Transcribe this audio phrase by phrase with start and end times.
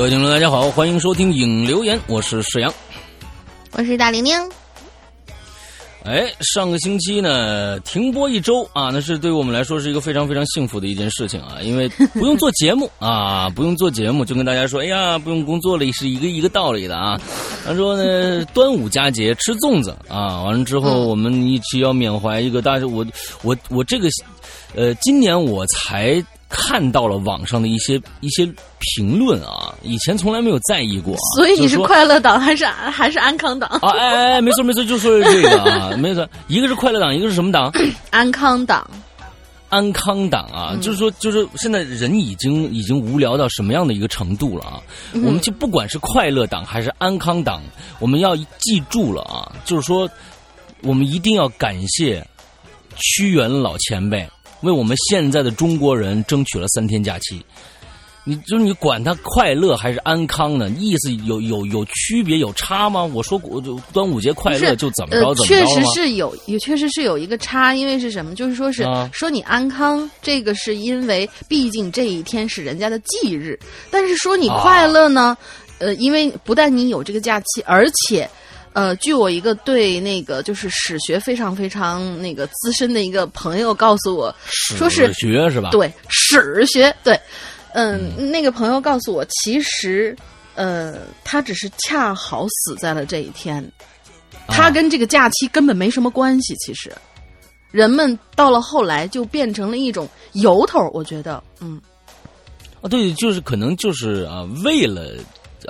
[0.00, 2.72] 各位听众，大家好，欢迎收听影留言，我是石阳，
[3.72, 4.32] 我是大玲玲。
[6.04, 17.20] 哎，上个星期呢停播一周啊，那是对我们来说是一个非常非常幸福的一件事情啊，因为不用做节目啊， 不用做节目，就跟大家说，哎呀，不用工作了，是一个一个道理的啊。
[17.66, 23.04] 他说呢， 端午佳节吃粽子啊，完了之后我们一起要缅怀一个，但是我
[23.42, 24.08] 我我这个，
[24.74, 26.24] 呃，今年我才。
[26.50, 28.44] 看到了网上的一些一些
[28.80, 31.16] 评论啊，以前从来没有在意过。
[31.36, 33.70] 所以你是快乐党还是 还是安康党？
[33.80, 37.72] 啊，哎哎哎，没错没错，就说这个啊， 没错，一个是快乐党，一个是什么党？
[38.10, 38.84] 安康党。
[39.68, 44.82] 安康党啊，就是说，就是现在人已经已经无聊到什么样的一个程度了啊？
[45.14, 47.62] 我们就不管是快乐党还是安康党，
[48.00, 50.10] 我们要记住了啊，就是说，
[50.82, 52.26] 我们一定要感谢
[52.96, 54.28] 屈原老前辈。
[54.62, 57.40] 为我们现在的中国人争取了三天假期，
[58.24, 60.68] 你就是你管他快乐还是安康呢？
[60.78, 63.02] 意思有有有区别有差吗？
[63.02, 68.34] 我说我就端午节快乐就怎么着怎么着确实是有，也确实是有一个差，因为是什么？
[68.34, 73.58] 就是说是说你安康，这个是因为毕竟这一天是人家的忌日，
[73.90, 75.36] 但是说你快乐呢？
[75.78, 78.28] 呃，因为不但你有这个假期，而且。
[78.72, 85.70] 呃，据我一个对那个就是史学非常非常那个资深的一个朋友告诉我，说是史学是吧？
[85.70, 87.20] 对，史学对，
[87.74, 90.16] 嗯，那个朋友告诉我，其实
[90.54, 93.68] 呃，他只是恰好死在了这一天，
[94.46, 96.54] 他跟这个假期根本没什么关系。
[96.54, 96.92] 其实，
[97.72, 101.80] 人们到了后来就变成了一种由头，我觉得，嗯，
[102.82, 105.12] 啊，对，就是可能就是啊，为了。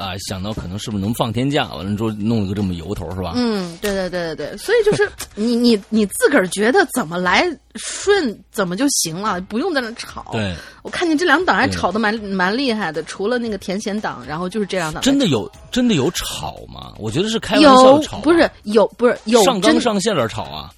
[0.01, 3.34] 啊，想到可能是不是能放天假，完了之后弄了个这么由头，是吧？
[3.37, 10.27] 嗯，对对对对对，所以就是你你你自个儿觉得怎么来顺怎么就行了，不用在那吵。
[10.33, 15.03] 对，我看见这两党还吵得蛮蛮厉害的，除了那个田贤党，然后就是这两党。
[15.03, 16.93] 真的有真的有吵吗？
[16.99, 20.71] 我觉得是开玩笑吵，不是有不是有上纲上线的吵啊。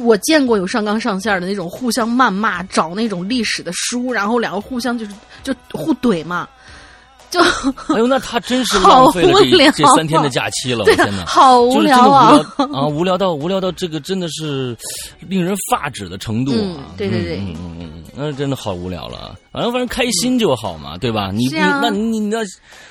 [0.00, 5.12] 我见过有上纲上线的那种互相谩骂，找那种历史的书，然后两个互相就是
[5.42, 6.48] 就互怼嘛。
[7.32, 7.40] 就
[7.94, 12.38] 哎呦，那他真是浪费了这这三天的假期了，我天哪，好无聊啊！
[12.74, 14.76] 啊，无聊到无聊到这个真的是
[15.18, 16.92] 令人发指的程度啊！
[16.94, 19.34] 对对对，嗯嗯嗯，那真的好无聊了。
[19.50, 21.30] 反正反正开心就好嘛，对吧？
[21.32, 22.42] 你你那你你那，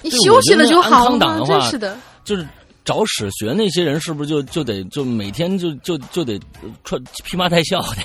[0.02, 1.06] 你休息了就好。
[1.06, 2.44] 康党的话，是的，就是
[2.84, 6.40] 找史学那些人，是不是就就得就每天就就就得
[6.84, 7.98] 穿披麻戴孝的？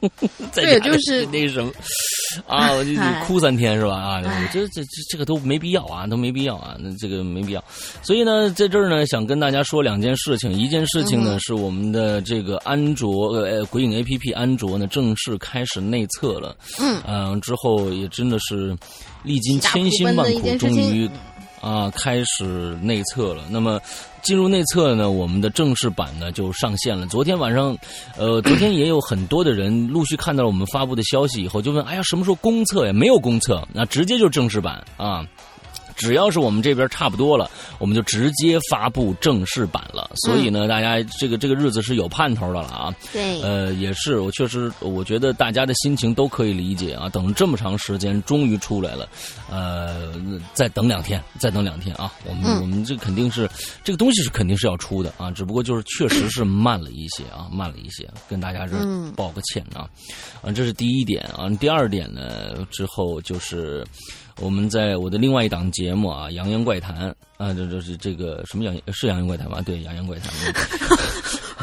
[0.54, 1.72] 对，就是那什么
[2.46, 2.92] 啊，我就
[3.24, 3.94] 哭三天是吧？
[3.94, 7.64] 啊，这这这这个都没必要啊，都没必要啊，那这个没必要。
[8.02, 10.52] 所以呢，在这儿呢，想跟大家说两件事情。
[10.52, 16.56] 一件事情呢，是我们的这个安卓呃鬼影 A P P 安卓呢正式开始内测了。
[16.78, 18.76] 嗯嗯，之后也真的是
[19.22, 21.08] 历经千辛万苦，终于。
[21.62, 23.42] 啊，开始内测了。
[23.50, 23.80] 那么
[24.26, 27.06] 进入内测呢，我们的正式版呢就上线了。
[27.06, 27.78] 昨天晚上，
[28.18, 32.92] 呃，昨天也有很多的人陆续看到了我们发布的消息以后，就问：哎呀，什么时候公测呀？
[32.92, 35.24] 没有公测，那直接就正式版啊。
[35.96, 40.10] 只要是我们这边差不多了，我们就直接发布正式版了。
[40.26, 42.94] 所以呢，大家这个这个日子是有盼头的了啊。
[43.12, 47.08] 对，呃，也是，我确实，我觉得大家的心情都可以理解啊。
[47.08, 49.08] 等这么长时间，终于出来了，
[49.50, 50.12] 呃，
[50.52, 52.12] 再等两天，再等两天啊。
[52.24, 53.48] 我们我们这肯定是
[53.82, 58.76] 这个东西是肯定是要出的啊，只不过就是确实是慢了一些啊，慢了一些，跟大家这
[59.16, 59.88] 抱个歉啊。
[60.42, 61.48] 啊，这是第一点啊。
[61.58, 63.82] 第二点呢，之后就是。
[64.40, 67.08] 我们在我的另外一档节目啊，《洋洋怪谈》
[67.38, 69.62] 啊，这这是这个什么洋是《洋洋怪谈》吗？
[69.62, 70.30] 对，《洋洋怪谈》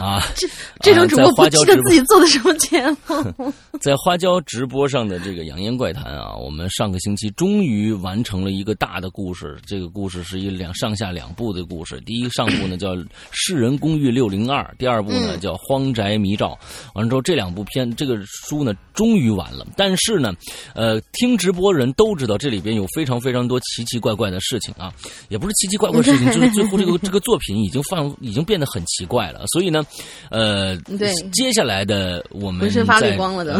[0.04, 0.48] 啊，这
[0.82, 9.58] 这种主播不记得自己做的什么节目， 在花椒直播上的这个《扬言怪谈》啊，我们上个星期终于完成了一个大的故事。
[9.66, 12.02] 这个故事是一两上下两部的故事。
[12.02, 12.96] 第一上部呢叫
[13.32, 16.58] 《世人公寓六零二》，第二部呢叫《荒宅迷照》。
[16.96, 19.66] 完了之后，这两部片这个书呢终于完了。
[19.78, 20.34] 但是呢，
[20.74, 22.64] 呃，听直播人都知道这里。
[22.64, 24.90] 边有非常非常多奇奇怪怪的事情啊，
[25.28, 29.44] 也不是奇奇怪怪的事情，就是最后这个 这个作品已经放已经变得很奇怪了。
[29.48, 29.86] 所以呢，
[30.30, 33.60] 呃，对，接下来的我们浑身发绿光了的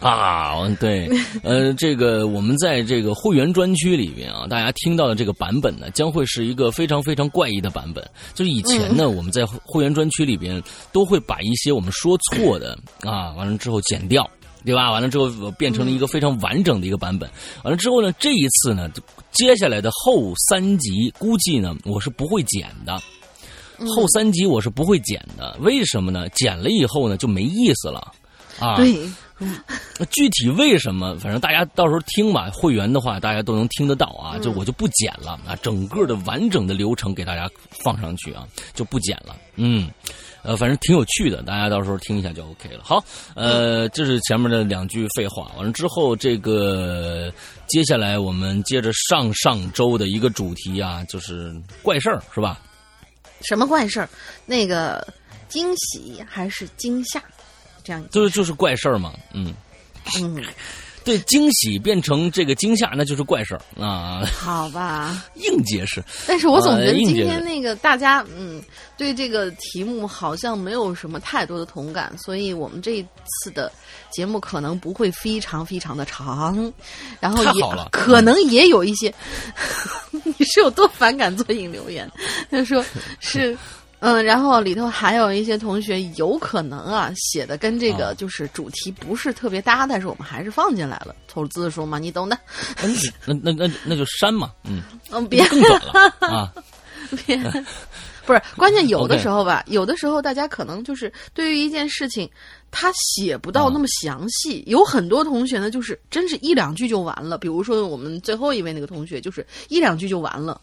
[0.00, 1.08] 啊，对，
[1.42, 8.04] 呃，这个我们在这个会员专区里边啊，大家听到的这个版本呢，将会是一个非常非常怪异的版本。
[8.34, 10.62] 就是以前呢，我们在会员专区里边
[10.92, 14.28] 都会把一些我们说错的啊，完了之后剪掉。
[14.64, 14.90] 对吧？
[14.90, 17.30] 完了之后变成了一个非常完整的一个版本。
[17.62, 18.90] 完了之后呢，这一次呢，
[19.30, 23.00] 接下来的后三集估计呢，我是不会剪的。
[23.86, 26.28] 后三集我是不会剪的，为什么呢？
[26.30, 28.12] 剪了以后呢，就没意思了。
[28.58, 28.92] 啊，对，
[30.10, 37.48] 具体为什么，反正大家到时候听吧，会员的话大家都能听得到啊，就我就不剪了啊，整个的完整的流程给大家
[37.82, 39.88] 放上去啊，就不剪了，嗯。
[40.44, 42.80] 呃，反正挺有趣的，大家到时候听一下就 OK 了。
[42.84, 43.04] 好，
[43.34, 47.30] 呃，这是前面的两句废话，完了之后，这个
[47.66, 51.52] 接下来我们接着上上周的一个主题啊，就是
[51.82, 52.60] 怪事儿，是吧？
[53.42, 54.08] 什么怪事儿？
[54.46, 55.06] 那个
[55.48, 57.22] 惊喜还是惊吓？
[57.84, 59.54] 这样就是就是怪事儿嘛，嗯
[60.20, 60.44] 嗯。
[61.08, 64.26] 对惊喜变成这个惊吓，那就是怪事儿啊！
[64.38, 66.04] 好吧，硬解释。
[66.26, 68.62] 但是我总觉得今天那个大家，嗯，
[68.98, 73.72] 对这个题目好像没有什么太多的同感，所以我们这一次的
[74.10, 76.70] 节目可能不会非常非常的长，
[77.20, 79.10] 然后也可能也有一些，
[80.12, 82.06] 你是有多反感做引留言？
[82.50, 82.84] 他说
[83.18, 83.56] 是。
[84.00, 92.38] 嗯，然后里头还有一些同学有可能啊写的跟这个就是主题不是特别搭，但是我们还是放进来了，凑字数嘛，你懂的。
[93.26, 96.52] 那那那那就删嘛，嗯，嗯，别了 啊，
[97.26, 97.36] 别，
[98.24, 102.30] 不是关键，有的时候吧，有的时候大家可能就是对于一件事情，
[102.70, 110.60] 他写不到那么详细，有很多同学呢，就是真是一两句就完了，比如说我们最后一位那个同学，就是一两句就完了。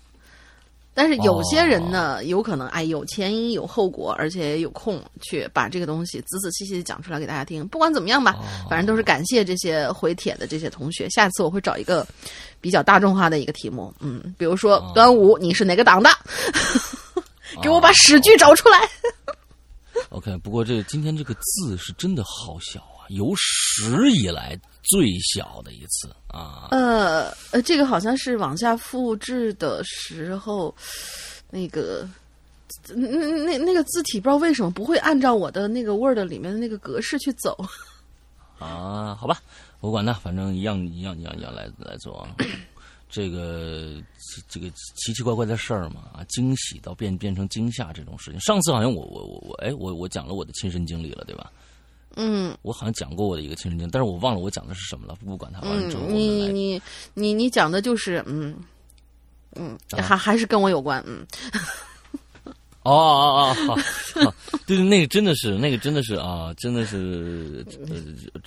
[0.95, 7.67] 但是有些人呢，有可能哎有前因有后果，而且有空去把这个东西仔仔细细的讲出来给大家听。
[7.67, 8.37] 不管怎么样吧，
[8.69, 11.09] 反正都是感谢这些回帖的这些同学。
[11.09, 12.07] 下次我会找一个
[12.61, 16.09] 比较大众化的一个题目，嗯，比如说端午你是哪个党的？
[17.61, 18.79] 给我把史剧找出来。
[20.09, 24.57] OK，不过这今天这个字是真的好小啊，有史以来。
[24.89, 30.73] 最小的一次啊，呃呃，这个好像是往下复制的时候，
[31.49, 32.07] 那个
[32.89, 37.57] 那那那个字体不知道为什么不会按照我的那个 Word 里面的那个格式去走
[38.59, 39.15] 啊？
[39.15, 39.41] 好吧，
[39.79, 42.35] 我管他，反正一样一样一样一样来来做啊。
[43.07, 43.93] 这个
[44.49, 48.39] 这个奇奇怪怪的事儿嘛啊，惊喜到变变成惊吓这种事情。
[48.41, 51.49] 上次好像我我我我哎我我讲了我的亲身经历了，对吧？
[52.15, 55.15] 嗯，我好像讲过我的一个亲身经历，但是我忘了我讲的是什么了。
[55.25, 56.81] 不管它，完了之后你你
[57.13, 58.55] 你你讲的就是嗯
[59.55, 61.25] 嗯，还还是跟我有关，嗯。
[62.83, 63.75] 哦哦哦，
[64.23, 64.33] 好，
[64.67, 67.95] 对对，那个真的是，那个真的是啊，真的是，呃，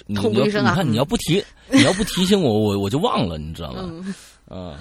[0.07, 4.15] 你要你看你要不提，你要不提醒我，我我就忘了，你知道吗？
[4.49, 4.77] 嗯，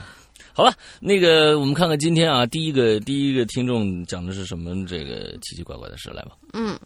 [0.54, 6.34] 好了，那个我们看看今天啊，第一个第一个听众讲的是什么这个奇奇怪怪的事来吧？
[6.54, 6.80] 嗯。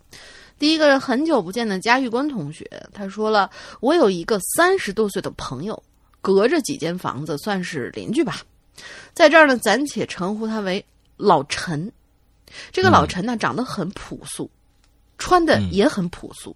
[0.61, 3.49] 第一个很久不见的嘉峪关同学，他说了
[3.81, 5.81] ：“我有一个三十多岁的朋友，
[6.21, 8.43] 隔着几间房子，算是邻居吧。
[9.11, 10.85] 在这儿呢，暂且称呼他为
[11.17, 11.91] 老陈。
[12.71, 14.47] 这个老陈呢，长得很朴素，
[15.17, 16.55] 穿的也很朴素，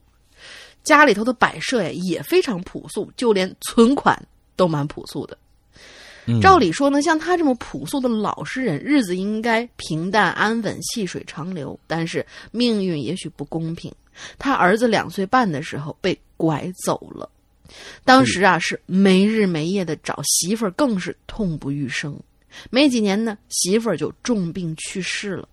[0.84, 4.16] 家里头的摆设呀也非常朴素，就连存款
[4.56, 5.36] 都蛮朴素的。”
[6.42, 11.80] 照理说呢，像他这么朴素的老实人，日子应该平淡安稳、细水长流。
[11.86, 13.94] 但是命运也许不公平，
[14.40, 17.30] 他儿子两岁半的时候被拐走了，
[18.04, 22.20] 当时啊是没日没夜的找媳妇儿，更是痛不欲生。
[22.70, 25.48] 没几年呢，媳妇儿就重病去世了。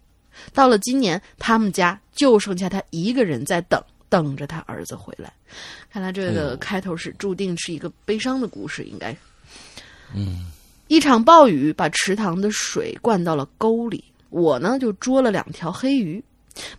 [0.54, 5.30] 到了今年，他们家就剩下他一个人在等，等着他儿子回来。
[5.90, 9.14] 看来这个开头是注定是一个悲伤的故事，应该。
[10.14, 10.46] 嗯。
[10.92, 16.22] 一场暴雨把池塘的水灌到了沟里，我呢就捉了两条黑鱼，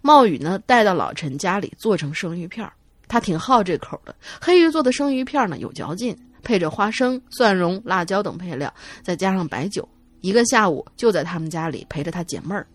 [0.03, 2.71] 冒雨呢带到老陈家里做成生鱼片
[3.07, 4.15] 他挺好这口的。
[4.39, 9.89] 黑鱼做的生鱼片呢有嚼劲，配着花生、蒜蓉、辣椒等配料，再加上白酒，
[10.21, 12.67] 一个下午就在他们家里陪着他解闷儿。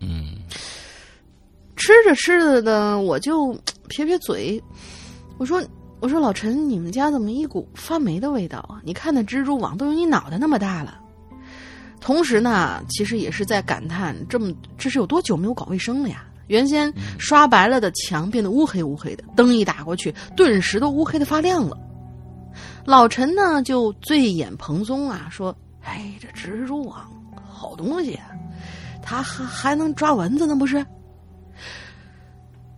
[0.00, 0.36] 嗯，
[1.74, 4.62] 吃着吃着呢，我就 撇撇嘴，
[5.38, 5.58] 我说。
[6.00, 8.80] 我说老陈，你们家怎么一股发霉的味道啊？
[8.82, 10.98] 你看那蜘蛛网都有你脑袋那么大了。
[12.00, 16.24] 同时呢，其实也是在感叹，这么这是有多久没有搞卫生了呀？
[16.46, 21.76] 原先刷白了的墙变得乌黑乌黑的，灯一打过去，顿时都乌黑的发亮了。
[22.86, 25.54] 老陈呢就醉眼蓬松啊，说
[25.84, 27.08] ：“哎，这蜘蛛网
[27.46, 28.30] 好东西，啊
[29.02, 30.84] 它还还能抓蚊子呢，不是？”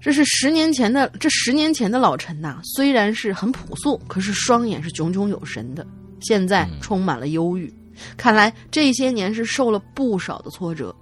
[0.02, 5.86] 这是十年前的，这十年前的老陈呐，虽然是很朴素，可是双眼是炯炯有神的。
[6.20, 7.72] 现在充满了忧郁，
[8.16, 10.92] 看来这些年是受了不少的挫折。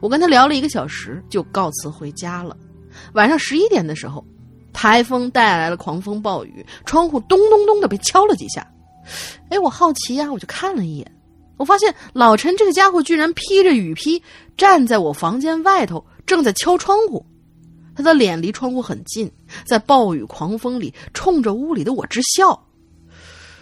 [0.00, 2.54] 我跟他聊了一个小时，就告辞回家了。
[3.14, 4.22] 晚上十一点的时候，
[4.70, 8.70] 台风带来了狂风暴雨，窗户咚咚咚的被敲了几下。
[9.48, 11.10] 哎，我好奇呀，我就看了一眼，
[11.56, 14.22] 我发现老陈这个家伙居然披着雨披
[14.58, 17.24] 站在我房间外头，正在敲窗户。
[17.96, 19.28] 他的脸离窗户很近，
[19.64, 22.62] 在暴雨狂风里冲着屋里的我直笑。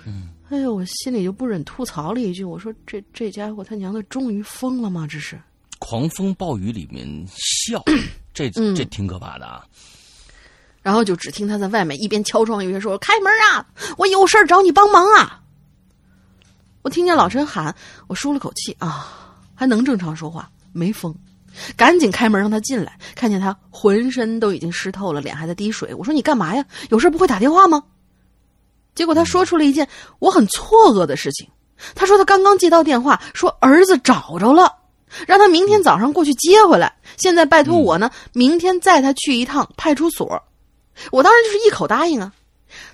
[0.05, 5.07] 嗯，哎呦，我心里就不忍吐槽了一句：“我说这这家伙他娘的终于疯了吗？
[5.09, 5.41] 这是
[5.79, 7.83] 狂风暴雨里面笑，
[8.35, 9.65] 这这挺可怕的啊。”
[10.83, 15.41] 然后就只听他在外面一边敲窗一边说：“开门啊，我有事找你帮忙啊。”
[16.83, 17.75] 我听见老陈喊，
[18.09, 21.17] 我舒了口气啊，还能正常说话，没疯。
[21.77, 25.95] 赶紧开门让他进来，看见他浑身都已经湿透了，脸还在滴水。
[25.95, 26.65] 我说：“你干嘛呀？
[26.91, 27.83] 有事不会打电话吗？”
[28.95, 29.89] 结果他说出了一件
[30.21, 31.49] 我很错愕的事情。
[31.97, 34.73] 他说他刚刚接到电话，说儿子找着了，
[35.27, 36.95] 让他明天早上过去接回来。
[37.17, 40.41] 现在拜托我呢，明天载他去一趟派出所。
[41.11, 42.33] 我当然就是一口答应啊。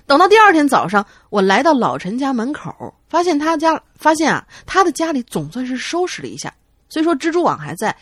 [0.07, 6.51] 等到第二天早上，我来到老陈家门口，发现他家发现啊，他的家里总算是收拾了一下。
[6.89, 7.95] 虽说蜘蛛网还在。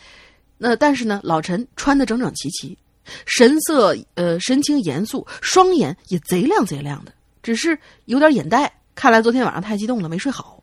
[0.62, 2.76] 那但是呢，老陈穿的整整齐齐，
[3.24, 7.10] 神色呃神情严肃，双眼也贼亮贼亮的，
[7.42, 10.62] 只是有点眼袋，看来昨天晚上太激动了，没睡好。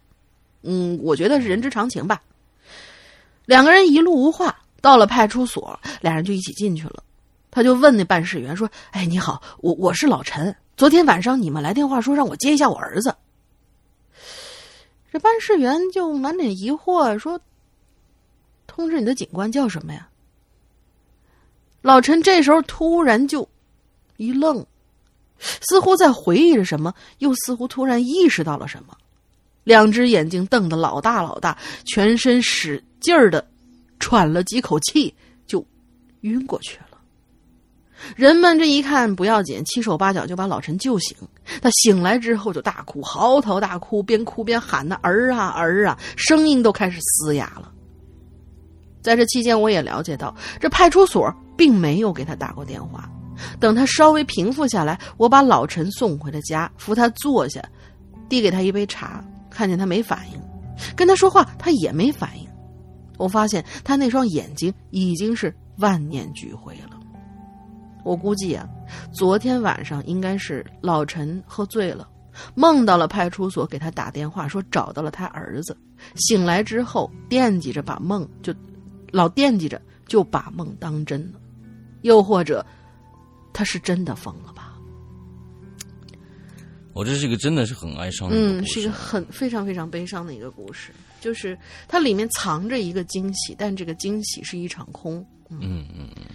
[0.62, 2.22] 嗯，我觉得是人之常情吧。
[3.46, 7.04] 两个人一路无话，到了派出所，俩人就一起进去了。
[7.50, 13.16] 他就问那办事员说：“哎，你好，我我是老陈，昨天晚上你们来电话说让我接一下我儿子。”
[15.12, 17.42] 这办事员就满脸疑惑说。
[18.77, 20.07] 通知你的警官叫什么呀？
[21.81, 23.50] 老陈这时候突然就
[24.17, 24.63] 一愣，
[25.39, 28.96] 似乎在回忆着什么，又似乎突然意识到了什么，
[29.63, 33.43] 两只眼睛瞪得老大老大，全身使劲儿的
[34.00, 35.12] 喘了几口气，
[35.48, 35.65] 就
[36.22, 37.00] 晕过去了。
[38.15, 41.17] 人们这一看不要紧，七手八脚就把老陈救醒。
[41.63, 47.74] 他醒来之后就大哭，嚎啕大哭，边哭边喊：“那儿啊儿啊！”声音都开始嘶哑了。
[49.08, 53.10] 在这期间，我也了解到，这派出所并没有给他打过电话。
[53.58, 57.64] 等他稍微平复下来，我把老陈送回了家，扶他坐下，
[58.28, 59.24] 递给他一杯茶。
[59.50, 60.42] 看见他没反应，
[60.94, 62.46] 跟他说话他也没反应。
[63.18, 67.00] 我发现他那双眼睛已经是万念俱灰了。
[68.04, 68.68] 我估计啊，
[69.14, 72.06] 昨天晚上应该是老陈喝醉了，
[72.56, 75.78] 梦到了派出所给他打电话说找到了他儿子。
[76.16, 78.54] 醒来之后惦记着把梦就。
[79.18, 81.40] 老惦记着，就把梦当真了，
[82.04, 82.64] 又或者，
[83.52, 84.78] 他是真的疯了吧？
[86.94, 91.58] 我这是一个真的是很哀伤的嗯，是一个很非常非常悲伤的一个故事，就是
[91.88, 95.26] 它里面藏着一个惊喜，但这个惊喜是一场空。
[95.50, 96.26] 嗯嗯嗯，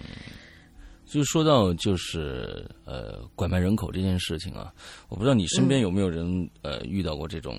[1.05, 4.73] 就说到就是呃拐卖人口这件事情啊，
[5.07, 7.57] 我不知道你身边有没有人呃遇到过这种。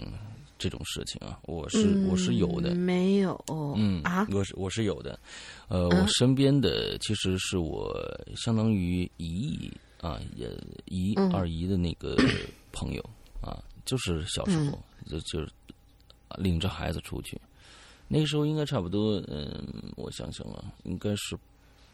[0.65, 3.39] 这种事情啊，我是我是有的，没有，
[3.77, 5.21] 嗯啊，我是我是有的，
[5.69, 7.95] 呃，我身边的其实是我
[8.35, 10.51] 相当于姨姨啊，也
[10.87, 12.17] 姨二姨的那个
[12.73, 13.11] 朋友
[13.43, 15.53] 啊，就是小时候就就是
[16.39, 17.39] 领着孩子出去，
[18.09, 19.63] 那个时候应该差不多，嗯，
[19.97, 21.37] 我想想啊，应该是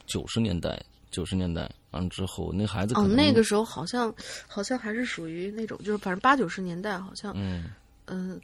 [0.06, 4.14] 九十年代，九十年代完了之后，那孩子哦，那个时候好像
[4.46, 7.64] 好像还是属于那种，就是反正八九十年代好像，嗯。
[8.12, 8.40] 嗯，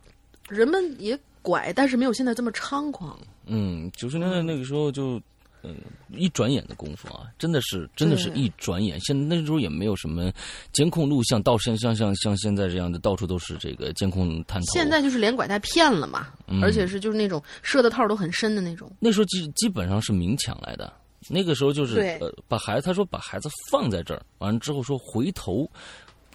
[0.49, 3.19] 人们也拐，但是没有现在这么猖狂。
[3.47, 5.21] 嗯，九十年代那个时候就，
[5.63, 5.77] 嗯，
[6.13, 8.99] 一转眼的功夫啊，真的是，真的是一转眼。
[9.01, 10.33] 现那时候也没有什么
[10.73, 14.67] 监控录像，到现像像像现在这样的，到处都是这个监控探头。
[14.73, 16.29] 现在就是连拐带骗了嘛，
[16.63, 18.91] 而且是就是那种设的套都很深的那种。
[18.99, 20.93] 那时候基基本上是明抢来的，
[21.29, 25.69] 那个时候就是呃，把孩子他说把孩子放在这儿，完了之后说回头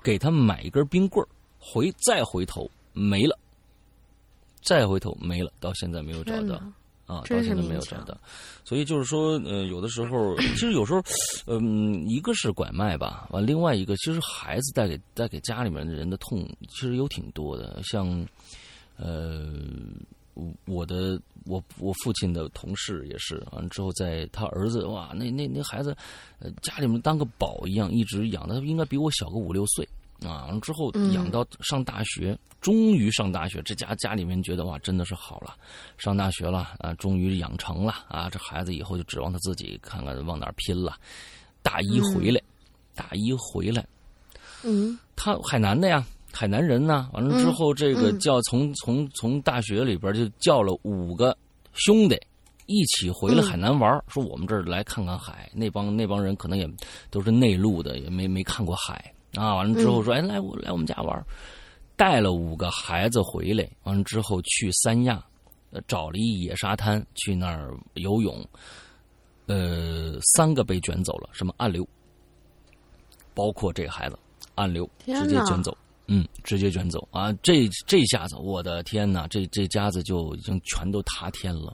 [0.03, 1.27] 给他买一根冰棍儿，
[1.59, 2.69] 回再回头。
[2.93, 3.37] 没了，
[4.61, 6.61] 再回头没了，到现在没有找到。
[7.07, 8.17] 啊，到现在没有找到，
[8.63, 11.03] 所以就是说，呃，有的时候， 其实有时候，
[11.45, 18.25] 嗯，一个是拐卖吧，完，另外一个，其实孩子带给带给家里面的人的痛，其实有挺多的，像，
[18.95, 19.51] 呃，
[20.63, 25.93] 我的我我父亲的同事也是，完了之后，在他儿子哇，那那那孩子，
[26.39, 29.85] 呃，家里面当个宝一样，一直养他，应该比我小个五六岁。
[30.25, 35.55] 啊，之后养到上大学，终于上大学，这家家里面觉得哇，真的是好了，
[35.97, 40.95] 上大学了啊，终于养成了啊，这孩子以后就指望他自己看看往哪儿拼了。
[41.63, 42.41] 大一回来，
[42.95, 43.85] 大一回来，
[44.63, 47.07] 嗯，他海南的呀，海南人呢。
[47.13, 51.37] 完了之后，这个叫从从从大学里边就叫了五个
[51.73, 52.19] 兄弟
[52.65, 55.49] 一起回了海南玩，说我们这儿来看看海。
[55.53, 56.67] 那帮那帮人可能也
[57.09, 59.13] 都是内陆的，也没没看过海。
[59.35, 61.25] 啊，完了之后说，哎，来我来我们家玩，
[61.95, 63.69] 带了五个孩子回来。
[63.83, 65.23] 完了之后去三亚，
[65.88, 68.43] 找了一野沙滩去那儿游泳。
[69.47, 71.85] 呃，三个被卷走了，什么暗流，
[73.33, 74.17] 包括这个孩子，
[74.55, 75.77] 暗流直接卷走。
[76.07, 77.31] 嗯，直接卷走啊！
[77.41, 81.73] 这这下子，我的天哪，这这家子就已经全都塌天了。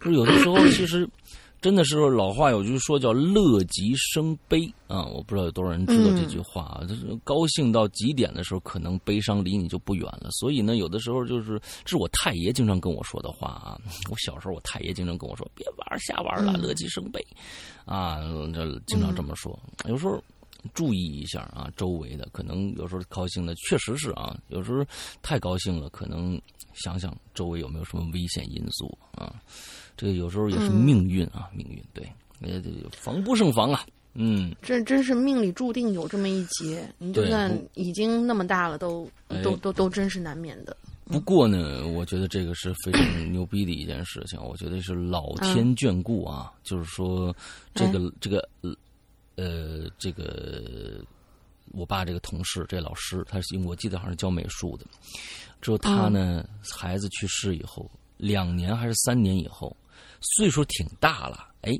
[0.00, 1.06] 就是有的时候，其实
[1.60, 6.84] 真的是老话有句说叫“乐极生悲”啊，我不知道有多少人知道这句话啊。
[6.88, 10.28] 就是高兴到极点的时候，可能悲伤离你就不远了。
[10.30, 13.78] 所以呢，有的时候就是这是我太爷经常跟我说的话啊。
[14.10, 17.20] 我小时候，我太爷经常跟我说：“别玩瞎玩了，乐极生悲。”
[17.84, 18.18] 啊，
[18.54, 19.58] 这经常这么说。
[19.86, 20.22] 有时候。
[20.74, 24.84] 注意一下啊，周围的可能有时候高兴的确实是啊，有时候
[25.22, 26.38] 太高兴了，可能
[26.74, 29.40] 想想周围有没有什么危险因素啊，
[30.00, 32.58] 这个有时候也是命运啊，命运对，呃，
[32.90, 39.06] 防不胜防啊，嗯，这真是命里注定有这么一劫，你就算已经那么大了，都
[39.42, 40.74] 都都都真是难免的。
[41.04, 47.36] 不过呢，我觉得这个是非常 牛逼的一件事情，我觉得是老天眷顾啊，就是说
[47.74, 48.48] 这个这个。
[49.36, 51.02] 呃，这个
[51.72, 54.84] 我爸这个同事，这老师，他是我记得好像是教美术的。
[55.62, 59.74] 之后他呢，孩子去世以后，两年还是三年以后，
[60.20, 61.72] 岁数挺大了，哎，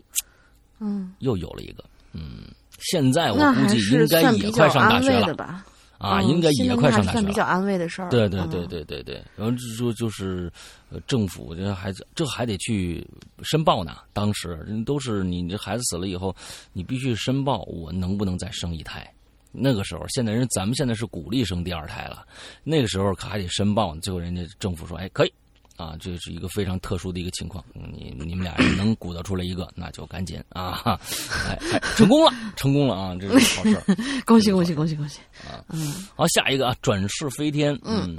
[0.78, 2.44] 嗯，又有了一个，嗯，
[2.78, 5.64] 现在我估计应该也快上大学了吧。
[5.98, 7.26] 啊，应该也快上大学了。
[7.26, 8.08] 比较安慰的事儿。
[8.08, 10.50] 对对对对对对，然后就说就是，
[10.88, 13.06] 呃，政府这孩子这还得去
[13.42, 13.98] 申报呢。
[14.14, 16.34] 当时人都是你这孩子死了以后，
[16.72, 19.06] 你必须申报我能不能再生一胎。
[19.52, 22.26] 那个时候，现在人咱们现在是鼓励生第二胎了，
[22.64, 23.94] 那个时候可还得申报。
[23.96, 25.32] 最后人家政府说，哎，可以。
[25.80, 27.64] 啊，这是一个非常特殊的一个情况。
[27.72, 31.00] 你你们俩能鼓捣出来一个，那就赶紧啊！
[31.48, 33.16] 哎，成功了，成功了啊！
[33.18, 33.96] 这是好事
[34.26, 35.64] 恭喜恭喜恭喜恭喜啊！
[35.70, 37.78] 嗯，好，下一个啊，转世飞天。
[37.82, 38.18] 嗯，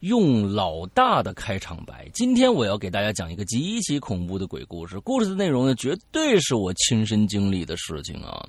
[0.00, 2.08] 用老大的开场白。
[2.14, 4.98] 今天我要给大家讲一个极其恐怖的鬼故事。
[5.00, 8.42] 故事的内容呢，绝对是我亲身经历的事情啊。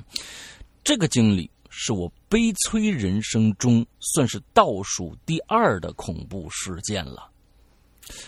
[0.84, 7.30] 这个经历是我悲催人生中算是倒数第二的恐怖事件了。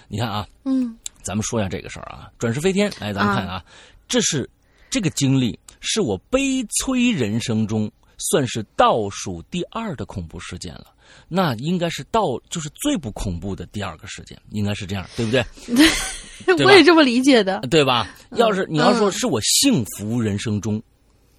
[0.08, 3.64] 你看啊，嗯，咱们说一下这个事儿啊，转世飞天，来，咱们看啊，
[4.08, 4.50] 这是
[4.90, 10.88] 这个经历是我悲催人生中算是倒数第二的恐怖事件了，
[11.28, 15.44] 那应该是倒就是最不恐怖的第二个事件，应该是这样，对不对？
[16.58, 18.08] 对，我也这么理解的，对吧？
[18.32, 20.82] 要是你要说是我幸福人生中。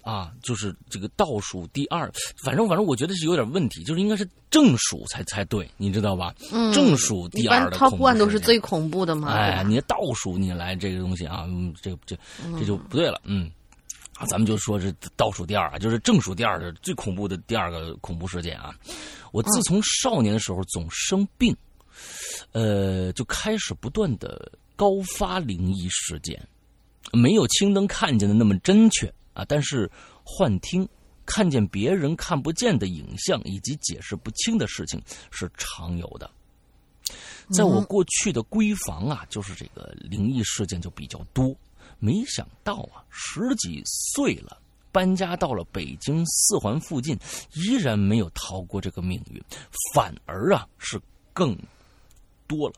[0.07, 2.09] 啊，就是这个倒数第二，
[2.41, 6.33] 反正反正我觉得是有点问题，就是应该是正数才才对，你知道吧？
[6.49, 9.33] 嗯，正数第二的恐怖 Top One 都是最恐怖的嘛。
[9.33, 11.45] 哎，你倒数你来这个东西啊，
[11.81, 12.15] 这这
[12.57, 13.19] 这就不对了。
[13.25, 13.51] 嗯，
[14.17, 18.73] 啊，咱们就说这倒数第二啊，就是正数第二的最恐怖的第二个恐怖事件啊。
[19.33, 21.53] 我自从少年的时候总生病，
[22.53, 26.41] 呃，就开始不断的高发灵异事件，
[27.11, 29.13] 没有青灯看见的那么真确。
[29.37, 29.45] 啊！
[29.47, 29.89] 但是
[30.23, 30.87] 幻听、
[31.25, 36.29] 看见别人看不见的影像以及解释不清的事情是常有的。
[37.53, 41.55] 在我过去的闺房啊，就是这个灵异事件就比较多。
[41.99, 44.59] 没想到啊，十几岁了，
[44.91, 47.17] 搬家到了北京四环附近，
[47.53, 49.41] 依然没有逃过这个命运，
[49.93, 50.99] 反而啊是
[51.31, 51.57] 更
[52.47, 52.75] 多了。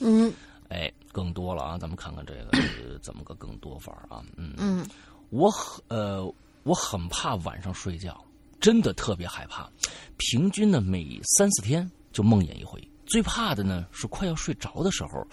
[0.00, 0.32] 嗯，
[0.68, 1.78] 哎，更多了啊！
[1.78, 4.24] 咱们看看这个怎么个更多法啊？
[4.36, 4.84] 嗯嗯。
[5.30, 8.24] 我很呃，我很怕晚上睡觉，
[8.60, 9.68] 真的特别害怕。
[10.16, 12.82] 平均呢，每三四天就梦魇一回。
[13.06, 15.26] 最怕的呢是快要睡着的时候，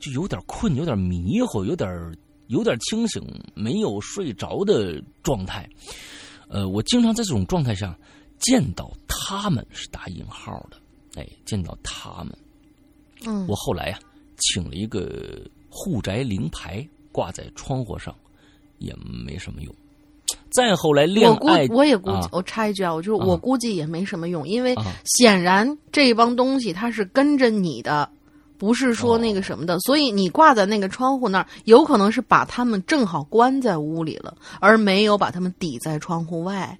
[0.00, 1.88] 就有点困，有点迷糊，有点
[2.46, 3.22] 有点清醒，
[3.54, 5.68] 没有睡着的状态。
[6.48, 7.96] 呃，我经常在这种状态下
[8.38, 10.76] 见到他们，是打引号的，
[11.20, 12.36] 哎，见到他们。
[13.26, 13.98] 嗯，我后来呀，
[14.38, 18.16] 请了一个护宅灵牌挂在窗户上。
[18.80, 18.92] 也
[19.24, 19.72] 没什么用。
[20.50, 28.08] 再后来恋爱，我也估计，我插一句啊，我就我估计也没什么用，因为显然这帮东西它是跟着你的，
[28.58, 36.76] 不是说那个什么的，所以你挂在那个窗户那儿，有可能是把他们正好关在屋里了，而没有把他们抵在窗户外。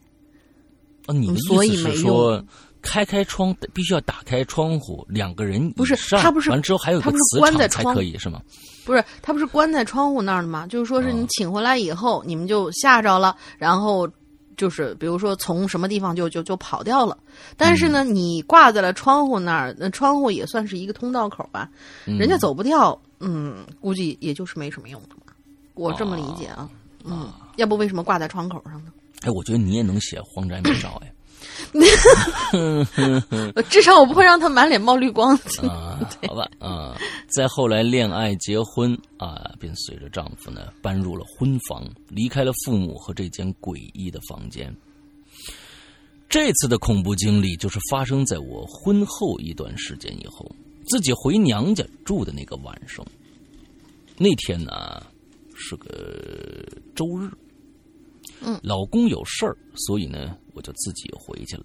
[1.07, 1.35] 啊，你的
[1.65, 2.45] 意思是说？
[2.83, 8.41] 开开窗，必须要打开窗户，两个人不是他不是完之后还有个磁场才可以是吗？
[8.85, 10.67] 不是他不是关在窗户那儿的吗？
[10.67, 14.09] 就是说是你请回来以后，你们就吓着了，然后
[14.57, 17.17] 就是比如说从什么地方就就就跑掉了。
[17.57, 21.69] 但是呢，你挂在了窗户那儿，那窗户也算是一个通道口吧，
[22.05, 25.35] 人家走不掉，嗯，估计也就是没什么用的吧。
[25.75, 26.69] 我这么理解啊，
[27.05, 28.93] 嗯，要不为什么挂在窗口上呢？
[29.23, 31.13] 哎，我觉得你也能写荒宅美照哎。
[33.69, 35.37] 至少我不会让他满脸冒绿光。
[35.63, 36.97] 啊， 好吧，啊，
[37.29, 44.75] 再后来恋爱结婚啊，便随着丈夫呢搬入了婚房，离开了父母和这间诡异的房间。
[46.29, 50.51] 这次的恐怖经历就是发生在我婚后一段时间以后，
[50.87, 53.05] 自己回娘家住的那个晚上。
[54.17, 55.03] 那天呢
[55.57, 55.89] 是个
[56.95, 57.29] 周日，
[58.43, 61.65] 嗯，老公有事儿，所以呢我就自己回去了。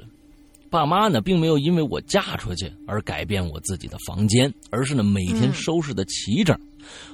[0.69, 6.57] 爸妈呢并没有因为我嫁出去而改变我自己的房间，而是呢每天收拾的齐整，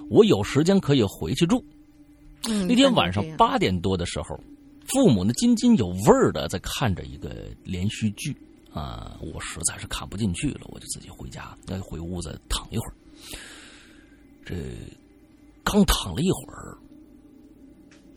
[0.10, 1.63] 我有时间可以回去住。
[2.43, 4.39] 那天晚上八点多的时候。
[4.88, 8.36] 父母呢津津有味儿的在看着一个连续剧
[8.74, 12.93] 啊，我实在是看不进去了，我就自己回家，那就回屋子躺一会儿。
[14.43, 14.56] 这
[15.63, 16.78] 刚躺了一会儿，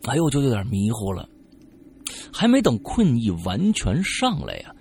[0.07, 1.29] 哎呦，就有点迷糊了，
[2.31, 4.75] 还没等困意完全上来呀，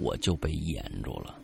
[0.00, 1.38] 我就被掩住了，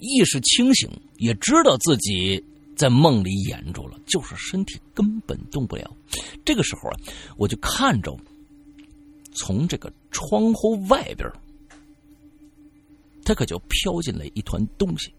[0.00, 2.44] 意识清醒，也知道自己。
[2.78, 5.96] 在梦里掩住了，就是身体根本动不了。
[6.44, 6.96] 这个时候啊，
[7.36, 8.16] 我就看着
[9.32, 11.28] 从这个窗户外边，
[13.24, 15.12] 他可就飘进来一团东西。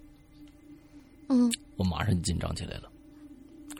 [1.27, 2.89] 嗯，我马上紧张起来了，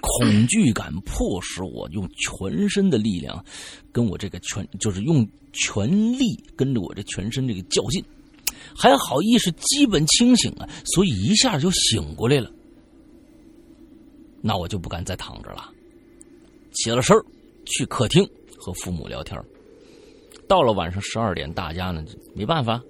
[0.02, 3.44] 恐惧感迫使我用全身的力量，
[3.92, 8.04] 跟我这个全就是用全力跟着我这全身这个较劲。
[8.76, 12.52] 还好意识基本清醒啊，所以一下就醒过来了。
[14.42, 15.70] 那我就不敢再躺着了，
[16.72, 17.16] 起了身
[17.66, 19.42] 去客厅和父母聊天
[20.48, 22.82] 到了晚上十二点，大家呢没办法，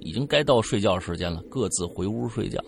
[0.00, 2.62] 已经该到睡觉时间了，各自回屋睡觉。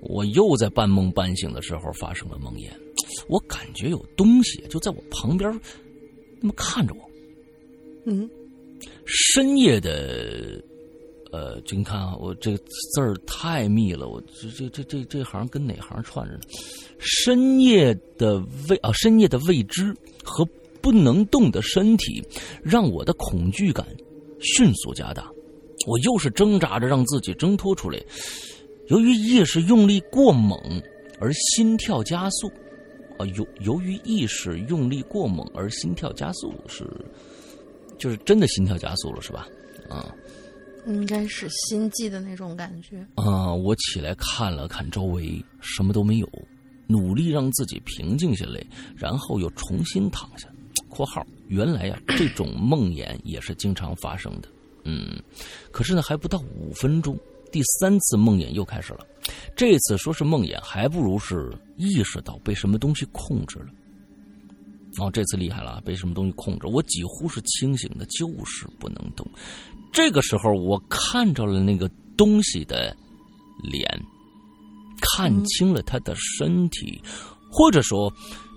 [0.00, 2.70] 我又在半梦半醒的时候发生了梦魇，
[3.28, 5.50] 我感觉有东西就在我旁边，
[6.40, 7.00] 那么看着我。
[8.06, 8.28] 嗯，
[9.04, 10.62] 深夜的。
[11.30, 16.40] 呃，就你看啊，我这个字儿太密了，我这这这这这行跟哪行串着呢？
[16.98, 20.42] 深夜的未啊，深夜的未知和
[20.80, 22.24] 不能动的身体，
[22.62, 23.86] 让我的恐惧感
[24.40, 25.30] 迅速加大。
[25.86, 28.02] 我又是挣扎着让自己挣脱出来，
[28.88, 30.60] 由于意识用力过猛
[31.20, 32.50] 而心跳加速。
[33.18, 36.88] 啊，由由于意识用力过猛而心跳加速，是
[37.98, 39.48] 就是真的心跳加速了，是吧？
[39.88, 40.14] 啊。
[40.86, 43.52] 应该是心悸的那种感觉啊！
[43.52, 46.28] 我起来看了看周围，什么都没有，
[46.86, 48.64] 努力让自己平静下来，
[48.96, 50.48] 然后又重新躺下。
[50.88, 54.48] （括号原来呀，这种梦魇也是经常发生的。
[54.84, 55.20] 嗯，
[55.70, 57.18] 可是呢，还不到五分钟，
[57.50, 59.06] 第三次梦魇又开始了。
[59.54, 63.66] 这次说是梦魇，还不如是意识到被什么东西控制了。
[65.00, 66.66] 哦，这次厉害了，被什么东西控制？
[66.66, 69.28] 我几乎是清醒的，就是不能动。
[69.92, 72.96] 这个时候，我看着了那个东西的
[73.62, 73.86] 脸，
[75.00, 77.00] 看清了他的身体，
[77.50, 78.12] 或者说，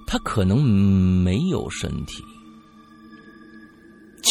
[0.08, 2.24] 他可能没有身体，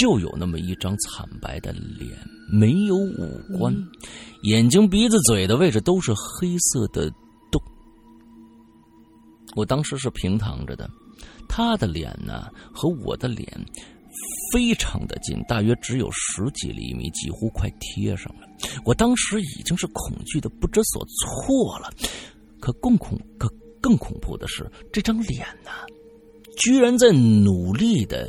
[0.00, 2.10] 就有那么一张惨白的脸，
[2.50, 3.74] 没有五官，
[4.44, 7.10] 眼睛、鼻子、嘴的位置都是黑色的
[7.52, 7.62] 洞。
[9.54, 10.88] 我当时是平躺着的，
[11.48, 13.46] 他的脸呢和我的脸。
[14.52, 18.40] 非常的近，大约只有十几厘米，几乎快贴上了。
[18.84, 21.88] 我当时已经是恐惧的不知所措了，
[22.58, 23.48] 可更恐可
[23.80, 25.70] 更恐怖的是，这张脸呢，
[26.56, 28.28] 居然在努力的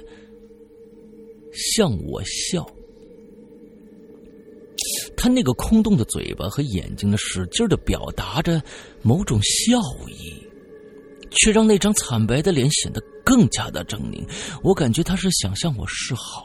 [1.54, 2.66] 向我笑。
[5.16, 8.62] 他那个空洞的嘴巴和眼睛呢，使劲的表达着
[9.02, 10.42] 某种笑意。
[11.34, 14.22] 却让那张惨白的脸显得更加的狰狞。
[14.62, 16.44] 我感觉他是想向我示好，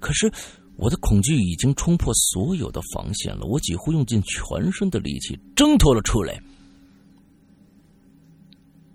[0.00, 0.32] 可是
[0.76, 3.44] 我的恐惧已经冲破所有的防线了。
[3.44, 6.40] 我几乎用尽全身的力气挣脱了出来。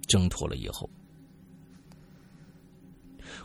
[0.07, 0.89] 挣脱了以后，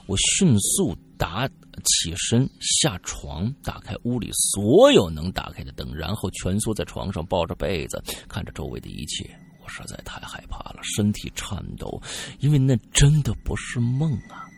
[0.06, 1.46] 我迅速打
[1.84, 9.30] 起身下床，打开屋里所有能打开的灯，然后蜷缩在床上，抱着被子，看着周围的一切。
[9.62, 12.02] 我实在太害怕了，身体颤抖，
[12.40, 14.50] 因为那真的不是梦啊！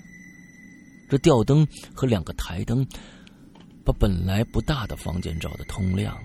[1.10, 2.82] 这吊灯和两个台灯
[3.84, 6.18] 把本来不大的房间照得通亮，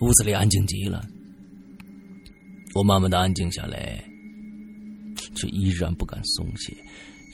[0.00, 1.04] 屋子里安静极了。
[2.76, 4.04] 我慢慢的安静下来，
[5.34, 6.72] 却依然不敢松懈，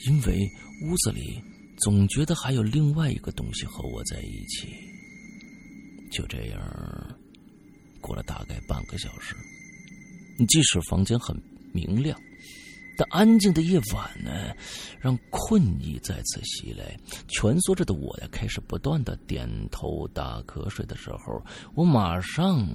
[0.07, 0.49] 因为
[0.87, 1.39] 屋子里
[1.79, 4.67] 总觉得还有另外一个东西和我在一起。
[6.11, 6.59] 就这样，
[8.01, 9.35] 过了大概半个小时。
[10.47, 11.35] 即使房间很
[11.73, 12.19] 明亮，
[12.97, 14.55] 但安静的夜晚呢，
[14.99, 16.97] 让困意再次袭来。
[17.27, 21.43] 蜷缩着的我呀，开始不断的点头打瞌睡的时候，
[21.75, 22.65] 我马上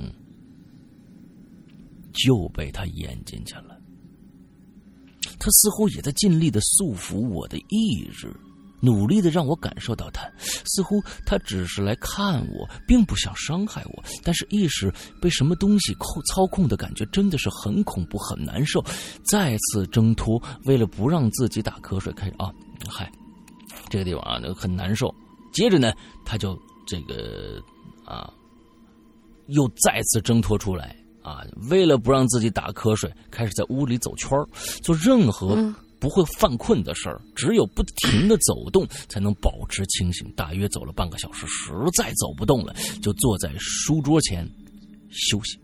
[2.13, 3.81] 就被他演进去了。
[5.39, 8.31] 他似乎也在尽力的束缚我的意志。
[8.85, 10.31] 努力的让我感受到他，
[10.67, 14.05] 似乎他只是来看我，并不想伤害我。
[14.23, 14.93] 但是意识
[15.23, 18.85] 被什么东西控操控的感觉真的是很恐怖、很难受。
[19.25, 22.53] 再次挣脱，为了不让自己打瞌睡，开始啊，
[22.87, 23.11] 嗨，
[23.89, 25.13] 这个地方啊，很难受。
[25.53, 25.93] 接着呢，
[26.25, 27.63] 他就这个
[28.05, 28.31] 啊，
[29.47, 34.31] 又再次挣脱出来啊，为了不让自己打瞌睡，开始在屋里走圈
[34.83, 35.57] 做任何。
[36.05, 40.31] 不会犯困的事儿，只有不停的走动才能保持清醒。
[40.37, 44.47] 大约走了半个小时，实在走不动了，就坐在书桌前
[45.09, 45.59] 休息。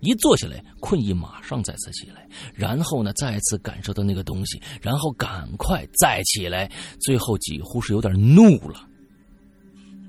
[0.00, 6.66] 一坐下来，困意马上再次起来，然后呢，再次感受到那个东西，然后赶快再起来，
[6.98, 8.88] 最后几乎是有点怒了。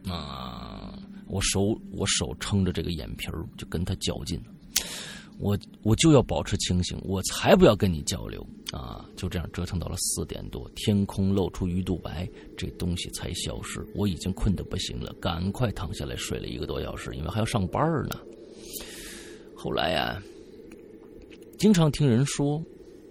[0.10, 4.42] 啊，我手我手撑着这个眼皮儿，就跟他较劲。
[5.42, 9.04] 我我就要保持清醒，我才不要跟你交流啊！
[9.16, 13.86] 就这样折腾到了四点多，天空露出鱼肚白，这东西才消失。
[13.96, 18.20] 我已经困得不行了，赶快躺下来睡了一个多小时，因为还要上班呢。
[19.56, 20.22] 后来呀，
[21.58, 22.64] 经常听人说，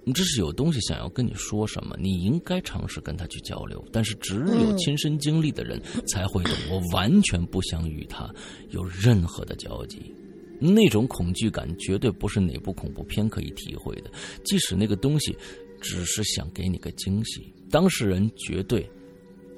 [0.05, 3.85] 你这是有东西想要跟你说什么，你应该尝试跟他去交流。
[3.93, 8.33] 但是只有亲身经历的人才会懂，我完全不想与他
[8.71, 10.15] 有任何的交集。
[10.61, 14.11] 那种恐惧感绝对不是哪部恐怖片可以体会的。
[14.45, 15.37] 即使那个东西
[15.81, 18.89] 只是想给你个惊喜，当事人绝对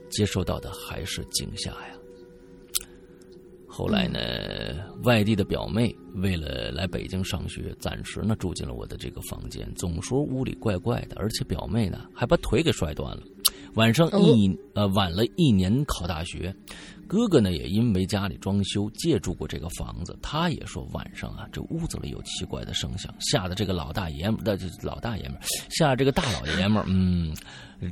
[0.09, 1.99] 接受到的还是惊吓呀。
[3.67, 4.21] 后来呢，
[5.03, 13.23] 外地的表妹为了来北京上学，暂时呢住进了我的这个房间，总说屋里怪怪的，而且表妹呢还把腿给摔断了。
[13.75, 16.55] 晚上一呃晚了一年考大学。
[17.13, 25.37] 哥哥呢，也因为家里装修借住过这个房子，他也说晚上啊，这屋子里有奇怪的声响，吓得这个老大爷们，那老大爷们，
[25.69, 27.37] 吓这个大老爷们，嗯，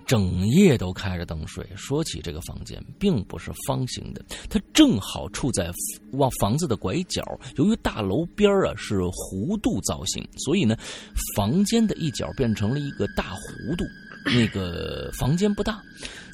[0.06, 1.68] 整夜都开着灯睡。
[1.76, 5.70] 说起这个房间，并不是方形的，它正好处在
[6.12, 7.22] 往房子的拐角。
[7.56, 10.74] 由于大楼边啊是弧度造型，所以呢，
[11.36, 13.84] 房间的一角变成了一个大弧度。
[14.24, 15.78] 那个房间不大。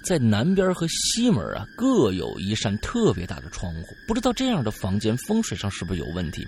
[0.06, 3.88] 在南边和西门啊，各有一扇特别大的窗户。
[4.06, 6.46] 不知道这样的房间风水上是不是有问题？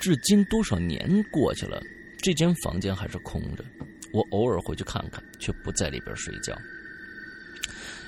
[0.00, 1.82] 至今多少年过去了，
[2.22, 3.64] 这间房间还是空着。
[4.12, 6.56] 我偶尔回去看看，却不在里边睡觉。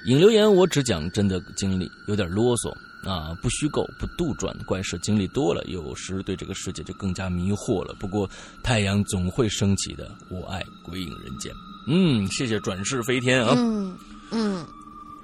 [0.07, 2.71] 引留言，我只讲真的经历，有点啰嗦
[3.09, 4.55] 啊，不虚构，不杜撰。
[4.67, 7.97] 怪事经历多了，有时对这个世界就更加迷惑了。
[7.99, 8.29] 不过
[8.63, 11.51] 太阳总会升起的，我爱鬼影人间。
[11.89, 13.55] 嗯，谢谢转世飞天啊。
[13.57, 13.97] 嗯
[14.31, 14.67] 嗯。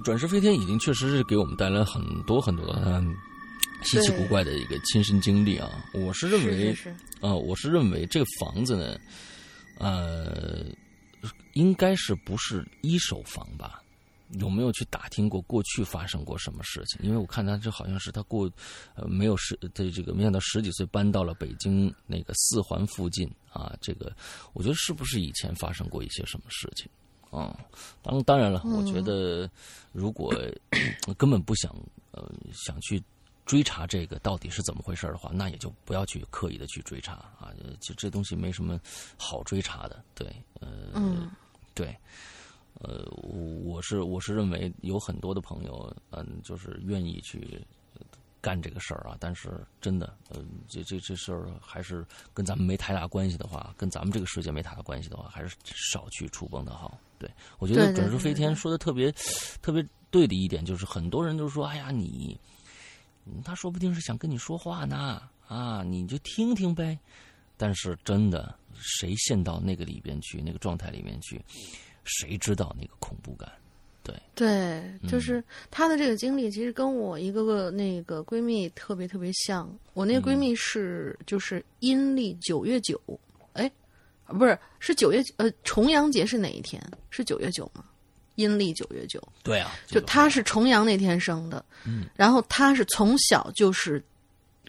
[0.04, 3.04] 转世飞天已经确实是给我们带来很多很多的
[3.84, 5.84] 稀奇古怪的一个亲身经历啊！
[5.94, 6.76] 我是认为，
[7.20, 8.98] 啊，我是认为这个房子呢，
[9.78, 10.64] 呃，
[11.54, 13.82] 应该是不是一手房吧？
[14.38, 17.00] 有没有去打听过过去发生过什么事情？
[17.02, 18.48] 因为我看他这好像是他过
[18.94, 24.14] 呃没有十对这个没想到十几岁搬到了北京那个四环附近啊，这个
[24.52, 26.88] 我觉得是不是以前发生过一些什么事情？
[27.30, 27.58] 啊，
[28.02, 29.48] 当当然了，我觉得
[29.92, 30.34] 如果
[31.16, 31.74] 根本不想
[32.10, 33.02] 呃想去
[33.46, 37.52] 追查这个到底是怎么回事的话，那也就不要去刻意的去追查啊。
[37.80, 38.78] 就这东西没什么
[39.16, 40.26] 好追查的，对，
[40.60, 41.30] 呃，
[41.74, 41.96] 对，
[42.80, 47.64] 呃，我是我是认为有很多的朋友，嗯，就是愿意去。
[48.42, 56.98] 干这个事儿啊，但是真的，呃，这这这事儿还是跟咱们没太大关系的话，跟咱们这个世界没太大关系的话，还是少去触碰的好。
[57.20, 57.30] 对
[57.60, 59.12] 我觉得转世飞天说的特别
[59.62, 62.36] 特别对的一点就是，很多人都说：“哎呀，你
[63.44, 66.98] 他说不定是想跟你说话呢，啊，你就听听呗。”
[67.56, 71.38] 但是真的，谁陷到那个里边去，那个状态里面去，
[72.04, 73.52] 谁知道那个恐怖感？
[74.02, 79.70] 对对，就是她的这个经历，其实跟我一个个那个闺蜜特别特别像。
[79.92, 82.98] 我那个闺蜜是就是阴历九月九，
[83.52, 83.70] 哎，
[84.38, 86.82] 不是是九月呃重阳节是哪一天？
[87.10, 87.84] 是九月九吗？
[88.36, 89.22] 阴历九月九。
[89.42, 94.02] 对啊，就他是重阳那天生的，嗯，然后他是从小就是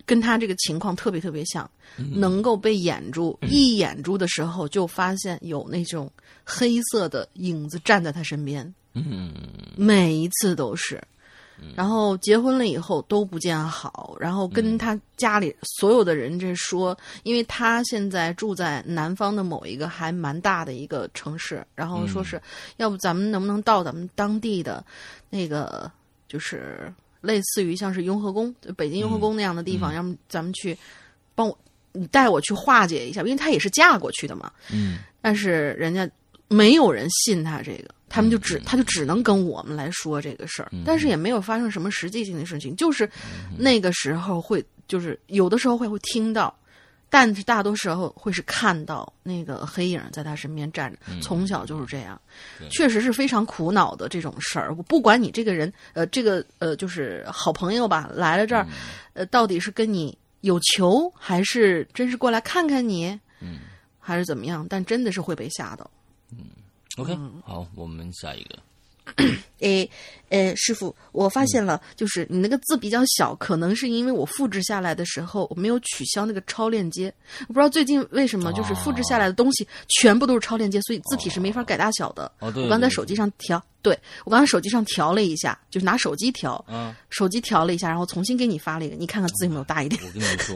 [0.05, 6.11] 跟他这个情况特别特别像，能够被掩住，一掩住的时候就发现有那种
[6.43, 8.73] 黑色的影子站在他身边。
[8.93, 9.33] 嗯，
[9.77, 11.01] 每一次都是，
[11.75, 22.41] 然后结婚了以后都不见好，然后跟他家里所有的人这说，因为他现在住在南方的某一个还蛮大的一个城市，然后说是
[22.77, 24.83] 要不咱们能不能到咱们当地的
[25.29, 25.91] 那个，
[26.27, 30.77] 就是类似于像是雍和宫，北京雍和宫那样的地方，要么咱们去
[31.35, 31.57] 帮我，
[31.91, 34.51] 你带我去化解一下，因为她也是嫁过去的嘛。
[34.73, 36.09] 嗯，但是人家
[36.47, 37.93] 没有人信他这个。
[38.11, 43.09] 他们就只他就只能跟我们来说这个事儿，但是也没有发生什么实际性的事情，就是
[43.57, 46.53] 那个时候会，就是有的时候会会听到，
[47.09, 52.19] 但是大多时候会是看到那个黑影在他身边站着，从小就是这样，
[52.69, 54.75] 确实是非常苦恼的这种事儿。
[54.75, 58.67] 我不管你这个人，呃，这个呃，就是好朋友吧，来了这儿，
[59.13, 63.59] 呃，到底是跟你有求，还是真是过来看看你，嗯，
[63.99, 64.67] 还是怎么样？
[64.69, 65.89] 但真的是会被吓到，
[66.31, 66.45] 嗯。
[66.97, 68.57] OK，好，我们下一个。
[69.59, 69.89] 诶，
[70.29, 77.13] 诶，师傅，我发现了，就是你那个字比较小，可能是因为我复制下来的时候我没有取消那个超链接。
[77.41, 82.31] 我不知道最近为什么，就是复制下来的东西全部都是超链接，所以字体是没法改大小的。
[82.39, 82.63] 哦，对。
[82.63, 89.99] 我刚才手机上调，对我刚才手机上调了一下，就是拿手机调，嗯，手机调了一下，然后重新给你发了一个，你看看字有没有大一点。
[90.03, 90.55] 我跟你说，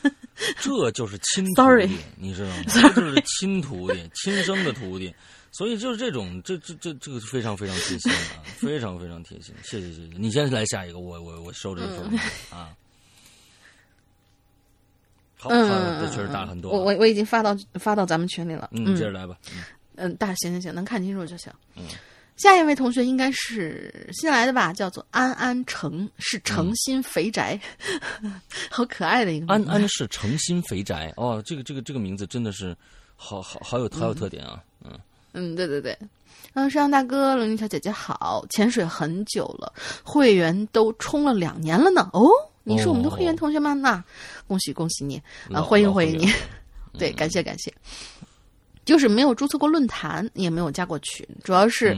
[0.58, 2.56] 这就是亲徒弟，你知道吗？
[2.68, 5.14] 这就是亲徒弟，亲生的徒弟。
[5.56, 10.18] 所以就是这种，这这这这个非常非常贴心啊，非常非常贴心，谢谢谢谢。
[10.18, 12.18] 你先来下一个，我我我收这份
[12.50, 12.74] 啊。
[15.36, 16.72] 好，这确实大很多。
[16.72, 18.68] 我我我已经发到发到咱们群里了。
[18.72, 19.38] 嗯，接着来吧。
[19.94, 21.52] 嗯，大行行行，能看清楚就行。
[21.76, 21.84] 嗯，
[22.36, 24.72] 下一位同学应该是新来的吧？
[24.72, 27.60] 叫做安安诚，是诚心肥宅，
[28.70, 29.46] 好可爱的一个。
[29.46, 32.76] 安安是诚心肥宅哦，这个这个这个名字真的是
[33.14, 34.90] 好好好有好有特点啊，嗯。
[34.92, 35.00] 嗯，
[35.56, 35.98] 对对对，
[36.54, 42.08] 嗯，摄阳大哥、龙云小姐姐好，潜水很久了，会员都充了两年了呢。
[42.12, 42.28] 哦，
[42.62, 43.74] 你是我们的会员同学吗？
[43.74, 44.02] 那
[44.46, 45.20] 恭喜恭喜你
[45.52, 45.60] 啊！
[45.60, 46.28] 欢迎欢迎你，
[46.98, 47.72] 对，感谢感谢。
[48.84, 51.96] 就是没有注册过论坛，也没有加过群，主要是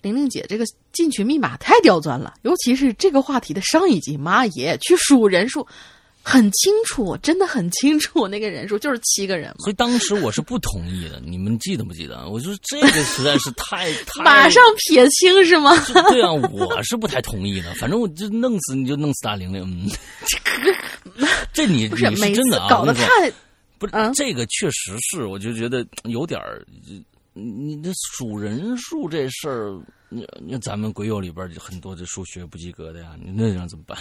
[0.00, 5.66] 玲玲姐这个进群密码太刁钻了，尤其是这个话题的上一集，妈耶，去数人数。
[6.22, 9.54] 很清楚，真的很清楚，那个人数 就是七个人。
[9.58, 12.28] 所以当时我是不同意的， 你们记得不记得？
[12.28, 15.72] 我说这个实在是太 太马上撇清是吗？
[16.10, 17.74] 对啊，我是不太同意的。
[17.74, 19.62] 反正我就弄死你就弄死大玲玲。
[19.62, 19.90] 嗯，
[21.52, 22.68] 这你你是真的啊？
[22.68, 23.08] 搞得太
[23.78, 26.64] 不是这个确实是，我就觉得有点儿。
[27.34, 29.80] 你这数人数这事儿，
[30.10, 33.98] 你你咱们鬼友里边很多这数学不及格的呀，你那样怎么办？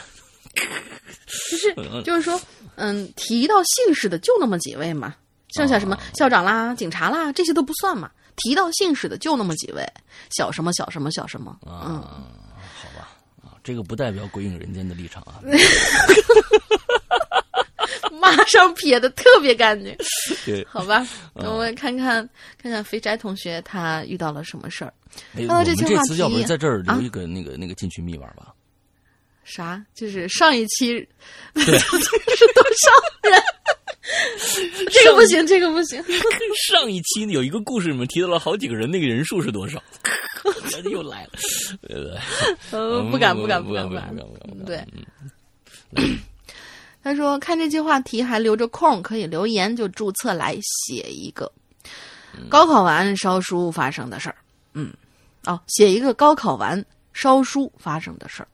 [1.49, 2.39] 就是就是说，
[2.75, 5.15] 嗯，提到姓氏的就那么几位嘛，
[5.55, 8.11] 剩下什么校长啦、警察啦，这些都不算嘛。
[8.37, 9.85] 提到姓氏的就那么几位，
[10.31, 13.09] 小什么小什么小什么，嗯，好吧，
[13.43, 15.39] 啊，这个不代表鬼影人间的立场啊。
[18.19, 19.95] 马上撇的特别干净，
[20.45, 22.27] 对，好吧，我们看看
[22.61, 24.93] 看看肥宅同学他遇到了什么事儿。
[25.35, 28.53] 我们这次要不在这儿留一个那个那个进群密码吧。
[29.43, 29.84] 啥？
[29.93, 30.95] 就是上一期
[31.56, 32.91] 是多少
[33.30, 33.43] 人？
[34.91, 36.04] 这个不行，这个不行。
[36.69, 39.82] 上一期有一个故事里面提到了好几个人，那个人数是多少？
[40.89, 41.32] 又来了。
[42.71, 44.65] 呃，不敢，不敢，不敢，不敢，不敢，不敢。
[44.65, 44.84] 对。
[47.04, 51.51] 他说：“看这期话题还留着空，可以留言就注册来写一个
[52.47, 54.36] 高考完烧书发生的事儿。
[54.73, 54.93] 嗯，
[55.45, 58.47] 哦，写一个高考完烧书发生的事儿。”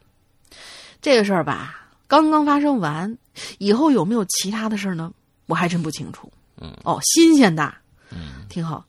[1.02, 3.18] 这个事儿吧，刚刚发生完，
[3.60, 5.12] 以后有没有其他的事儿呢？
[5.46, 6.32] 我还真不清楚。
[6.60, 7.74] 嗯，哦，新鲜的，
[8.10, 8.86] 嗯，挺好。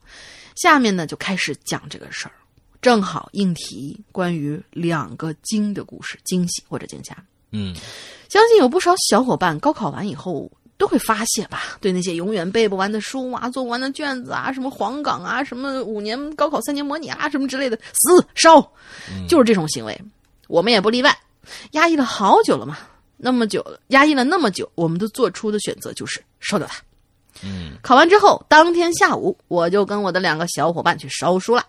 [0.57, 2.33] 下面呢就开始讲这个事儿，
[2.81, 7.17] 正好应题关于两个惊的故事，惊喜或者惊吓。
[7.51, 7.75] 嗯，
[8.29, 18.61] 相信有不少小伙伴高考完以后都会发泄吧，对那些永远背不完的书啊、做不完的卷子啊、什么黄冈啊、什么五年高考三年模拟啊、什么之类的，死烧，
[19.29, 20.01] 就是这种行为，
[20.49, 21.17] 我们也不例外。
[21.73, 22.79] 压抑了好久了嘛，
[23.17, 26.83] 那么久压抑了那么久，我们都做出的选择就是烧掉它。
[27.45, 31.65] 嗯，考完之后，当天下午我就跟我的两个小伙伴去烧书了。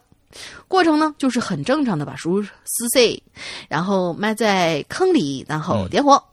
[0.68, 3.22] 过程呢，就是很正常的把书撕碎，
[3.68, 6.24] 然后埋在坑里，然后点火。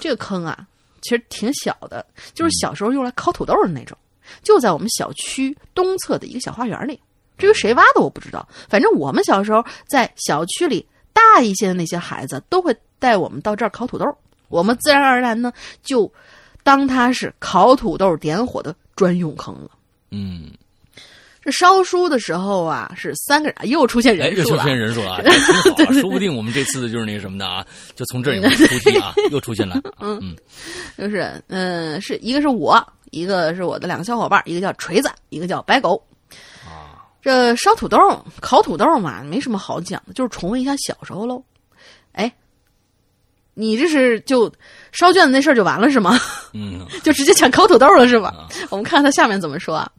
[0.00, 0.66] 这个坑啊，
[1.02, 3.96] 其实挺小的，就是小时候用来烤土豆的那种，
[4.42, 7.00] 就在我们小区东侧的一个小花园里。
[7.36, 8.48] 至于谁挖的，我不知道。
[8.68, 10.84] 反正我们小时候在小区里。
[11.18, 14.06] 大一些的那些孩子都会带我们到这儿烤土豆，
[14.48, 15.52] 我们自然而然呢
[15.82, 16.10] 就
[16.62, 19.70] 当它是烤土豆点火的专用坑了。
[20.12, 20.52] 嗯，
[21.42, 25.20] 这烧书的时候啊，是三个人，又出现人数了，又出现人数了，
[25.76, 27.66] 挺好，说不定我们这次就是那个什么的啊，
[27.96, 29.80] 就从这里面出题啊，又出现了。
[29.98, 30.36] 嗯嗯，
[30.96, 36.00] 就是嗯，是一个是我，一个是我的两个小伙伴，一个叫锤子，一个叫白狗。
[37.20, 37.98] 这烧土豆、
[38.40, 41.42] 烤土豆嘛，没什么好讲的，就是重温一下小时候喽。
[42.12, 42.32] 哎，
[43.54, 44.50] 你这是就
[44.92, 46.18] 烧卷子那事儿就完了是吗？
[46.54, 48.48] 嗯，就直接讲烤土豆了是吧？
[48.70, 49.90] 我们看看他下面怎么说啊。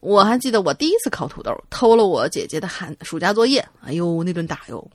[0.00, 4.90] 我还记得我第一次烤土豆，偷了我姐姐的寒暑假作业，哎呦，那顿打哟，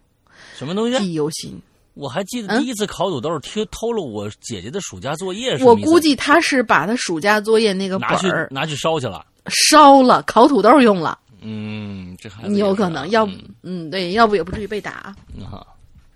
[0.58, 0.98] 什么东西？
[0.98, 1.62] 记忆犹新。
[1.94, 5.58] 我还记得第一次烤土豆，偷偷了我姐姐的暑假作业。
[5.64, 11.18] 我估计他是把他暑假作业那个本儿拿去烧去了，烧了烤土豆用了。
[11.48, 13.30] 嗯，这你有可能要
[13.62, 15.16] 嗯对，要不也不至于被打。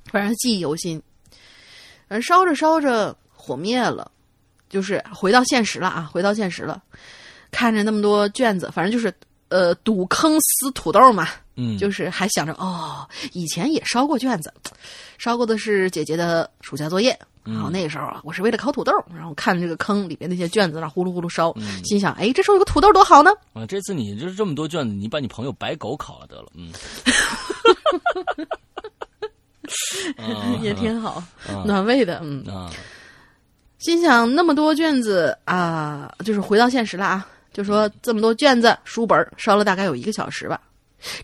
[0.05, 0.99] 反正记忆犹新。
[2.07, 4.11] 反正烧着烧着火灭了，
[4.67, 6.09] 就是回到现实了啊！
[6.11, 6.81] 回到现实了，
[7.51, 9.13] 看着那么多卷子，反正就是
[9.49, 11.27] 呃堵坑撕土豆嘛。
[11.61, 14.53] 嗯，就是还想着哦，以前也烧过卷子，
[15.17, 17.19] 烧过的是姐姐的暑假作业。
[17.43, 23.31] 然后那个时候啊，我是为了烤土豆，然后看这个坑里边那些卷子，那呼噜呼噜烧，心想哎，这时候有个土豆多好呢。
[23.53, 26.71] 啊，这次你就是这么多卷子，你把你朋友白狗烤了得了，嗯，
[30.61, 31.23] 也挺好，
[31.65, 32.71] 暖胃的，嗯啊。
[33.79, 40.61] 心想那么多卷子啊，就是回到现实了啊，就说这么多卷子书本烧了大概有一个小时吧。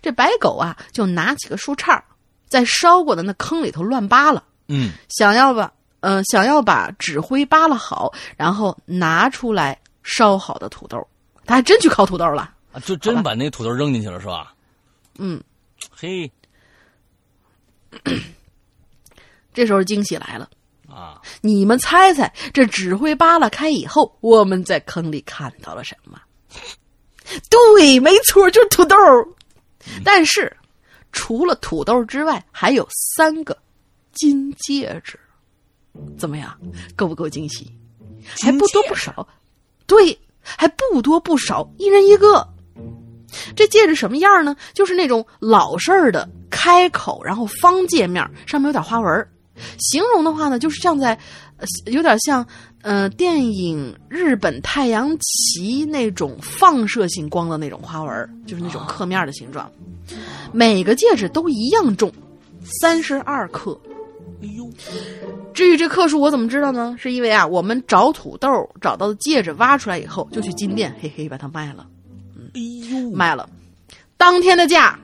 [0.02, 2.02] 这白狗啊，就拿起个树杈，
[2.48, 11.06] 在烧过的那坑里头乱扒拉，嗯，想要把，嗯，想要把纸灰扒拉好，然后拿出来烧好的土豆，
[11.46, 14.54] 他还真去烤土豆了，啊，就真把那土豆扔进去了，是吧？
[15.18, 15.44] 嗯，
[15.92, 16.32] 嘿，
[19.54, 20.50] 这时候惊喜来了
[20.96, 21.22] 啊！
[21.42, 26.18] 你们猜猜，这指挥扒拉开以后，我们在坑里看到了什么？
[27.50, 28.96] 对，没错，就是土豆。
[30.06, 30.56] 但是，
[31.12, 33.58] 除了土豆之外，还有三个
[34.14, 35.20] 金戒指，
[36.18, 36.58] 怎么样？
[36.96, 37.70] 够不够惊喜？
[38.42, 39.28] 还不多不少，
[39.86, 42.48] 对，还不多不少，一人一个。
[43.54, 44.56] 这戒指什么样呢？
[44.74, 49.30] 就是那种老式儿的开口，然后方戒面，上面有点花纹。
[49.80, 51.18] 形容的话呢，就是像在，
[51.86, 52.46] 有点像。
[52.88, 59.68] 嗯，电影日本太阳旗那种放射性光的那种花纹，就是那种刻面的形状。
[60.52, 62.14] 每个戒指都一样重，
[62.80, 63.76] 三十二克。
[64.44, 64.70] 哎呦！
[65.52, 66.96] 至于这克数我怎么知道呢？
[67.00, 68.48] 是因为啊，我们找土豆
[68.80, 71.88] 找到的戒指挖出来以后，就去金店嘿嘿把它卖了。
[72.54, 73.50] 哎呦，卖了，
[74.16, 75.00] 当天的价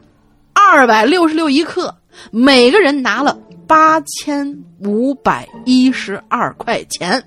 [0.53, 1.97] 二百六十六一克，
[2.29, 3.35] 每个人拿了
[3.71, 4.45] 八千
[4.79, 7.23] 五百一十二块钱。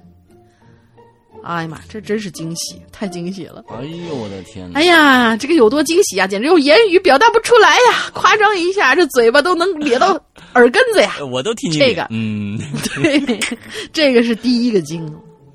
[1.43, 3.65] 哎呀妈，这真是惊喜，太惊喜了！
[3.71, 4.79] 哎呦我的天哪！
[4.79, 8.11] 哎呀，这个有多惊喜啊，简直用言语表达不出来呀！
[8.13, 10.21] 夸张一下，这嘴巴都能咧到
[10.53, 11.15] 耳根子呀！
[11.33, 12.61] 我都听你这个，嗯，
[13.03, 13.41] 对，
[13.91, 15.03] 这个是第一个惊。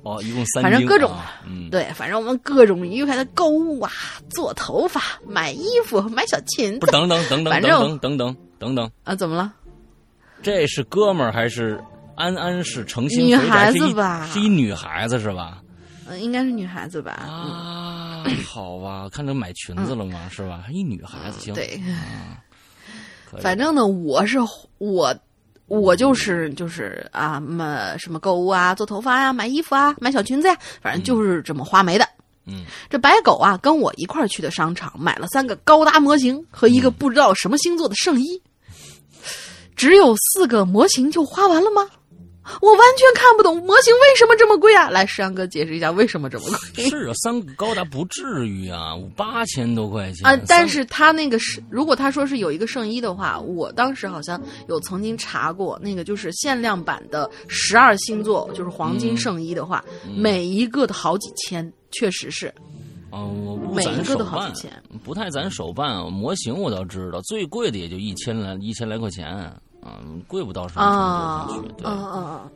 [0.02, 1.12] 哦，一共三反正各种，
[1.46, 3.92] 嗯，对，反正我们各种愉快的购物啊，
[4.30, 9.52] 做头发、买衣服、买小裙子，不等等等等等等等等等等啊，怎么了？
[10.42, 11.82] 这是哥们儿还是
[12.14, 13.26] 安安是诚心？
[13.26, 15.62] 女孩子吧，是一女孩子是吧？
[16.08, 17.12] 嗯，应该是女孩子吧？
[17.12, 20.28] 啊， 好吧，看着买裙子了吗？
[20.30, 20.64] 是吧？
[20.70, 21.54] 一女孩子行。
[21.54, 21.80] 对，
[23.40, 24.38] 反正呢，我是
[24.78, 25.14] 我，
[25.66, 32.08] 我就是就是啊，么什么购物啊，做头发呀，买衣服啊，买小裙子呀，反正就是这么花没的。
[32.46, 38.42] 嗯，这白狗啊，跟我一块儿去的商场，买了三个高达模型和一个不知道什么星座的圣衣。
[39.80, 41.88] 只有四个模型就花完了吗？
[42.60, 44.90] 我完全看不懂模型为什么这么贵啊！
[44.90, 46.84] 来，石阳哥解释一下为什么这么贵。
[46.90, 50.38] 是啊，三个高达不至于啊，八千多块钱啊！
[50.46, 59.82] 但是他那个是，如果他说是有一个圣衣的话，我当时好像有曾经查过，那个就是限量版的十二星座，就是黄金圣衣的话，
[60.14, 62.52] 每一个的好几千，确实是。
[63.10, 64.70] 啊，我不每一个都好几千，
[65.02, 66.04] 不太攒手办。
[66.12, 69.52] 模型我倒知道，最贵的也就一千来一千来块钱。
[69.82, 71.74] 嗯，贵不到什么程度去。
[71.84, 72.50] 嗯嗯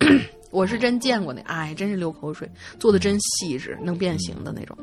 [0.00, 4.76] 嗯， 我是真见过那，哎，真是流口水，做的真细致，能变形的那种。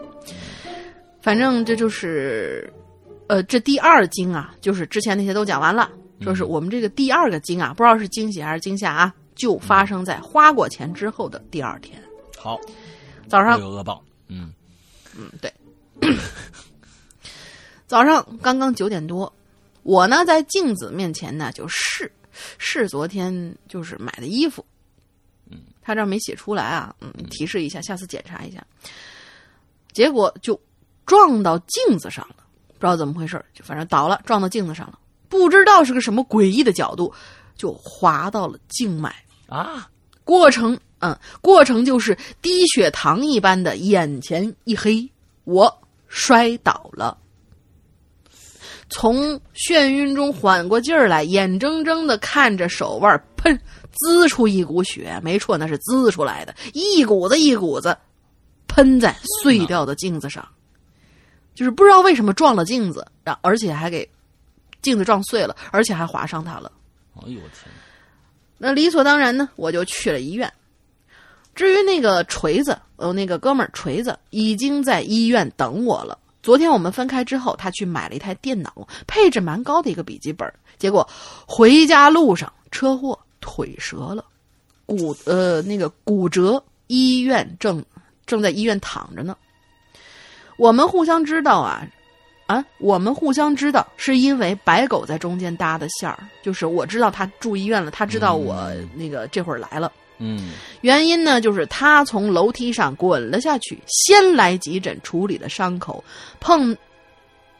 [1.22, 2.72] 反正这就是，
[3.28, 5.90] 呃，这第二惊啊，就是之前那些都讲完了，
[6.22, 12.02] 说是我们这个第二个惊啊，不知道是惊喜还是惊吓啊，就发生在花过钱之后的第二天。
[12.38, 12.60] 好，
[13.28, 14.04] 早上有恶报。
[14.28, 14.52] 嗯
[15.18, 15.54] 嗯，对，
[17.88, 19.32] 早上刚刚九点多。
[19.86, 22.12] 我呢，在镜子面前呢，就试
[22.58, 24.66] 试昨天就是买的衣服，
[25.52, 28.66] 嗯，他这儿没写出来啊，嗯，提示一下，下次检查一下。
[29.94, 30.60] 结果就
[31.06, 32.38] 撞到镜子上了，
[32.74, 34.98] 不知道怎么回事就反正倒了，撞到镜子上了，
[35.30, 37.14] 不知道是个什么诡异的角度，
[37.56, 39.16] 就滑到了静脉
[39.48, 39.88] 啊。
[40.24, 45.08] 过程，嗯，过程就是低血糖一般的，眼前一黑，
[45.44, 45.72] 我
[46.08, 47.16] 摔倒了。
[48.90, 53.60] 从眩晕中缓过劲儿来，眼睁睁的看着手腕喷
[53.92, 57.98] 滋出一股血，没错，那是滋出来的，一股子一股子
[58.68, 60.48] 喷在碎掉的镜子上。
[61.54, 64.08] 就是不知道为什么撞了镜子，然而且还给
[64.82, 66.72] 镜子撞碎了，而且还划伤他了。
[67.16, 67.72] 哎呦我天！
[68.58, 70.52] 那理所当然呢，我就去了医院。
[71.56, 76.20] 至于那个锤子，呃，那个哥们儿锤子已经在医院等我了。
[76.46, 80.48] 昨天我们分开之后，他去买了一台电脑，配置蛮高的一个笔记本。
[80.78, 81.10] 结果
[81.48, 84.24] 回家路上车祸，腿折了，
[84.86, 87.84] 骨呃那个骨折，医院正
[88.28, 89.36] 正在医院躺着呢。
[90.56, 91.82] 我们互相知道啊，
[92.46, 99.91] 啊，我们互相知道是因为白狗在中间搭的线儿，就是我知道他住医院了，他知道我那个这会儿来了。
[100.18, 100.51] 嗯，
[100.82, 106.03] 原因呢，就是他从楼梯上滚了下去，先来急诊处理了伤口，
[106.39, 106.76] 碰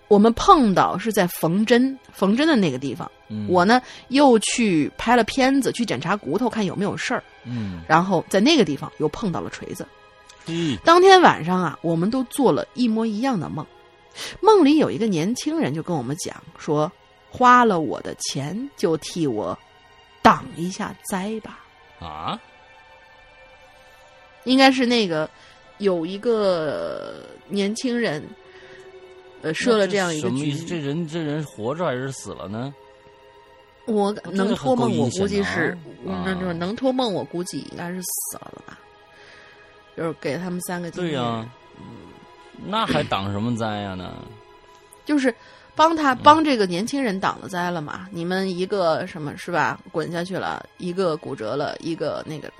[0.07, 3.09] 我们碰到是在缝针缝针的那个地方，
[3.49, 9.85] 我呢又去拍了片子，去检查骨头看有没有事儿，嗯，然后在那个地方又碰到了锤子。
[10.45, 13.65] 嗯，当天晚上啊，我们都做了一模一样的梦，
[14.39, 16.89] 梦里有一个年轻人就跟我们讲说，
[17.31, 19.57] 花了我的钱就替我
[20.21, 21.64] 挡一下灾吧。
[22.05, 22.39] 啊，
[24.43, 25.29] 应该是那个
[25.79, 28.23] 有一个年轻人，
[29.41, 30.53] 呃，设了这样一个局。
[30.53, 32.73] 这人这人活着还是死了呢？
[33.87, 38.79] 我能托梦，我估计是，那就是能托梦，我估计应该是死了了吧。
[39.95, 41.47] 就是给他们三个对呀，
[42.65, 44.15] 那还挡什么灾呀呢？
[45.05, 45.33] 就是
[45.76, 48.07] 帮他帮这个年轻人挡了灾了嘛。
[48.11, 49.80] 你们一个什么是吧？
[49.91, 52.51] 滚下去了，一个骨折了，一个那个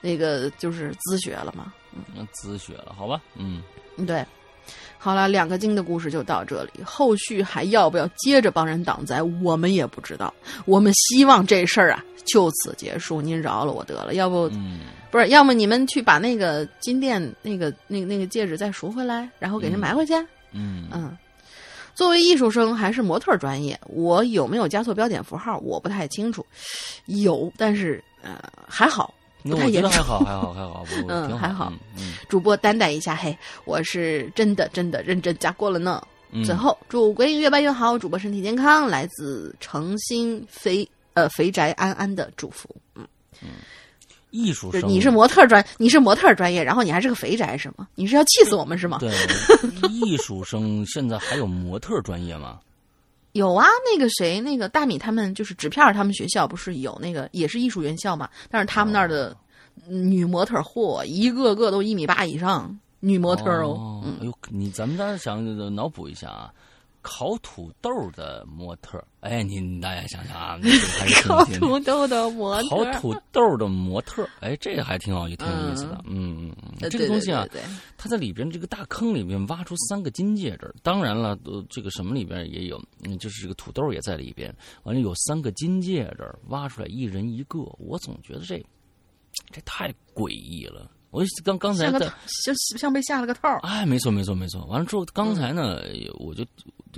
[0.00, 1.72] 那个就是滋血了嘛。
[1.92, 3.20] 嗯，滋血了，好吧。
[3.36, 3.62] 嗯，
[4.06, 4.24] 对。
[4.96, 10.32] 好了，两个经的故事就到这里，后续还要不要接着帮人挡灾，我们也不知道。
[10.64, 14.14] 我们希望这事儿啊就此结束，您饶了我得了。
[14.14, 20.14] 要不，嗯不是，要么你们去把那个金店那个那个那个戒指再赎回来，然后给人埋回去。
[20.52, 21.18] 嗯嗯。
[21.94, 25.58] 作为艺术生还是模特专业，我有没有加错标点符号？
[25.58, 26.44] 我不太清楚。
[27.06, 29.14] 有，但是呃还好。
[29.44, 31.72] 不太严重，还好，还好， 还好，嗯，还好。
[32.28, 36.00] 主播担待一下，嘿，我是真的，真的认真加过了呢。
[36.44, 42.68] 最后，祝鬼影越办越好，主播身体健康，来自诚心肥呃肥宅安安的祝福。
[42.94, 43.04] 嗯
[43.42, 43.48] 嗯，
[44.32, 47.86] 艺术生，你是模特专，你是模特专业，然后你还是个肥宅是吗？
[47.94, 48.98] 你是要气死我们是吗？
[48.98, 49.14] 对，
[49.88, 52.58] 艺术生现在还有模特专业吗？
[53.32, 58.28] 有啊，那个谁，那个大米他们就是纸片他们学校不是有那个也是艺术院校嘛？
[58.50, 59.36] 但是他们那儿的
[59.86, 64.02] 女模特嚯，一个个都一米八以上，女模特哦。
[64.20, 66.52] 哎呦，你咱们这想脑补一下啊。
[67.02, 70.58] 烤土豆的模特，哎，您大家想想啊，
[70.98, 76.46] 还是烤土豆的模特，烤土豆的模特，哎，这个还挺好，也挺有意思的，嗯。
[76.46, 77.46] 嗯嗯，这个东西啊，
[77.96, 88.64] 它在里边这个大坑里面挖出三个金戒指，当然了，呃，这个什么里边也有，嗯，就是这个土豆也在里边，完了有三个金戒指挖出来，一人一个，我总觉得这
[89.50, 90.90] 这太诡异了。
[91.10, 94.64] 我刚刚才在像像被下了个套哎，没错没错没错。
[94.64, 95.82] 完了之后，刚才呢，
[96.18, 96.42] 我就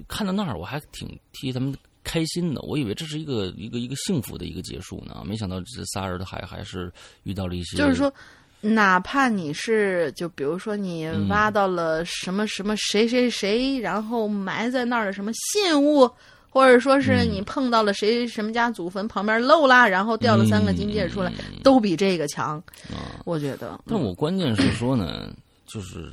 [0.09, 2.61] 看到那儿，我还挺替他们开心的。
[2.63, 6.93] 我以为这是一个一个一个幸福的一个结束呢，没想到这仨人还还是
[7.23, 7.77] 遇到了一些。
[7.77, 8.13] 就是说，
[8.61, 16.11] 哪怕你是就比如说你挖到了什么什么谁谁谁，然后埋在那儿的什么信物。
[16.49, 21.33] 或者说是你碰到了谁什么家祖坟旁边漏啦，然后掉了三个金戒指出来，
[21.65, 22.63] 都比这个强。
[23.25, 23.77] 我觉得。
[23.87, 25.35] 但我关键是说呢，
[25.67, 26.13] 就是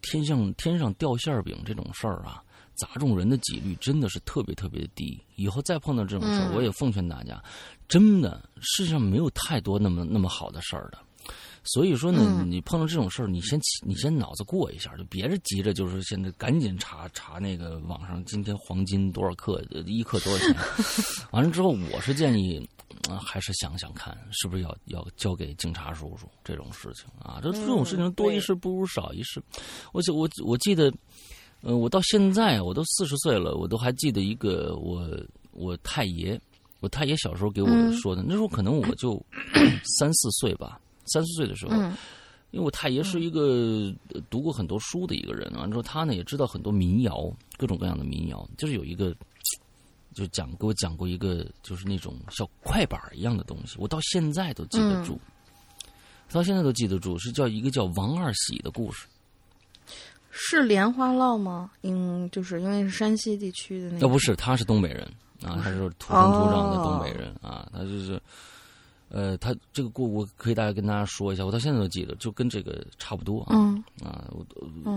[0.00, 2.40] 天上天上掉馅饼这种事儿啊，
[2.80, 5.20] 砸中人的几率真的是特别特别的低。
[5.36, 7.42] 以后再碰到这种事儿，我也奉劝大家，
[7.86, 10.98] 真的世界上没有太多那么那么好的事儿的。
[11.62, 20.56] 所以说呢，你碰到这种事儿，你先你先脑子过一下，就别着急着，就是现在赶紧查查那个网上今天黄金多少克，一克多少钱。
[21.32, 22.66] 完了之后，我是建议
[23.10, 27.38] 啊，还是想想看，是不是要要交给警察叔叔这种事情啊？
[27.42, 29.40] 这这种事情多一事不如少一事。
[29.92, 30.90] 我我我记得，
[31.62, 35.06] 呃，我到现在我都四十岁了，我都还记得一个我
[35.52, 36.40] 我太爷，
[36.80, 39.14] 我太爷小时候给我说的，那时候可能我就
[39.98, 40.80] 三四岁吧。
[41.06, 41.74] 三四岁的时候，
[42.52, 43.92] 因为我太爷是一个
[44.28, 49.12] 读过很多书的一个人，完之后他呢也知道很多民谣，各种各样的民谣，就是有一个，
[50.14, 55.18] 就讲给我讲过一个，就是那种小快板一样的东西，我到现在都记得住，
[56.30, 59.06] 到现在都记得住，是叫一个叫王二喜的故事，
[60.30, 61.70] 是莲花落吗？
[61.82, 65.02] 嗯，就是因为是山西地区的那，要不是他是东北人
[65.42, 68.20] 啊，他是土生土长的东北人啊，他就是。
[69.12, 73.56] 呃，他这个故我可以大概跟大家说一下，我到现在都记得，就跟这个差不多啊。
[73.56, 74.30] 嗯啊，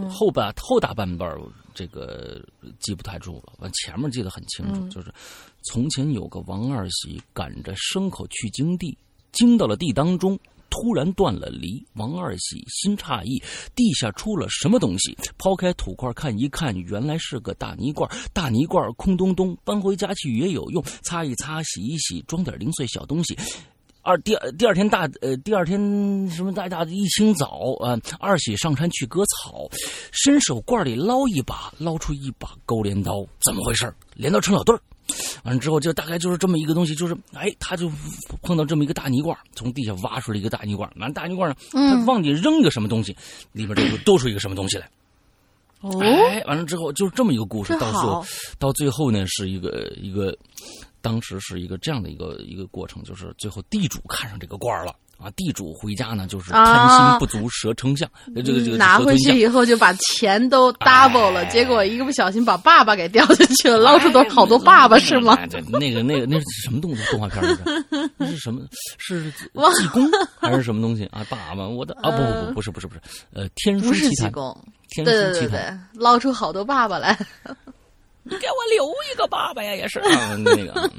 [0.08, 1.36] 后半后大半半
[1.74, 2.40] 这个
[2.80, 5.12] 记不太住了，完前面记得很清楚，就是
[5.64, 8.96] 从前有个王二喜赶着牲口去经地，
[9.32, 10.40] 经到了地当中。
[10.74, 13.40] 突然断了离，王二喜心诧异，
[13.76, 15.16] 地下出了什么东西？
[15.38, 18.10] 抛开土块看一看，原来是个大泥罐。
[18.34, 23.38] 大泥罐空洞洞，搬回家去也有用，擦一擦，洗一洗，装点零碎小东西。
[24.02, 25.80] 二第二第二天大呃第二天
[26.32, 29.70] 什么大大一清早啊，二喜上山去割草，
[30.12, 33.94] 伸手罐里捞一把，捞出一把钩镰刀，怎么回事？
[34.16, 34.76] 镰刀成小对。
[35.44, 37.92] 完了之后，就大概就是这么一个东西，就是哎，他就
[38.42, 40.90] 碰到这么一个大泥罐，从地下挖出来一个大泥罐。
[40.98, 43.16] 完大泥罐呢，他忘记扔一个什么东西，
[43.52, 44.90] 里边这就多出一个什么东西来。
[45.82, 48.26] 哦，哎，完了之后就是这么一个故事，到最后
[48.58, 50.34] 到最后呢，是一个一个，
[51.02, 54.96] 当时是一个这样的一个一个过程，就是最后地主看上这个罐了。
[55.24, 58.10] 啊，地主回家呢，就是贪心不足蛇丞相。
[58.36, 65.36] 这个这个拿回去以后就把钱都 double 了，结果一个不小心把爸爸给掉进去了，捞出多好多爸爸是吗？
[65.48, 67.06] 对，那个那个那是什么动作？
[67.12, 68.10] 动画片来着？
[68.18, 68.62] 那是什么？
[68.98, 69.32] 是
[69.80, 70.10] 济公
[70.40, 71.26] 还是什么东西啊？
[71.30, 73.02] 爸爸，我的啊不不不不是不是不是
[73.34, 74.32] 呃天书奇谭，
[74.90, 77.18] 天书奇谭，捞出好多爸爸来，
[78.24, 80.92] 你给我留一个爸爸呀，也是啊那个。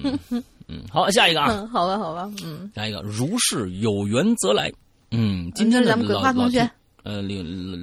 [0.67, 4.73] 嗯，好，下一个啊，好吧，好吧，嗯，下一个，如是有缘则来，
[5.11, 6.69] 嗯，今天咱们鬼话同学，
[7.03, 7.21] 呃，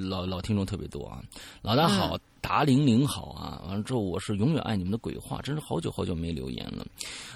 [0.08, 1.22] 老老听众特别多啊，
[1.62, 6.84] 老大好，达玲玲好啊，完了之后我是永远爱你们的鬼话，真是好久好久没留言了，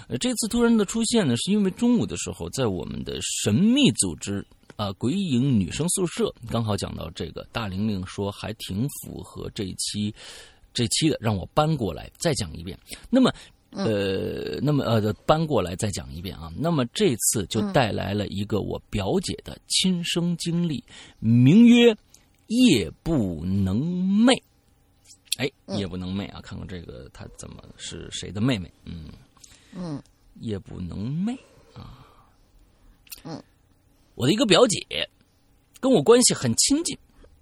[0.09, 4.45] 呃，这次突然的出现呢，是因为中午的时候在我们的神秘组织
[4.75, 10.13] 啊鬼影女生宿舍，刚好讲到这个，大玲玲说还挺符合这一期
[10.77, 12.77] 这期的，让我搬过来再讲一遍，
[13.09, 13.33] 那么。
[13.71, 16.51] 呃，那么呃，搬过来再讲一遍啊。
[16.57, 20.81] 那么这次就带来了一个我表姐的亲身经历，
[21.19, 21.95] 名曰
[22.47, 24.41] “夜不能寐”。
[25.37, 26.39] 哎，夜不能寐啊！
[26.41, 28.71] 看看这个，她怎么是谁的妹妹？
[28.85, 29.09] 嗯
[29.75, 30.01] 嗯，
[30.39, 31.37] 夜不能寐
[31.73, 32.07] 啊。
[33.25, 33.43] 嗯，
[34.15, 34.79] 我的一个表姐
[35.81, 36.97] 跟我关系很亲近，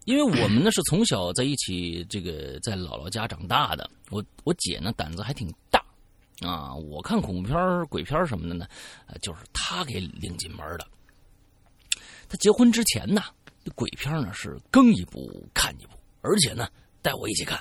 [0.06, 3.90] 因为我们呢是从小在一起，这个在姥姥家长大的。
[4.12, 5.84] 我我姐呢胆子还挺大。
[6.42, 8.68] 啊，我看恐怖片、鬼片什么的呢，
[9.08, 10.88] 呃，就是她给领进门的。
[12.28, 13.24] 他结婚之前呢，
[13.74, 15.92] 鬼片呢是更一部看一部，
[16.22, 16.68] 而且呢
[17.02, 17.60] 带我一起看。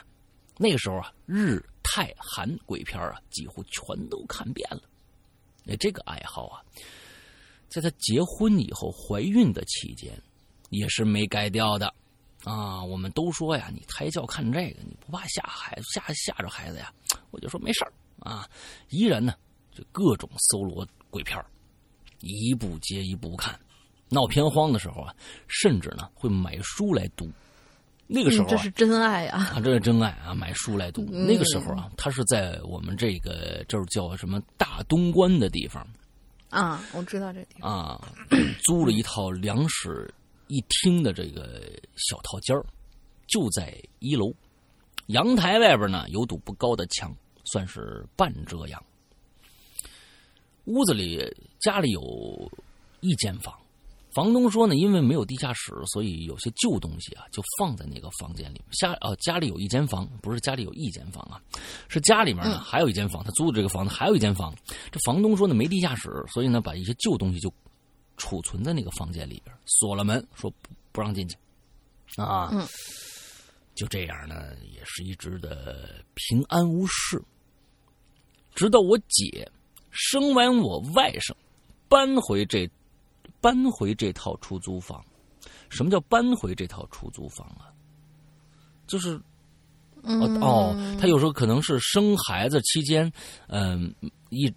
[0.58, 4.82] 那个时候啊，日、泰、韩鬼片啊，几乎全都看遍了。
[5.64, 6.60] 那这个爱好啊，
[7.68, 10.20] 在他结婚以后怀孕的期间，
[10.70, 11.94] 也是没改掉的。
[12.44, 16.92] 啊，我们都说呀，你胎教看这个，你不怕吓孩子吓吓着孩子呀？
[17.32, 17.92] 我就说没事儿。
[18.20, 18.48] 啊，
[18.90, 19.34] 依然呢，
[19.72, 21.42] 就各种搜罗鬼片
[22.20, 23.58] 一部接一部看，
[24.08, 25.14] 闹偏荒的时候啊，
[25.48, 27.28] 甚至呢会买书来读。
[28.06, 29.52] 那个时候这是真爱啊！
[29.54, 30.34] 啊，这是真爱啊！
[30.34, 31.02] 买书来读。
[31.10, 35.86] 那个时候啊，他是在我们这个这儿叫什么大东关的地方。
[36.50, 38.08] 啊，我知道这地方啊，
[38.64, 40.12] 租了一套两室
[40.48, 42.64] 一厅的这个小套间儿，
[43.26, 44.32] 就在一楼，
[45.06, 47.14] 阳台外边呢有堵不高的墙。
[47.46, 48.82] 算是半遮阳。
[50.64, 51.22] 屋子里
[51.60, 52.50] 家里有
[53.00, 53.54] 一间房，
[54.14, 58.62] 房东说呢，因为没有地下室，所以有些旧东西啊，就放在那个房间里。
[58.70, 61.38] 家哦，家里有一间房，不是家里有一间房啊，
[61.86, 63.22] 是家里面呢还有一间房。
[63.22, 64.54] 他租的这个房子还有一间房。
[64.90, 67.52] 这房东说呢，没地下室，所以呢，把一些旧东西就
[68.16, 71.36] 储存在那个房间里边，锁了门，说不不让进去
[72.16, 72.50] 啊。
[73.74, 77.22] 就这样呢，也是一直的平安无事。
[78.54, 79.50] 直到我姐
[79.90, 81.34] 生完我外甥，
[81.88, 82.70] 搬回这
[83.40, 85.04] 搬回这套出租房。
[85.70, 87.74] 什么叫搬回这套出租房啊？
[88.86, 89.20] 就是
[90.02, 93.10] 哦哦，他有时候可能是生孩子期间，
[93.48, 93.92] 嗯，
[94.28, 94.52] 一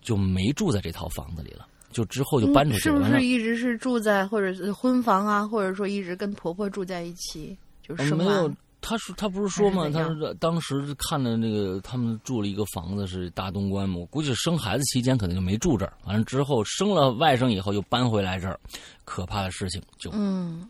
[0.00, 2.96] 就没住在这套房子里了，就之后就搬出去了。
[2.96, 7.56] 是不是一直是住在或者是婚房啊，或者说一直跟婆婆住在一起？
[7.80, 8.52] 就是没有。
[8.84, 9.88] 他说：“他不是说吗？
[9.90, 13.96] 他说当时看的那个，他们住了一个房子是大东关嘛。
[13.96, 15.92] 我估计生孩子期间可能就没住这儿。
[16.04, 18.58] 完了之后生了外甥以后又搬回来这儿，
[19.04, 20.68] 可怕的事情就嗯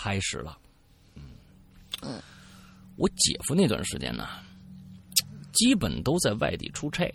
[0.00, 0.56] 开始了。
[1.16, 1.22] 嗯
[2.02, 2.22] 嗯，
[2.94, 4.28] 我姐夫那段时间呢，
[5.52, 7.12] 基本都在外地出差。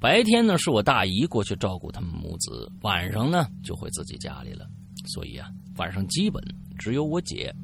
[0.00, 4.66] 白天呢是我大姨过去照顾他们母子，晚上呢就回自己家里了。
[5.06, 6.42] 所以啊，晚上基本
[6.78, 7.54] 只有我姐。”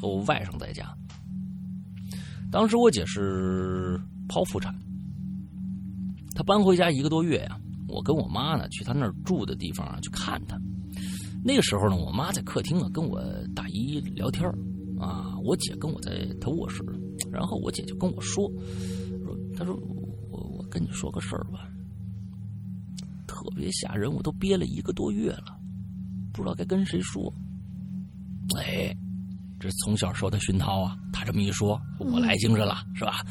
[0.00, 0.92] 和我外甥在家，
[2.50, 4.74] 当时我姐是剖腹产，
[6.34, 10.60] 她搬回家一个多月呀，我跟我妈呢去他那儿住的地方啊去看他。
[11.42, 13.22] 那个时候呢，我妈在客厅啊跟我
[13.54, 14.44] 大姨聊天
[14.98, 16.84] 啊，我姐跟我在她卧室，
[17.30, 18.50] 然后我姐就跟我说
[19.24, 19.74] 说，她说
[20.74, 21.68] 跟你说个事儿吧，
[23.28, 25.56] 特别吓人，我都憋了一个多月了，
[26.32, 27.32] 不知道该跟谁说。
[28.58, 28.92] 哎，
[29.60, 33.24] 这从小受的熏陶啊，他这么一说，我来精神了，是吧？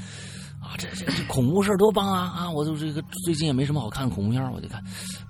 [0.61, 2.49] 啊，这这这恐怖事儿多棒啊啊！
[2.49, 4.81] 我就这个最近也没什么好看恐怖片，我就看，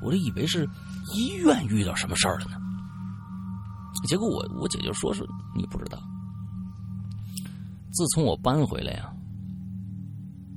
[0.04, 0.70] 我就以为是
[1.16, 2.58] 医院遇到什么事儿了呢。
[4.08, 5.98] 结果我我姐就说是你不知道，
[7.92, 9.13] 自从我搬回来呀，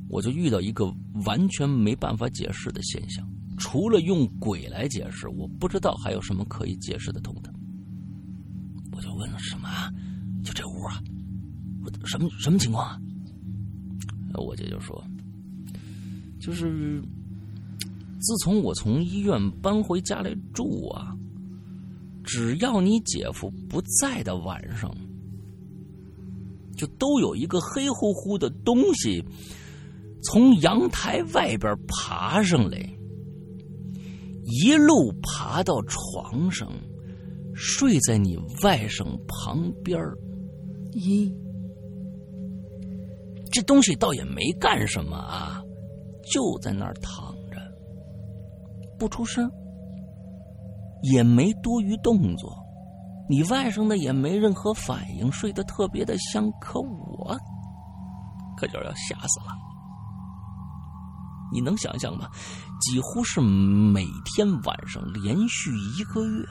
[0.08, 0.84] 我就遇到一个
[1.24, 7.52] 完全没办法解释的现象，除了用鬼来解释，我不知道还有什么可以解释得通的。
[8.92, 9.68] 我就问了什么？
[10.44, 11.02] 就这屋啊？
[11.84, 13.00] 我什么什么情况啊？
[14.34, 15.02] 我姐就说
[16.38, 17.02] ：“就是
[18.20, 21.16] 自从我从医院搬回家来住啊，
[22.22, 24.94] 只要你姐夫不在的晚上，
[26.76, 29.24] 就都有一个黑乎乎的东西
[30.26, 32.78] 从阳台外边爬上来，
[34.44, 36.68] 一路爬到床上，
[37.54, 40.00] 睡在你外甥旁边
[40.92, 41.32] 咦？”
[43.52, 45.62] 这东西倒也没干什么啊，
[46.30, 47.58] 就在那儿躺着，
[48.98, 49.50] 不出声，
[51.02, 52.54] 也没多余动作。
[53.28, 56.50] 你外甥呢也没任何反应，睡得特别的香。
[56.60, 57.36] 可我
[58.58, 59.65] 可就要吓死了。
[61.56, 62.28] 你能想象吗？
[62.82, 66.44] 几乎是每天晚上连续一个月。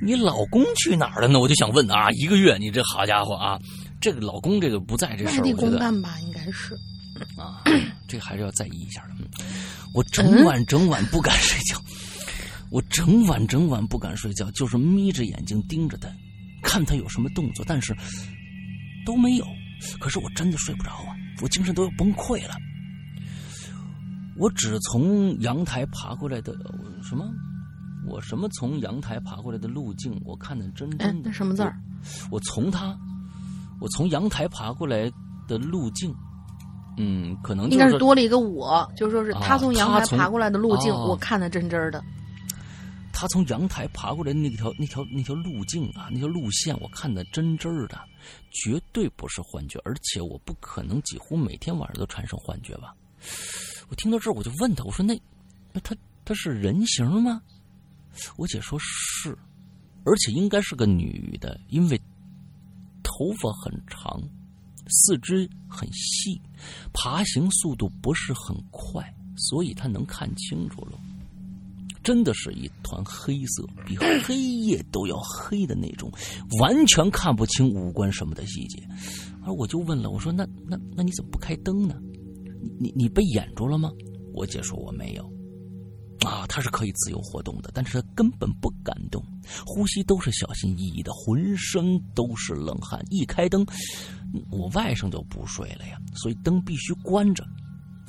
[0.00, 1.40] 你老公去哪儿了呢？
[1.40, 3.58] 我就想问啊，一个月，你这好家伙啊！
[4.00, 6.74] 这个老公这个不在这事儿，我觉得吧，应该是
[7.36, 7.64] 啊，
[8.06, 9.14] 这还是要在意一下的。
[9.94, 11.76] 我整晚整晚不敢睡觉，
[12.70, 16.08] 我整晚整晚不敢睡觉，就是眯着眼睛盯着他，
[16.62, 17.96] 看他有什么动作，但是
[19.04, 19.44] 都没有。
[19.98, 22.54] 可是我真的睡不着啊，我精神都要崩溃了。
[24.36, 26.52] 我只从阳台爬过来的
[27.02, 27.24] 什么？
[28.06, 30.20] 我什么从阳台爬过来的路径？
[30.24, 31.76] 我看的真真的什么字儿？
[32.30, 32.96] 我从他。
[33.80, 35.10] 我从阳台爬过来
[35.48, 36.14] 的路径，
[36.96, 42.02] 嗯，可能应该是多了一个我，就说是他从阳台爬过来的路径，我看的真真的。
[43.14, 47.98] 他从阳台爬过来那条那条那条路径啊，那条路线我看的真真的，
[48.50, 52.92] 绝对不是幻觉，而且我不可能几乎每天晚上都产生幻觉吧？
[53.88, 55.18] 我听到这儿我就问他，我说那
[55.72, 57.40] 那他他是人形吗？
[58.36, 59.38] 我姐说是，
[60.04, 62.00] 而且应该是个女的，因为。
[63.16, 64.20] 头发很长，
[64.88, 66.40] 四肢很细，
[66.92, 70.98] 爬行速度不是很快，所以他能看清楚了。
[72.04, 76.08] 真的是一团黑色，比黑夜都要黑的那种，
[76.60, 78.80] 完全看不清五官什么的细节。
[79.42, 81.96] 而我就问了，我说：“那那那你怎么不开灯呢？
[82.62, 83.90] 你你你被掩住了吗？”
[84.32, 85.24] 我姐说：“我没有。”
[86.24, 89.22] 啊，他是可以自由活动的，但是他根本不敢动，
[89.66, 93.04] 呼吸都是小心翼翼的，浑身都是冷汗。
[93.10, 93.66] 一开灯，
[94.50, 97.44] 我外甥就不睡了呀，所以灯必须关着。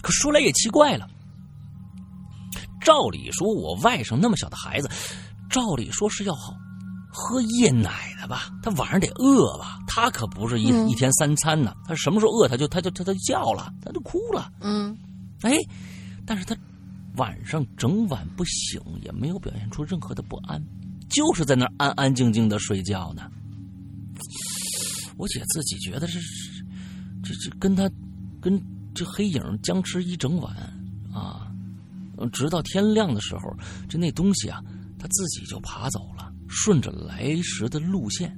[0.01, 1.09] 可说来也奇怪了，
[2.85, 4.89] 照理说我外甥那么小的孩子，
[5.49, 6.33] 照理说是要
[7.09, 8.49] 喝夜奶的吧？
[8.63, 9.79] 他晚上得饿吧？
[9.85, 14.49] 他可不是一一天三餐呢，他什么时候饿他就他就他就叫了，他就哭了。
[14.61, 14.97] 嗯，
[15.41, 15.57] 哎，
[16.25, 16.55] 但是他。
[17.17, 20.61] 晚上整晚不醒，也没有表现出任何的不安，
[21.07, 23.31] 就是在那儿安安静静的睡觉呢。
[25.15, 26.19] 我姐自己觉得是
[27.23, 27.89] 这这跟他
[28.41, 28.61] 跟
[28.93, 30.53] 这黑影僵持一整晚
[31.13, 31.47] 啊，
[32.31, 33.41] 直到天亮的时候，
[33.89, 34.61] 这那东西啊，
[34.97, 38.35] 它自己就爬走了，顺着来时的路线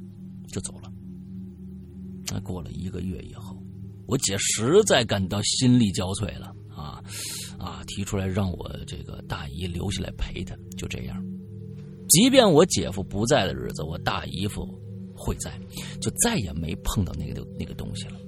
[0.51, 0.91] 就走了。
[2.31, 3.61] 那过了一个月以后，
[4.05, 7.01] 我姐实在感到心力交瘁了啊。
[7.57, 11.23] 啊，提出来让我这个大姨留下来陪她，就这样。
[12.07, 14.63] 即便我姐夫不在的日子，我大姨夫
[15.15, 15.59] 会在，
[15.99, 18.19] 就再也没碰到那个那个东西了。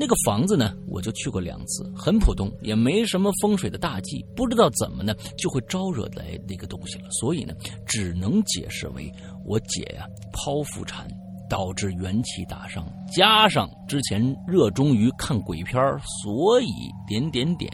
[0.00, 4.24] 那个房子呢，我就去过两次，很普通，也没什么风水的大忌。
[4.36, 7.10] 不知道怎么呢，就会招惹来那个东西了。
[7.10, 7.52] 所以呢，
[7.84, 9.12] 只能解释为
[9.44, 11.08] 我姐呀剖腹产
[11.50, 15.82] 导致元气大伤，加上之前热衷于看鬼片
[16.22, 16.68] 所以
[17.08, 17.68] 点点点。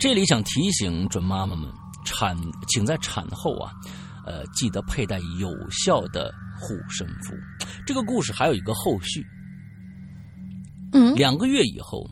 [0.00, 1.70] 这里想提醒准妈妈们，
[2.04, 2.36] 产
[2.66, 3.70] 请在产后啊，
[4.26, 7.32] 呃，记得佩戴有效的护身符。
[7.86, 9.24] 这个故事还有一个后续。
[10.92, 12.08] 嗯，两个月以后，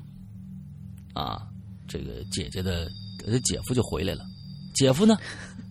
[1.15, 1.43] 啊，
[1.87, 2.91] 这个姐姐的
[3.45, 4.25] 姐夫就回来了，
[4.75, 5.17] 姐夫呢，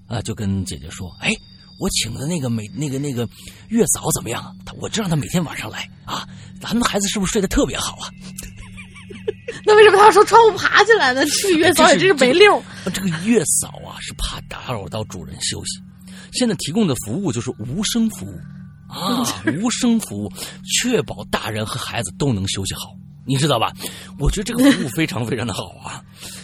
[0.08, 1.32] 啊，就跟姐姐说：“哎，
[1.80, 3.28] 我请的那个每那个那个
[3.70, 4.56] 月嫂怎么样？
[4.66, 6.28] 他我知道他每天晚上来啊，
[6.62, 8.10] 咱们孩子是不是睡得特别好啊？”
[9.66, 11.26] 那为什么他要从窗户爬起来呢？
[11.26, 12.64] 去月嫂也真是没溜。
[12.94, 15.82] 这个月嫂啊，是怕打扰到主人休息。
[16.32, 18.40] 现在提供的服务就是无声服务
[18.90, 19.24] 啊，
[19.62, 20.34] 无声服务，
[20.82, 22.90] 确保大人和孩子都能休息好，
[23.26, 23.72] 你知道吧？
[24.18, 26.04] 我觉得这个服务非常非常的好啊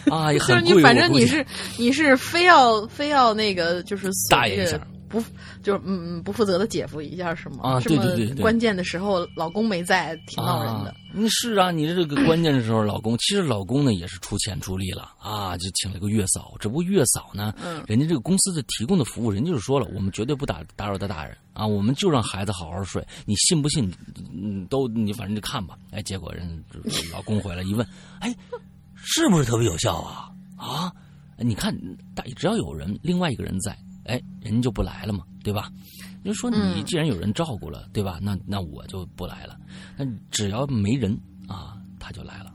[0.10, 0.62] 啊，也很贵。
[0.62, 1.46] 就是你反正你是
[1.78, 4.80] 你是非要非要那个就是大爷一下。
[5.22, 5.28] 不，
[5.64, 7.58] 就是嗯嗯，不负责的姐夫一下是吗？
[7.64, 10.94] 啊，对对对，关键的时候老公没在，挺闹人的。
[11.14, 16.54] 你是啊，你这个关键的时候，老公其实老公呢也是出钱出力了啊，就请了个月嫂。
[16.60, 23.06] 只不过月嫂呢，嗯，人家这个公司的提供的服务，人家就说了，我们绝对不打打扰到大人啊，我们就让孩子好好睡。
[23.26, 23.90] 你信不信？
[24.34, 25.78] 嗯，都你反正就看吧。
[25.92, 26.62] 哎，结果人
[27.14, 27.88] 老公回来一问，
[28.20, 28.36] 哎，
[28.96, 30.30] 是不是特别有效啊？
[30.58, 30.92] 啊，
[31.38, 31.74] 你看
[32.14, 33.78] 大只要有人，另外一个人在。
[34.06, 35.70] 哎，人就不来了嘛，对吧？
[36.24, 38.18] 就说你既然有人照顾了，对吧？
[38.22, 39.56] 那那我就不来了。
[39.96, 41.16] 那只要没人
[41.48, 42.52] 啊，他就来了。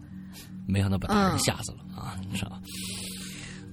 [0.67, 2.17] 没想到把大人吓死了啊！
[2.29, 2.61] 你知道吧？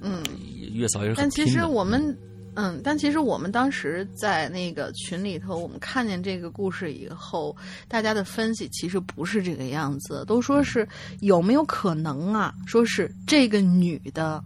[0.01, 0.23] 嗯，
[0.71, 2.15] 月嫂也是但其实我们，
[2.53, 7.55] 嗯，但其实我们当时在那个群里头，我们看见这个故事以后，
[7.87, 10.87] 大家的分析其实不是这个样子，都说是
[11.21, 12.53] 有没有可能啊？
[12.67, 14.43] 说是这个女的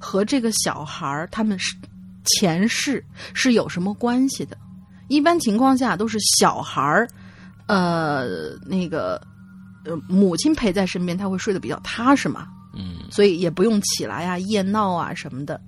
[0.00, 1.76] 和这个小孩他们是。
[2.24, 3.04] 前世
[3.34, 4.56] 是有什么关系的？
[5.08, 7.08] 一般情况下都是小孩儿，
[7.66, 9.20] 呃，那个
[9.84, 12.46] 呃，母亲陪在身边，他会睡得比较踏实嘛。
[12.72, 15.60] 嗯，所以也不用起来呀、夜闹啊什么的。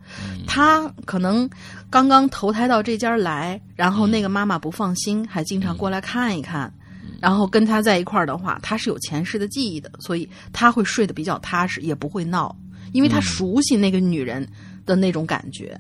[0.47, 1.51] 他可能
[1.91, 6.73] 刚刚投胎到这家来，然后那个妈妈不放心，还经常过来看一看。
[7.21, 12.55] 然后跟他在一块儿的话，他是有前世的记忆的，所以他会睡得比较踏实，也不会闹，
[12.93, 14.49] 因为他熟悉那个女人
[14.87, 15.77] 的那种感觉。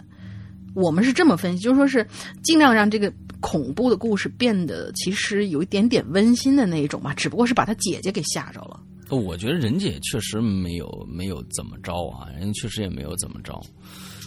[0.74, 2.06] 我们是这么分析，就说是
[2.42, 8.80] 尽量让这个恐怖的故事变得其实有一点点温馨的那一种嘛，只不过是把他姐姐给吓着了。
[9.10, 13.60] 我觉得人姐确实没有没有怎么着啊，人家确实也没有怎么着。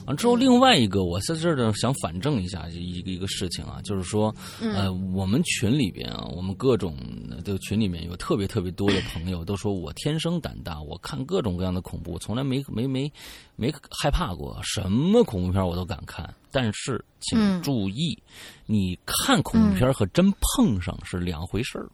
[0.05, 6.95] 完之后，另外一个，我在这儿呢想反证一下一个一个事情啊，就是说，呃，我们群里边啊，我们各种
[7.43, 13.11] 这个群里面有特别特别多的朋友都说我天生胆大，我看各种各样的恐怖，从来没没没
[13.55, 16.33] 没害怕过，什么恐怖片我都敢看。
[16.51, 18.17] 但是请注意，
[18.65, 21.89] 你看恐怖片和真碰上是两回事儿。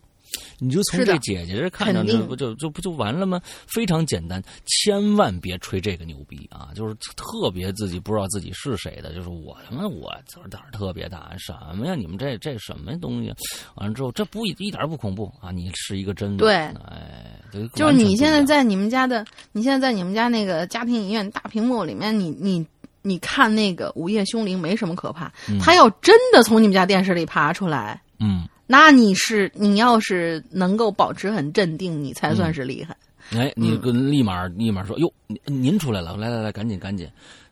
[0.59, 3.41] 你就从这姐姐这看着，这不就就不就完了吗？
[3.67, 6.69] 非常简单，千万别吹这个牛逼啊！
[6.75, 10.11] 就是特别自己不知道自己是谁的，就是我他妈我
[10.49, 11.95] 胆儿特别大，什么呀？
[11.95, 13.33] 你们这这什么东西？
[13.75, 15.51] 完了之后，这不一点不恐怖啊！
[15.51, 17.39] 你是一个真对，哎，
[17.73, 22.65] 就是你现在在你们家的，你现在在你们家那个家庭影院大屏幕里面，你你
[23.01, 28.47] 你看那个《午夜凶铃》没什么可怕，他要真的从你们家电视里爬出来，嗯。
[28.71, 32.95] 那你是你要是能够保持很镇定，你才算是厉害。
[33.37, 35.11] 哎，你跟立马立马说哟，
[35.45, 37.05] 您出来了，来来来，赶紧赶紧，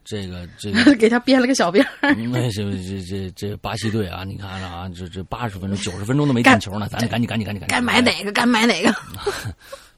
[0.05, 2.15] 这个这个 给他编了个小辫儿。
[2.15, 7.67] 那这这这这巴西队啊，你看啊，这这八十分钟九十分钟都没进球呢，咱赶紧赶紧赶紧赶紧。
[7.67, 8.31] 该买哪个？
[8.31, 8.93] 该买哪个？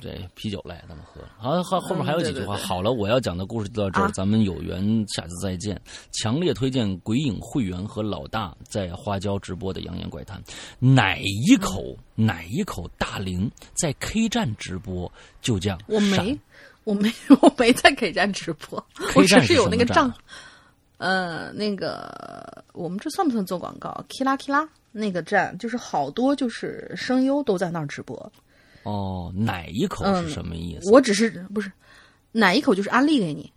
[0.00, 1.20] 这啤酒来，咱们喝。
[1.38, 2.56] 好，后后面还有几句话。
[2.56, 5.80] 好了，我要讲的故事就到这儿，咱们有缘下次再见。
[6.12, 10.42] 强烈推荐鬼影会员和老大在花椒直播的《扬言怪谈》。
[10.78, 15.10] 哪一口哪一口大龄在 K 站直播？
[15.40, 15.78] 就这样。
[15.86, 16.38] 我没，
[16.84, 18.84] 我没，我没在 K 站直播。
[19.14, 20.12] 我只是有那个账。
[20.98, 28.32] 呃，那个我们这算不算做广告？K 拉 K 拉那个站，就是好多就是声优都在那儿直播。
[28.86, 30.92] 哦，奶一口是什么意思？
[30.92, 31.70] 我只是不是
[32.30, 33.52] 奶一口就是安利给你。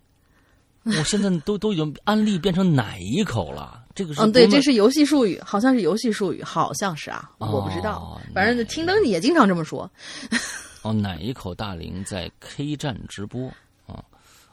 [0.82, 3.84] 我现在都都已经安利变成奶一口了？
[3.94, 8.20] 这个是嗯，对，这是游戏术语，好像是游戏术语，好像是啊，我不知道。
[8.34, 9.88] 反正听灯也经常这么说。
[10.82, 13.46] 哦，奶一口大龄在 K 站直播
[13.86, 14.02] 啊？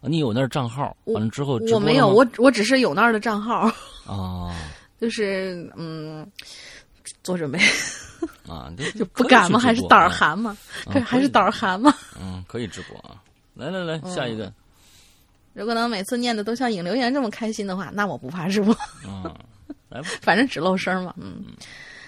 [0.01, 0.95] 你有那账号？
[1.05, 3.71] 完了之后我没有，我我只是有那儿的账号。
[4.05, 4.53] 哦，
[4.99, 6.29] 就是嗯，
[7.27, 7.59] 做准备。
[8.47, 9.59] 啊，就不敢吗？
[9.59, 10.57] 还是胆儿寒吗？
[10.85, 11.93] 可还是胆儿寒吗？
[12.19, 13.21] 嗯，可以直播啊！
[13.53, 14.51] 来来来，下一个。
[15.53, 18.75] 如果能每次念的都像影留言这么开心的话，那我不怕直播。
[19.05, 19.23] 嗯，
[19.89, 21.13] 来吧， 反正只露声嘛。
[21.17, 21.43] 嗯，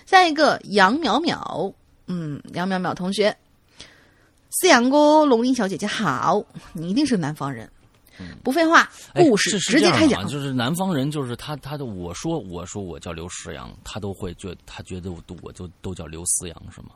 [0.06, 1.74] 下一个杨淼淼，
[2.08, 3.36] 嗯，杨淼淼同学，
[4.50, 6.42] 思阳哥、龙鳞小姐姐好，
[6.74, 7.70] 你一定是南方人。
[8.44, 10.28] 不废话，故事直接开讲。
[10.28, 16.90] 就是南方人，就是他，他的我说，我说我叫刘石阳，他都会觉，他觉得我都我就都叫刘思阳，是吗？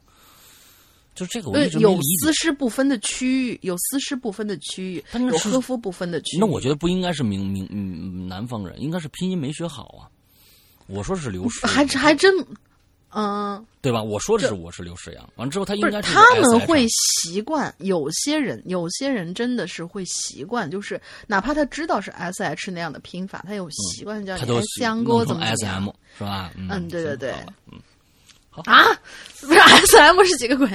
[1.15, 6.39] 就这个我一直有丝湿不分的区域，有丝湿不分的区域，有科夫不分的区域。
[6.39, 10.09] 那我觉得不应该是明明嗯南方人，应该是拼音没学好啊。
[10.87, 12.35] 我说是刘诗，还还真，
[13.15, 14.01] 嗯，对吧？
[14.01, 26.51] 我说的是我是刘诗阳，完了之后他应该是他们会习惯，有些人有些人真的是会习惯，就是哪怕他知道是 S H 那样的拼法，他有习惯叫你香锅怎么 S M 是吧？
[26.57, 27.33] 嗯，对对对，
[27.71, 27.79] 嗯。
[28.65, 28.85] 啊，
[29.41, 30.67] 不是 S M 是几个鬼？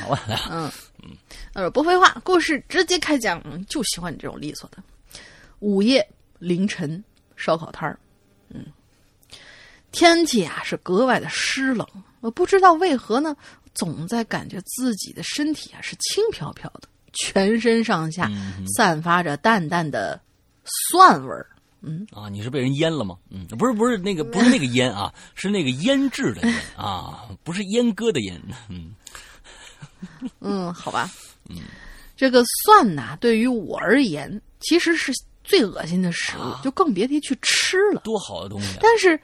[0.00, 0.72] 好吧，嗯
[1.02, 1.10] 嗯，
[1.52, 4.82] 呃，不废话，故事直接开讲，就喜欢你这种利索的。
[5.58, 6.02] 午夜
[6.38, 7.04] 凌晨，
[7.36, 8.11] 烧烤摊儿，嗯，
[9.92, 11.86] 天气啊是格外的湿冷，
[12.20, 13.36] 我不知道为何呢，
[13.74, 18.30] 总在感觉自己的身体啊是轻飘飘的，全身上下
[18.76, 20.20] 散发着淡淡的
[20.64, 21.46] 蒜味儿。
[21.84, 23.16] 嗯啊，你是被人腌了吗？
[23.30, 28.38] 嗯，不是 不是那个不是那个腌啊，是那个腌制的腌啊，不是阉割的阉。
[28.68, 28.94] 嗯
[30.40, 31.10] 嗯，好吧。
[31.50, 31.56] 嗯，
[32.16, 35.12] 这个蒜呐，对于我而言，其实是
[35.42, 38.00] 最恶心的食物，就更别提去吃了。
[38.02, 38.78] 多好的东西！
[38.80, 39.18] 但是，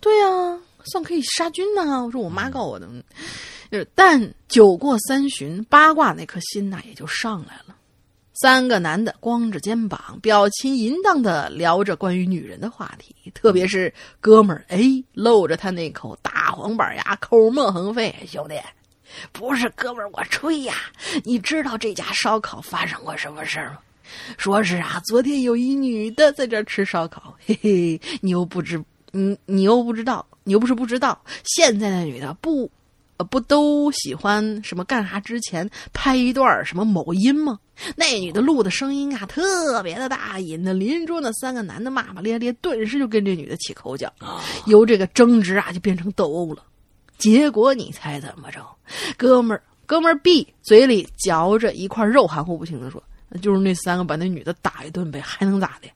[0.00, 2.04] 对啊，蒜可以杀菌呐。
[2.04, 2.88] 我说我妈告我的。
[3.94, 7.74] 但酒过三巡，八卦那颗心呐，也就上来了。
[8.34, 14.82] 三个男的光着肩膀，表情淫荡的聊着关于女人的话题，特别是哥们儿哎，
[15.14, 18.14] 露着他那口大黄板牙，口沫横飞。
[18.28, 18.54] 兄弟，
[19.32, 20.74] 不是哥们儿，我吹呀！
[21.24, 23.78] 你知道这家烧烤发生过什么事儿吗？
[24.36, 28.80] 说是啊，昨天有一女的在这吃烧烤，嘿嘿，你又不知，
[29.16, 32.70] 你你又不知道，你又不是不知道，现在的女的不。
[33.18, 37.58] 呃，不都喜欢什么干啥之前拍一段什么某音吗？
[37.96, 44.12] 那女的录的声音啊，特别的大，引得邻桌那三个男的骂骂咧咧，顿时就跟这女的起口角，
[44.66, 46.62] 由这个争执啊，就变成斗殴了。
[47.16, 48.60] 结果你猜怎么着？
[49.16, 53.02] 哥们儿，哥们儿 B 嘴里嚼着一块肉，含糊不清的说
[53.40, 55.88] ：“就是那三个把那女的打一顿呗，还能咋的？”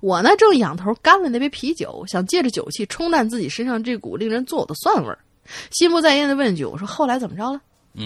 [0.00, 5.18] 我呢，正仰头干了那杯啤酒，想借着酒气冲淡自己身上这股令人作呕的蒜味儿。
[5.70, 7.60] 心不在焉的问句：“我说后来怎么着了？”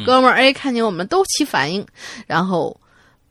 [0.04, 1.86] 哥们儿 A 看见我们都起反应，
[2.26, 2.80] 然后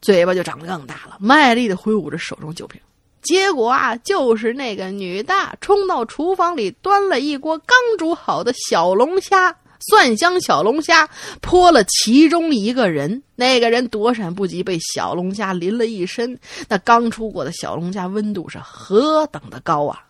[0.00, 2.80] 嘴巴就长得更大了，卖力的挥舞着手中酒瓶。
[3.20, 11.08] 结果啊，就是那个女的冲到厨房里，端了一锅刚煮好的小龙虾，蒜香小龙虾
[11.40, 16.38] 泼了其中一个人，那个人躲闪不及，被小龙虾淋了一身。
[16.68, 20.02] 那刚出锅的小龙虾温度是何等的高啊！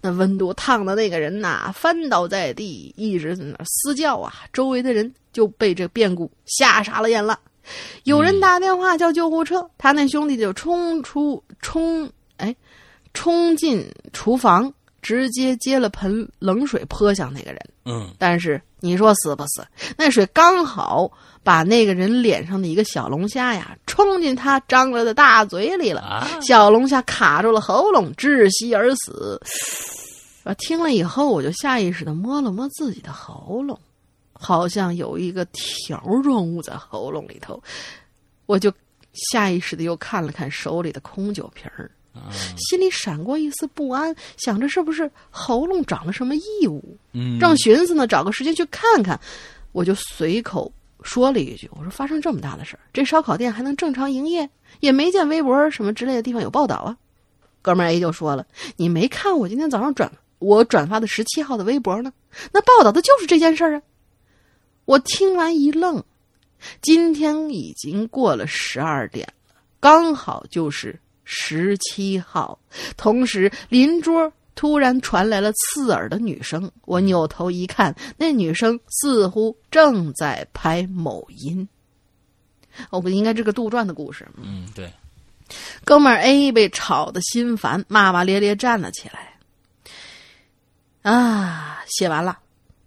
[0.00, 4.32] 那温度烫的那个人呐，翻倒在地，一直在那嘶叫啊！
[4.52, 7.38] 周围的人就被这变故吓傻了眼了。
[8.04, 12.56] 有人打电话叫救护车，他那兄弟就冲出冲哎，
[13.14, 17.60] 冲进厨房，直接接了盆冷水泼向那个人。
[17.84, 19.66] 嗯，但是你说死不死？
[19.96, 21.10] 那水刚好。
[21.42, 29.40] 把那个人脸上的一个小龙虾呀，冲进他张了的大嘴里了，小龙虾卡住了喉咙，窒息而死。
[30.44, 30.52] 我！
[30.56, 33.80] 听了以后，我就下意识的摸了摸自己的喉咙，
[34.34, 37.60] 好像有一个条状物在喉咙里头。
[38.44, 38.70] 我就
[39.14, 41.90] 下意识的又看了看手里的空酒瓶儿，
[42.56, 46.82] 心里闪过一丝不安，想着是不是喉咙长了什么异物。
[47.12, 49.18] 嗯，正寻思呢，找个时间去看看，
[49.72, 50.72] 我就随口。
[51.02, 54.46] 说了一句：“我说发生这么大的事儿，这烧烤店还能正常营业？
[54.80, 56.94] 也没见微博什么之类的地方有报道啊。”
[57.62, 58.46] 哥们儿 A 就说了
[58.76, 62.12] ：“你没看我今天早上转我转发的十七号的微博呢？
[62.52, 63.82] 那报道的就是这件事儿啊！”
[64.84, 66.04] 我听完一愣，
[66.82, 71.00] 今天已经过了十二点了，刚好就是
[71.32, 72.58] 十七号，
[72.96, 74.32] 同时邻桌。
[74.56, 81.66] 突然传来了刺耳的女声，我扭头一看，那女生似乎正在拍某音。
[82.90, 84.28] 我，不应该这个杜撰的故事。
[84.36, 84.92] 嗯，对。
[85.82, 89.38] 哥们儿 A 被吵得心烦，骂骂咧咧站了起来。
[91.10, 92.38] 啊，写完了，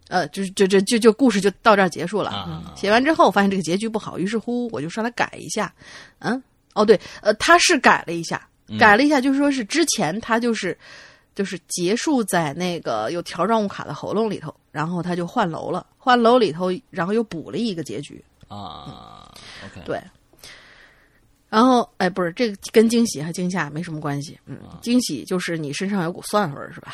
[0.09, 2.61] 呃，就就就就就故事就到这儿结束了。
[2.75, 5.73] 写完之后，发现这个结局不好，于是乎我就上来改一下。
[6.19, 6.43] 嗯，
[6.76, 8.47] 哦对，呃，他是改了一下，
[8.80, 10.78] 改了一下，就是说是之前他就是。
[11.36, 19.34] 就是结束在那个有条状物卡的喉咙里头，然后他就换楼了，换楼里头，然后又补了一个结局啊。
[19.65, 19.99] OK，对。
[21.49, 24.39] 然后，哎，不是这个跟惊喜和惊吓没什么关系。
[24.45, 26.93] 嗯，惊喜就是你身上有股蒜味儿，是吧？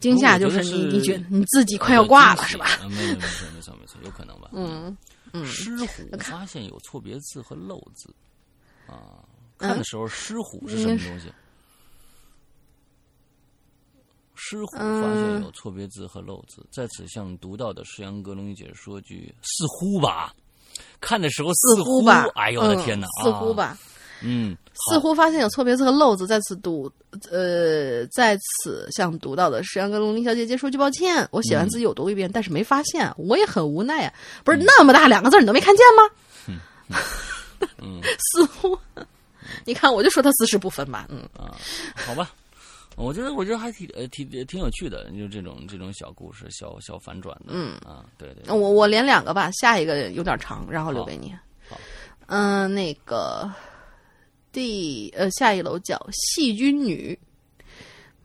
[0.00, 2.70] 惊吓就是你你觉得你自己快要挂了，是吧？
[2.88, 4.48] 没错，没错，没错，有可能吧。
[4.56, 4.96] 嗯
[5.34, 5.44] 嗯。
[5.44, 8.08] 狮虎发现有错别字和漏字
[8.88, 9.22] 啊，
[9.58, 11.32] 看的时候狮虎是什么东西？
[14.34, 20.32] 狮虎发现有错别字和漏字，在此向读到的石阳哥龙姐说句：似乎吧。
[21.00, 23.76] 看的时候似乎吧，哎呦我的天哪，似乎吧，
[24.22, 24.56] 嗯，
[24.88, 26.90] 似乎发现有错别字和漏字，在此读，
[27.30, 34.14] 呃，在此向读到的石阳哥龙林小姐姐说句抱歉，我写完自己有读一遍，但是没发现，我也很无奈呀。
[34.44, 36.96] 不是那么大两个字你都没看见吗？
[37.78, 38.00] 嗯，
[38.32, 38.78] 似乎，
[39.64, 41.56] 你看我就说他姿势不分吧，嗯啊，
[41.94, 42.34] 好吧。
[42.96, 47.52] 我觉得，我觉得还挺呃，挺挺有趣的，就这种这种小故事，小小反转的。
[47.52, 48.52] 嗯啊，对对。
[48.52, 51.32] 我我连两个吧，下一个有点长，然后留给你。
[51.68, 51.78] 好。
[52.26, 53.48] 嗯，那个
[54.50, 57.16] 第呃下一楼叫细菌女。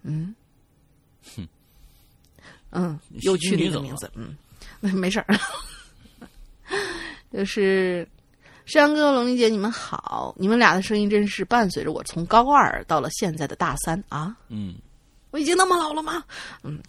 [0.01, 0.33] 嗯。
[1.35, 1.47] 哼。
[2.71, 4.11] 嗯，有趣的一个名字。
[4.15, 4.35] 嗯，
[4.81, 5.39] 没事儿。
[7.31, 8.07] 就是。
[8.65, 10.33] 山阳哥、龙玲姐，你们好！
[10.37, 14.33] 你们俩的声音真是伴随着我从高二到了现在的大三啊！
[14.47, 14.75] 嗯，
[15.31, 16.23] 我已经那么老了吗？
[16.63, 16.79] 嗯，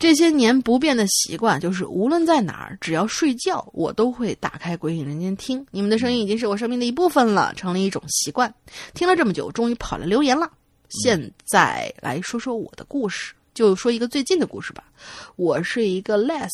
[0.00, 5.64] 这些年不变的习惯就是，无论在哪儿，只要睡觉，我都会打开《鬼影人间》听。
[5.70, 8.52] 你们的声音已经是我生命的一部分了，成了一种习惯。
[8.92, 10.50] 听了这么久，终于跑来留言了。
[10.88, 14.82] 现在来说说我的故事，就说一个最近的故事吧。
[15.36, 16.50] 我是一个 less，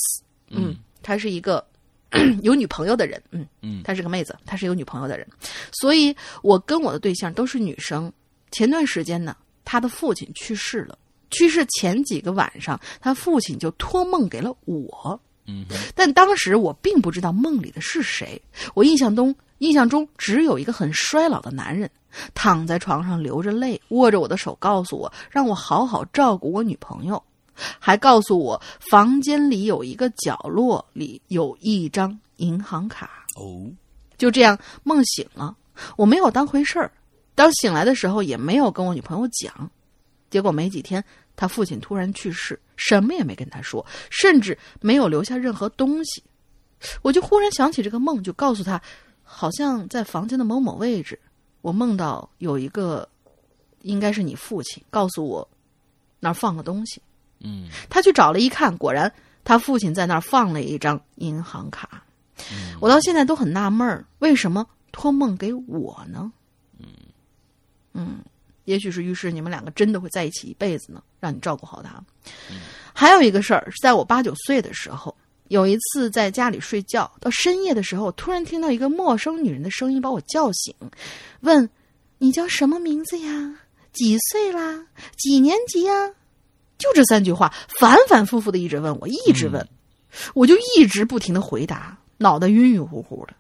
[0.51, 1.65] 嗯，他是一个。
[2.43, 5.27] 有女朋友的人，嗯嗯，她是个妹子，她是有女朋友的人，
[5.73, 8.13] 所以我跟我的对象都是女生。
[8.51, 10.99] 前段时间呢，她的父亲去世了，
[11.31, 18.41] 去世前几个晚上，她父亲就托梦给了我，嗯，但当时我并不知道梦里的是谁，
[18.75, 21.91] 我印象中印象中只有一个很衰老的男人
[22.33, 27.23] 躺在床上流着泪，握着我的手，告诉我让我好好照顾我女朋友。
[27.79, 33.25] 还告诉我，房间里有一个角落里有一张银行卡。
[33.37, 33.71] 哦，
[34.17, 35.57] 就这样梦醒了，
[35.97, 36.91] 我没有当回事儿。
[37.35, 39.71] 当醒来的时候，也没有跟我女朋友讲。
[40.31, 41.03] 结果没几天，
[41.37, 46.23] 他父亲突然去世，什么也没跟他说，甚至没有留下任何东西。
[47.01, 48.81] 我就忽然想起这个梦，就告诉他，
[49.23, 51.19] 好像在房间的某某位置，
[51.63, 53.09] 我梦到有一个，
[53.83, 55.49] 应该是你父亲，告诉我
[56.21, 57.01] 那儿放个东西。
[57.41, 59.13] 嗯，他去找了一看，果然
[59.45, 62.03] 他父亲在那儿放了一张银行卡。
[62.81, 66.33] 我到现在都很纳闷儿，为什么托梦给我呢？
[66.79, 66.87] 嗯
[67.95, 68.19] 嗯，
[68.65, 72.03] 也许是预示你们两个真的会在一起一辈子呢，让你照顾好他。
[72.93, 75.17] 还有一个事儿是在我八九岁的时候，
[75.49, 80.75] 有一次在家里睡觉，到深夜的时候，突然听到一个陌生女人的声音把我叫醒，
[81.41, 81.69] 问
[82.19, 83.59] ：“你叫什么名字呀？
[83.93, 84.87] 几岁啦？
[85.17, 85.93] 几年级呀？”
[86.79, 89.69] 就这三句话，反反复复的一直问我，一直问，
[90.35, 93.35] 我就一直不停的回答，脑袋晕晕乎乎的。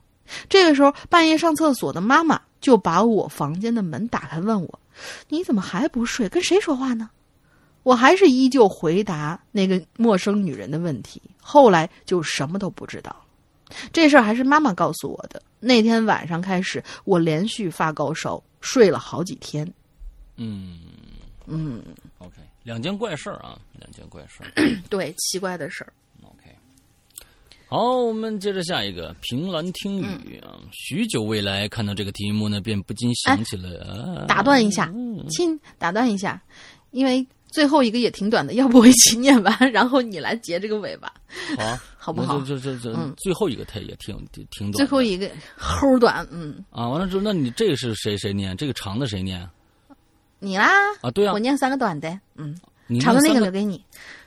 [0.48, 4.80] 这个时候，半夜上厕所的妈妈就把我房间的门打开，问我
[5.30, 6.28] ：“你怎么还不睡？
[6.28, 7.08] 跟谁说话呢？”
[7.84, 11.22] 我还是依旧回答那个陌生女人的问题。
[11.40, 13.16] 后来就什么都不知道。
[13.92, 15.40] 这事儿还是妈妈告诉我的。
[15.60, 19.66] 那天晚上开始，我连续发高烧，睡了好几天。
[20.36, 20.80] 嗯
[21.46, 21.82] 嗯
[22.18, 22.34] ，OK。
[22.68, 24.52] 两件怪事儿啊，两件怪事儿。
[24.90, 25.90] 对，奇怪的事儿。
[26.22, 26.54] OK，
[27.66, 29.16] 好，我们接着下一个。
[29.22, 34.26] 凭栏听雨啊，许久未来，看到这个题目呢，便不禁想起了。
[34.28, 34.92] 打断一下，
[35.30, 36.42] 亲，打断一下，
[36.90, 41.10] 因为最后一个也挺短的，要不我一起念完， 然后你来结这个尾巴。
[41.56, 42.38] 好， 好不好？
[42.42, 44.14] 这这这这，最后一个它也挺
[44.50, 44.72] 挺短。
[44.72, 45.26] 最后一个
[45.58, 46.62] 齁短，嗯。
[46.68, 48.54] 啊，完了之后，那你这个是谁谁念？
[48.54, 49.48] 这个长的谁念？
[50.40, 50.68] 你啦
[51.00, 52.54] 啊，对啊，我念三个短的，嗯，
[53.00, 53.84] 长的那个留给你，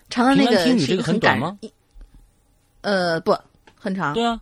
[0.09, 1.57] 长的那个听你这个很短吗？
[2.81, 3.35] 呃，不，
[3.79, 4.13] 很长。
[4.13, 4.39] 对啊，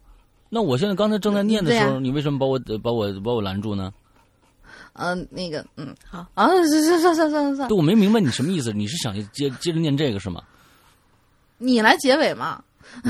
[0.50, 3.94] 那我现在刚才正在念的时候，你为什么把我把我把我拦住呢？
[4.94, 7.68] 嗯，那个，嗯，好啊，算算算算算算。
[7.70, 10.42] 对，我没明白你什么意思，你是想接接着念这个是吗？
[11.58, 12.64] 你来结尾嘛。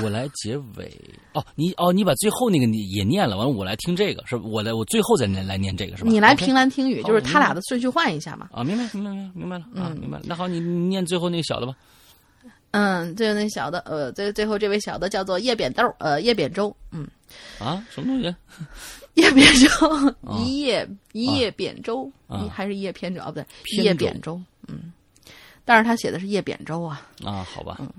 [0.04, 0.92] 我来结尾
[1.34, 6.10] 哦，你哦，你把最后那个你也念了，完了我来听这个，是我来我最后再念来念这个是吧？
[6.10, 8.50] 你来凭栏听雨，就是他俩的顺序换一下嘛。
[8.52, 10.24] 啊，明白明白明白明白了啊，明白了。
[10.28, 11.74] 那好，你念最后那个小的吧。
[12.72, 17.08] 嗯，最后那小的，呃，最最后这位小的叫做叶扁豆，呃，叶扁舟，嗯。
[17.60, 18.36] 啊，什么东西？
[19.16, 22.12] 叶扁舟， 一叶一叶扁舟，
[22.52, 23.22] 还是一叶扁舟？
[23.22, 23.46] 哦，不对，
[23.84, 24.94] 叶扁舟，嗯。
[25.66, 27.08] 但是他写的是叶扁舟啊。
[27.24, 27.78] 啊，好吧。
[27.80, 27.92] 嗯。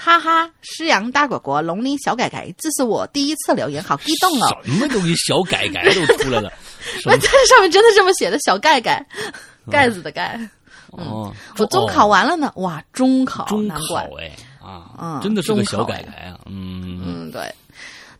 [0.00, 4.56] 哈哈，诗阳大果果，龙鳞小改改，这是我第一次留言，好激动哦！
[4.64, 6.52] 什么东西小改改都出来了？
[7.04, 9.04] 我在上面真的这么写的，小盖盖，
[9.68, 10.38] 盖子的盖。
[10.92, 17.52] 哦，我中考完了呢，哇，中考，中考哎啊，真的是个小改改啊，嗯嗯，对，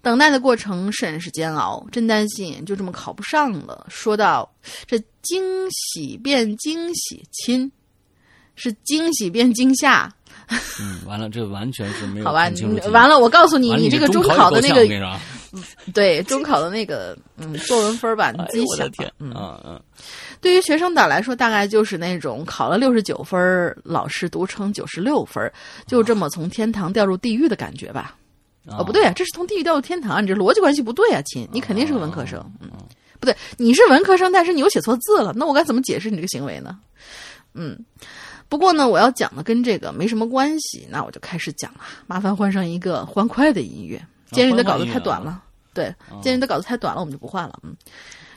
[0.03, 3.87] 等待的过程甚是煎熬，真担心就这么考不上了。
[3.89, 4.53] 说到
[4.85, 5.41] 这惊
[5.71, 7.71] 喜变惊喜，亲。
[8.59, 10.13] 是惊喜变惊吓。
[10.81, 12.49] 嗯，完了，这完全是没有好吧？
[12.49, 14.83] 你完了，我告诉你，你这个中考的那个，
[15.53, 15.63] 嗯，
[15.93, 18.91] 对，中考的那个，嗯，作文分吧，你自己想。
[19.19, 19.79] 嗯嗯。
[20.41, 25.53] 对于学生党来说，大概就是那种考了六十九分，老师读成九十六分，
[25.87, 28.17] 就这么从天堂掉入地狱的感觉吧？
[28.67, 32.39] 哦，不对啊，这是从地狱掉入天堂，你这逻辑关系不对啊，亲，你肯定是个文科生。
[32.61, 32.71] 嗯，
[33.21, 36.79] 不对，你是文科生，但是你又写错字了，那我该怎么解释你这个行为呢？
[37.55, 37.77] 嗯，
[38.49, 41.81] 不过呢，我要讲的跟这个没什么关系，那我就开始讲了。
[42.07, 44.03] 麻烦换上一个欢快的音乐。
[44.31, 45.43] 鉴于你的稿子太短了，
[45.73, 47.59] 对，鉴于你的稿子太短了，我们就不换了。
[47.63, 47.77] 嗯。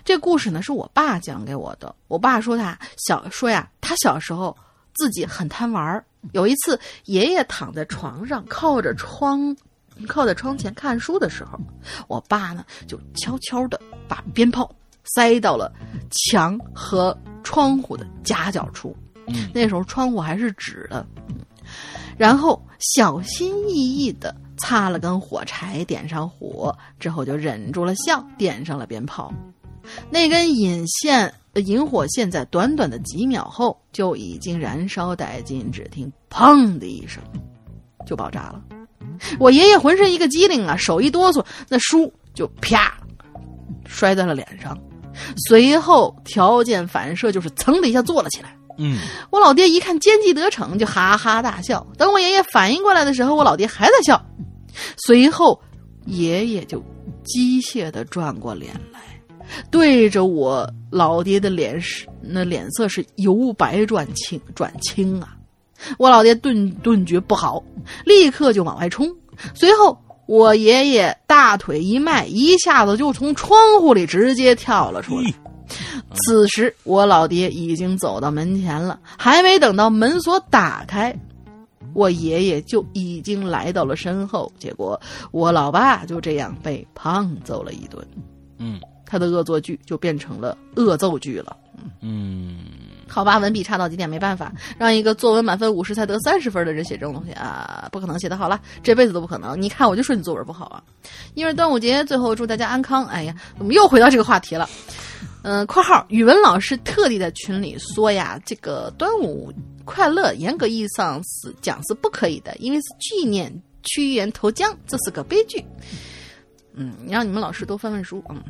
[0.03, 1.93] 这故事呢是我爸讲给我的。
[2.07, 4.55] 我爸说他小说呀，他小时候
[4.93, 6.03] 自己很贪玩儿。
[6.33, 9.55] 有一次，爷爷躺在床上，靠着窗，
[10.07, 11.59] 靠在窗前看书的时候，
[12.07, 14.73] 我爸呢就悄悄的把鞭炮
[15.03, 15.71] 塞到了
[16.09, 18.95] 墙和窗户的夹角处。
[19.53, 21.05] 那时候窗户还是纸的，
[22.17, 29.33] 然后小心翼翼的擦了根火柴，点上火之后，就忍住了笑，点上了鞭炮。
[30.09, 37.21] 那根引线、引火线在短短的几秒后就已经燃烧殆尽，只听“砰”的一声，
[38.05, 38.61] 就爆炸了。
[39.39, 42.95] 我爷爷浑身一个机灵啊，手一哆嗦，那书就啪
[43.85, 44.77] 摔在了脸上，
[45.47, 48.55] 随后条件反射就是噌的一下坐了起来。
[48.83, 48.97] 嗯，
[49.29, 51.85] 我老爹一看奸计得逞，就哈哈大笑。
[51.97, 54.19] 等我爷爷反应过来的时候，我老爹还在笑。
[54.97, 55.61] 随后，
[56.07, 56.83] 爷爷就
[57.23, 58.99] 机械的转过脸来。
[59.69, 65.35] 对着我老爹的脸是那脸色是由白转青转青啊！
[65.97, 67.61] 我老爹顿顿觉不好，
[68.05, 69.13] 立刻就往外冲。
[69.53, 75.33] 随后我爷爷大腿一迈，一下子就从窗户里直接跳了出来。
[76.13, 81.15] 此时我老爹已经走到门前了，还没等到门锁打开，
[81.93, 84.51] 我爷爷就已经来到了身后。
[84.57, 84.99] 结果
[85.31, 88.05] 我老爸就这样被胖揍了一顿。
[88.57, 88.79] 嗯。
[89.03, 91.57] 他的恶作剧就变成了恶揍剧了。
[91.99, 92.59] 嗯，
[93.11, 99.61] 好吧，文笔差到极点，没办法，让一个作文满分五十才得三十分的人写这种东西啊，不可能写得好了，这辈子都不可能。
[99.61, 100.81] 你看，我就说你作文不好啊。
[101.33, 103.05] 因为端午节，最后祝大家安康。
[103.07, 104.69] 哎呀，怎么又回到这个话题了。
[105.43, 109.51] 嗯，括号语文老师特地在群里说呀，这个端午
[109.83, 113.51] 快乐，严格意义上是讲是不可以的，因为是纪念
[113.83, 115.65] 屈原投江，这是个悲剧。
[116.73, 118.23] 嗯，你让你们老师多翻翻书。
[118.29, 118.41] 嗯，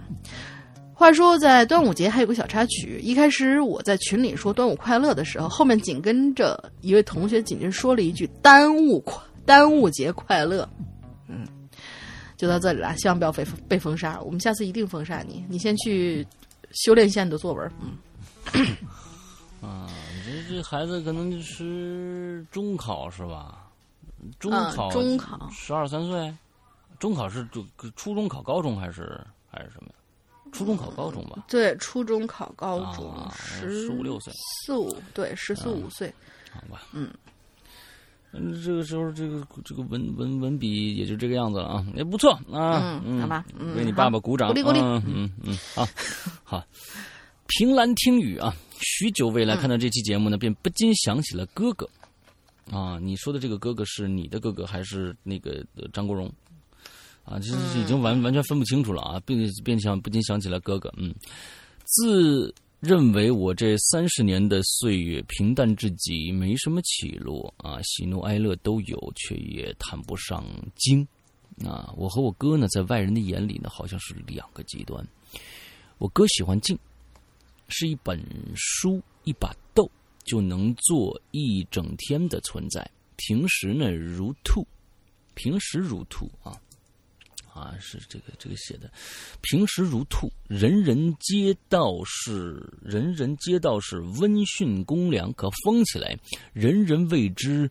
[1.02, 3.00] 话说在端午节还有个小插曲。
[3.02, 10.70] 一开始我在群里说端午快乐的时候，后面紧跟着一位同学紧接着说了一句“耽误快端午节快乐”。
[11.28, 11.44] 嗯，
[12.38, 14.22] 就到这里了，希望不要被被封杀。
[14.22, 15.44] 我们下次一定封杀你。
[15.50, 16.24] 你先去
[16.70, 17.72] 修炼一下你的作文。
[18.54, 18.68] 嗯，
[19.68, 19.90] 啊，
[20.24, 23.72] 这这孩子可能就是中考是吧？
[24.38, 26.32] 中考，中考，十二三岁。
[27.00, 27.66] 中考是就
[27.96, 29.20] 初中考高中还是
[29.50, 29.96] 还是什么呀？
[30.52, 31.46] 初中考高中吧。
[31.48, 36.14] 对，初中考高中，十五六岁，四五对，十四五岁。
[36.52, 36.84] 好吧。
[36.94, 37.10] 嗯。
[38.34, 43.02] 嗯，这个时候这个这个文文文笔也就这个样子了啊，也不错啊。
[43.06, 43.44] 嗯，好吧。
[43.76, 44.80] 为你爸爸鼓掌，鼓励鼓励。
[44.80, 45.86] 嗯嗯，好，
[46.44, 46.64] 好。
[47.48, 51.90] 凭栏听雨啊，许久未来看到这期节目呢，便不禁想起了哥哥。
[52.72, 55.62] 啊，你说的这个哥哥是你的哥哥还是那个
[55.92, 56.32] 张国荣？
[57.24, 61.14] 啊，就是已经完完全分不清楚了啊，并并想不禁想起了哥哥，嗯，
[61.86, 70.44] 自认为我这三十年的岁月平淡至极，没什么起落啊，喜怒哀乐都有，却也谈不上
[70.76, 71.08] 精
[71.64, 71.94] 啊。
[71.96, 75.08] 我和我哥呢，在外人的眼里呢，好像是两个极端。
[76.00, 76.76] 我哥喜欢静，
[77.68, 78.20] 是一本
[78.56, 79.88] 书一把豆
[80.26, 84.66] 就能做一整天的存在，平时呢如兔，
[85.36, 86.60] 平时如兔啊。
[87.54, 88.92] 啊，是这个这个写的，
[89.42, 96.18] 平时如兔，人人皆道是，人人皆道是温驯公良，可疯起来，
[96.54, 97.70] 人人为之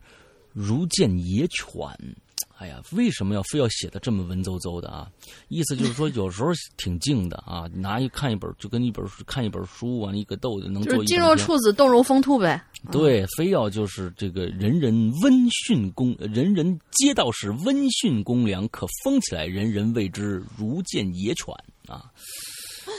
[0.53, 2.15] 如见野犬。
[2.61, 5.11] 哎呀，为什么要非要写的这么文绉绉的啊？
[5.47, 11.03] 意思就是说，有时候挺静的啊，拿一看一本，就跟一本看一本书完一个豆子能做。
[11.05, 12.63] 静若处子，动如疯兔呗。
[12.91, 14.93] 对，非要就是这个人人
[15.23, 21.47] 温驯公，人人皆道是温驯公良，可疯起来，人人为之如见野犬
[21.87, 22.11] 啊。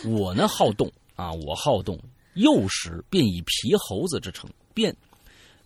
[0.04, 1.96] 我呢好动啊，我好动，
[2.34, 4.92] 幼时便以皮猴子之称，便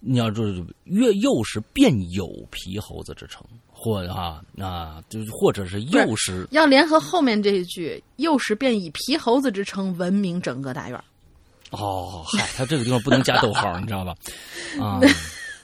[0.01, 3.43] 你要是越幼时便有皮猴子之称。
[3.86, 11.00] 或啊啊，就或者是幼时要联合后面这一句，幼时便以皮猴子之称闻名整个大院
[11.70, 14.12] 哦，嗨，他这个地方不能加逗号，你知道吧？
[14.80, 15.00] 啊，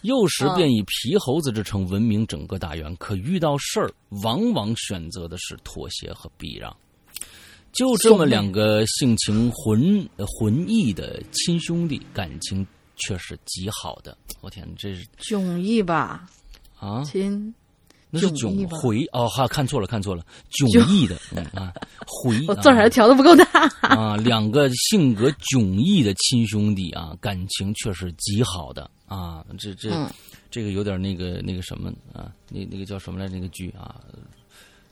[0.03, 3.91] 幼时便以皮猴子之称闻名整个大院，可遇到事儿，
[4.23, 6.75] 往往选择的是妥协和避让。
[7.73, 14.17] 就这么两个性情浑浑异的亲兄弟，感情却是极好的。
[14.43, 16.29] 我天，这是迥异吧？
[16.79, 17.53] 啊，亲。
[18.15, 21.17] 那是迥回哦，哈，看错了，看错了，迥异的
[21.59, 21.73] 啊，
[22.07, 23.45] 回 我字还调的不够大
[23.81, 24.19] 啊。
[24.19, 29.43] 两个性格迥异的亲兄弟啊，感情却是极好的啊。
[29.59, 29.91] 这这
[30.51, 33.29] 这个有点那个那个什么啊，那那个叫什么来？
[33.29, 33.99] 那个剧啊，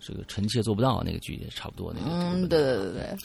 [0.00, 2.10] 这个臣妾做不到那个剧也差不多那个。
[2.10, 3.16] 嗯，对对对对。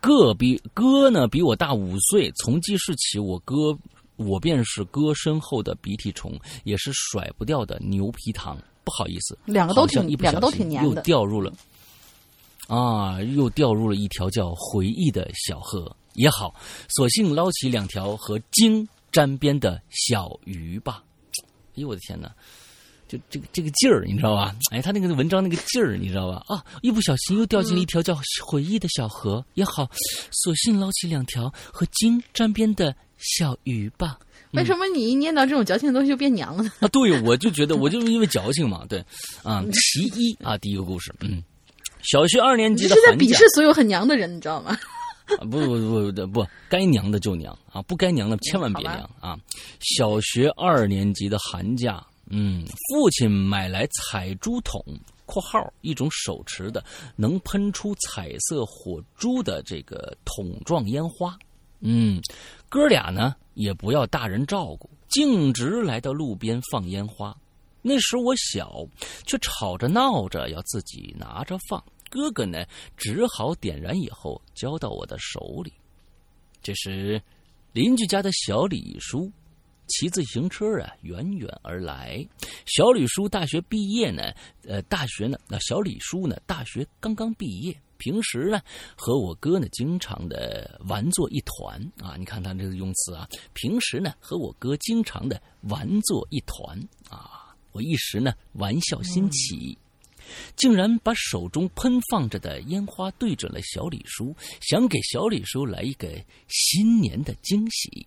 [0.00, 3.54] 哥比哥呢比我大五岁，从记事起，我哥
[4.16, 8.58] 我便是哥身后的鼻涕虫，也是甩不掉的牛皮糖。
[8.84, 11.52] 不好意思，两个都挺，两个都挺黏的，又掉入了
[12.68, 16.54] 啊，又掉入了一条叫回忆的小河也好，
[16.88, 21.02] 索性捞起两条和鲸沾边的小鱼吧。
[21.76, 22.32] 哎呦我的天哪，
[23.08, 24.54] 就这个这个劲儿，你知道吧？
[24.70, 26.42] 哎，他那个文章那个劲儿，你知道吧？
[26.46, 29.90] 啊，一不小心又掉进了一条叫回忆的小河也好，
[30.30, 34.18] 索性捞起两条和鲸沾边的小鱼吧。
[34.54, 36.70] 为什么你一念到这种矫情的东西就变娘了呢？
[36.80, 39.04] 啊，对，我就觉得我就是因为矫情嘛，对，
[39.42, 41.42] 啊，其一啊，第一个故事，嗯，
[42.02, 44.78] 小学二年级的是在鄙视所有很娘的人，你知道吗？
[45.38, 49.38] 啊，不不不不，该娘的就娘啊，不该娘的千万别娘啊！
[49.80, 54.84] 小学二年级的寒假，嗯，父亲买来彩珠桶
[55.24, 56.84] （括号一种手持的
[57.16, 61.34] 能喷出彩色火珠的这个桶状烟花），
[61.80, 62.20] 嗯，
[62.68, 63.34] 哥俩呢？
[63.54, 67.36] 也不要大人照顾，径直来到路边放烟花。
[67.82, 68.84] 那时我小，
[69.26, 71.80] 却吵着闹着要自己拿着放。
[72.10, 72.64] 哥哥呢，
[72.96, 75.72] 只好点燃以后交到我的手里。
[76.62, 77.22] 这时，
[77.72, 79.30] 邻居家的小李叔
[79.86, 82.26] 骑自行车啊，远远而来。
[82.66, 84.32] 小李叔大学毕业呢，
[84.66, 87.80] 呃，大学呢，那小李叔呢，大学刚刚毕业。
[88.04, 88.60] 平时呢，
[88.94, 92.16] 和我哥呢，经常的玩作一团啊！
[92.18, 96.78] 你看他这个用词啊，平时呢，和我哥经常的玩作一团
[97.08, 97.56] 啊！
[97.72, 99.78] 我一时呢，玩笑心起，
[100.54, 106.06] 竟然把手中喷放着的烟花对准了小李叔，想给小李叔来一个
[106.48, 108.06] 新年的惊喜。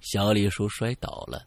[0.00, 1.46] 小李叔摔倒了，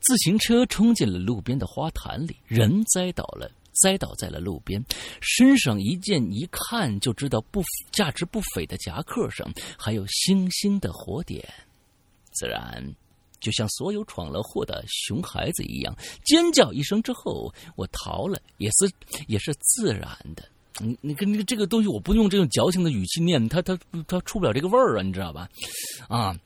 [0.00, 3.50] 自行车冲进了路边的花坛里，人栽倒了。
[3.82, 4.84] 栽倒在了路边，
[5.20, 9.46] 身上一件一看就知道不价值不菲的夹克上
[9.78, 11.46] 还有星星的火点，
[12.32, 12.84] 自然
[13.40, 15.94] 就像所有闯了祸的熊孩子一样，
[16.24, 18.90] 尖叫一声之后，我逃了，也是
[19.28, 20.44] 也是自然的。
[20.80, 23.78] 你你跟这个东西，我不用这种矫情的语气念，他他
[24.08, 25.48] 他出不了这个味儿啊，你知道吧？
[26.08, 26.36] 啊。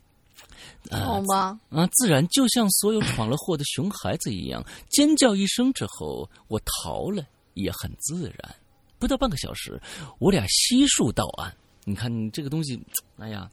[0.91, 8.55] 好吧，啊，自然就像所有闯了祸的熊孩子一样， 尖叫一声之后，我逃了，也很自然。
[8.99, 9.81] 不到半个小时，
[10.19, 11.55] 我俩悉数到岸。
[11.85, 12.81] 你看这个东西，
[13.19, 13.51] 哎呀，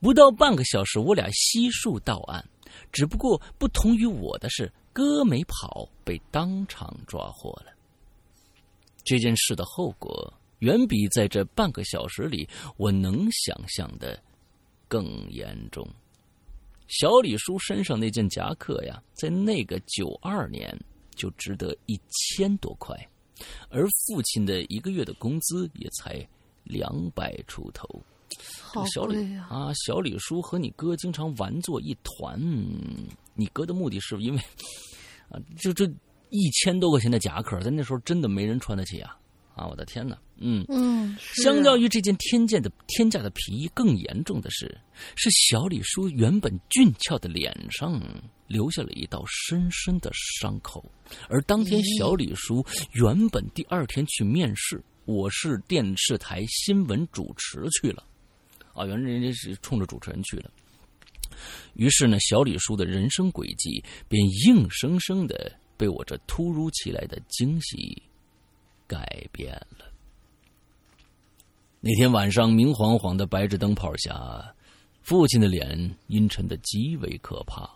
[0.00, 2.44] 不到半个小时，我俩悉数到岸。
[2.92, 7.72] 只不过不同于我的是，哥没跑，被当场抓获了。
[9.04, 14.20] 这件事的后果，远比在这半个小时里我能想象的
[14.86, 15.88] 更严重。
[16.88, 20.76] 小李叔身上那件夹克呀，在那个九二年
[21.14, 22.96] 就值得一千多块，
[23.68, 26.26] 而父亲的一个月的工资也才
[26.64, 27.86] 两百出头。
[28.92, 32.38] 小李啊，小李叔和你哥经常玩作一团。
[33.34, 34.40] 你哥的目的是因为
[35.30, 35.84] 啊，就这
[36.30, 39.18] 一千多块钱的夹克，在那时候真的没人穿得起啊。
[39.58, 40.16] 啊，我的天哪！
[40.36, 44.80] 嗯嗯，相较于这件天价的天价的皮衣，更严重的是，
[45.16, 48.00] 是小李叔原本俊俏的脸上
[48.46, 50.84] 留下了一道深深的伤口。
[51.28, 58.04] 而当天小李叔原本第二天去面试，我是电视台新闻主持去了，
[58.74, 60.48] 啊，原来人家是冲着主持人去了。
[61.74, 68.00] 于是呢，小李叔的人生轨迹便硬生生的被我这突如其来的惊喜。
[68.88, 69.84] 改变了。
[71.80, 74.52] 那天晚上，明晃晃的白炽灯泡下，
[75.02, 77.70] 父亲的脸阴沉的极为可怕。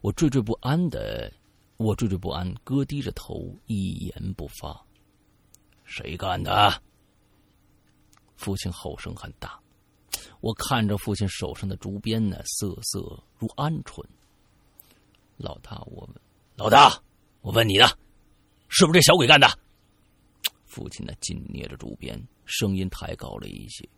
[0.00, 1.32] 我惴惴不安的，
[1.76, 4.84] 我惴惴不安，哥低着头，一言不发。
[5.84, 6.82] 谁干的？
[8.36, 9.60] 父亲吼声很大。
[10.40, 14.04] 我看着父亲手上的竹鞭呢，瑟瑟如鹌鹑。
[15.36, 16.10] 老大，我问
[16.56, 17.00] 老大，
[17.42, 17.86] 我问你呢，
[18.68, 19.46] 是不是这小鬼干的？
[20.74, 23.88] 父亲呢，紧捏着竹鞭，声音抬高了一些。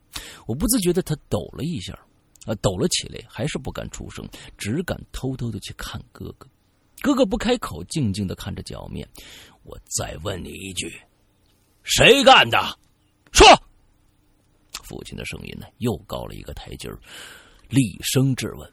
[0.46, 1.98] 我不自觉的，他抖了一下。
[2.44, 6.46] 啊，抖了起来，还是不敢出声，只敢偷偷的去看哥哥。
[7.00, 9.08] 哥哥不开口，静静的看着脚面。
[9.64, 10.92] 我再问你一句，
[11.82, 12.58] 谁干的？
[13.32, 13.46] 说。
[14.84, 16.96] 父亲的声音呢，又高了一个台阶儿，
[17.68, 18.72] 厉声质问。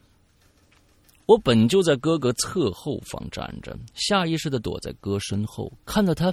[1.25, 6.31] 我本就在哥哥侧后方站着，下意识的躲在哥身后，看到他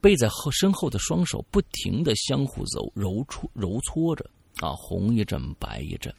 [0.00, 6.14] 背在后身后的双手不停的相互揉揉搓揉搓着，啊，红一阵白一阵。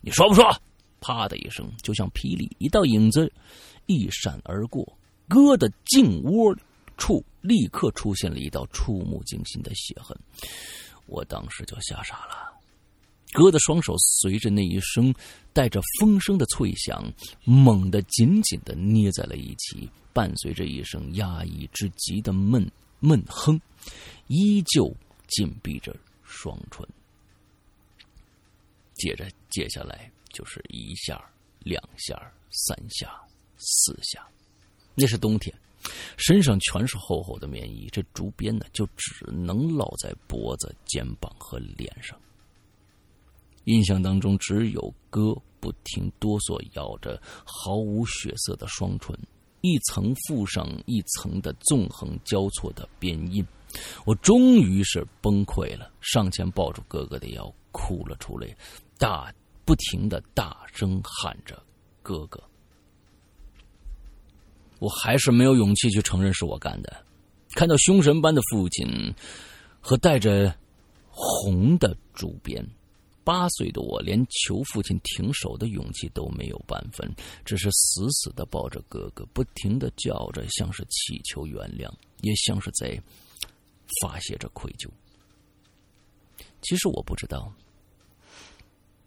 [0.00, 0.44] 你说不说？
[1.00, 3.30] 啪的一声，就像霹雳，一道影子
[3.86, 4.96] 一闪而过，
[5.28, 6.52] 哥的颈窝
[6.96, 10.16] 处立刻出现了一道触目惊心的血痕。
[11.06, 12.52] 我当时就吓傻了，
[13.32, 15.14] 哥的双手随着那一声
[15.52, 17.04] 带着风声的脆响，
[17.44, 22.68] 猛地紧紧的捏在了一起，伴随着一声压抑之极的闷
[23.00, 23.60] 闷哼，
[24.26, 24.94] 依旧
[25.28, 26.86] 紧闭着双唇。
[28.94, 31.24] 接着，接下来就是一下、
[31.60, 32.14] 两下、
[32.50, 33.20] 三下、
[33.56, 34.26] 四下，
[34.94, 35.54] 那是冬天。
[36.16, 42.20] 身上全是厚厚的棉衣，这竹鞭呢，就只能落在脖子、肩膀和脸上。
[43.64, 49.16] 印象当中，只有哥不停哆嗦，咬着毫无血色的双唇，
[49.60, 53.46] 一层附上一层的纵横交错的边印。
[54.06, 58.48] 我终于是崩溃了，上前抱住哥哥的腰，哭了出来，
[58.98, 59.32] 大
[59.64, 61.62] 不停的大声喊着
[62.02, 62.42] ：“哥哥。”
[64.80, 67.04] 我还是没有勇气去承认是我干的。
[67.54, 69.14] 看到凶神般的父亲
[69.80, 70.54] 和带着
[71.10, 72.64] 红的竹鞭，
[73.28, 77.06] 八岁的我连求父亲停手的勇气都没有半分，
[77.44, 81.92] 只是死死的抱着哥哥，不停的叫着，像是祈求原谅，
[82.22, 82.98] 也像是在
[84.00, 84.88] 发泄着愧疚。
[86.62, 87.52] 其实我不知道，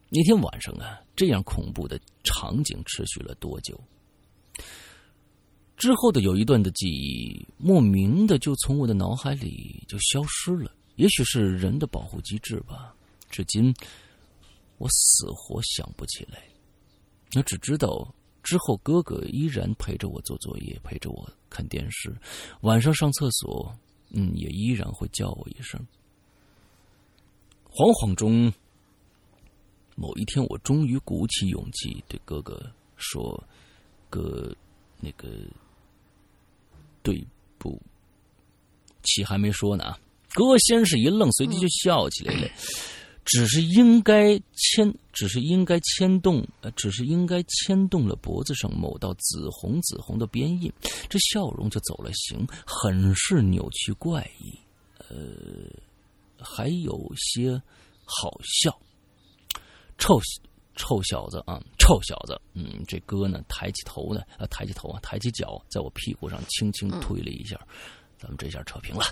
[0.09, 3.81] 那天晚上啊，这样恐怖的场景持续了多久。
[5.77, 10.71] 之后的有一段的记忆，莫名的就从我的脑海里就消失了。
[10.97, 12.93] 也许是人的保护机制吧。
[13.31, 13.73] 至今，
[14.81, 16.41] 我死活想不起来。
[17.35, 22.11] 我只知道之后哥哥依然陪着我做作业，陪着我看电视。
[22.61, 23.71] 晚上上厕所，
[24.09, 25.79] 嗯，也依然会叫我一声。
[27.69, 28.51] 惶惶中，
[29.95, 32.59] 某一天，我终于鼓起勇气对哥哥
[32.97, 33.41] 说
[34.09, 34.53] ：“哥，
[34.99, 35.29] 那个。”
[37.03, 37.25] 对
[37.57, 37.81] 不
[39.03, 39.99] 起，还没说呢啊！
[40.33, 42.47] 哥先是一愣，随即就笑起来了。
[43.31, 50.69] 只是应该牵，只是应该牵动，呃，只是应该牵动了脖子上某道紫红紫红的边印，
[51.07, 54.59] 这笑容就走了形，很是扭曲怪异，
[55.07, 55.15] 呃，
[56.37, 57.61] 还有些
[58.03, 58.77] 好笑，
[59.97, 60.19] 臭。
[60.77, 62.41] 臭小子啊，臭小子！
[62.53, 67.59] 嗯，这哥呢，抬起头呢，啊，抬起头啊，抬起脚，在我屁股上轻轻推了一下，
[68.17, 69.03] 咱们这下扯平了。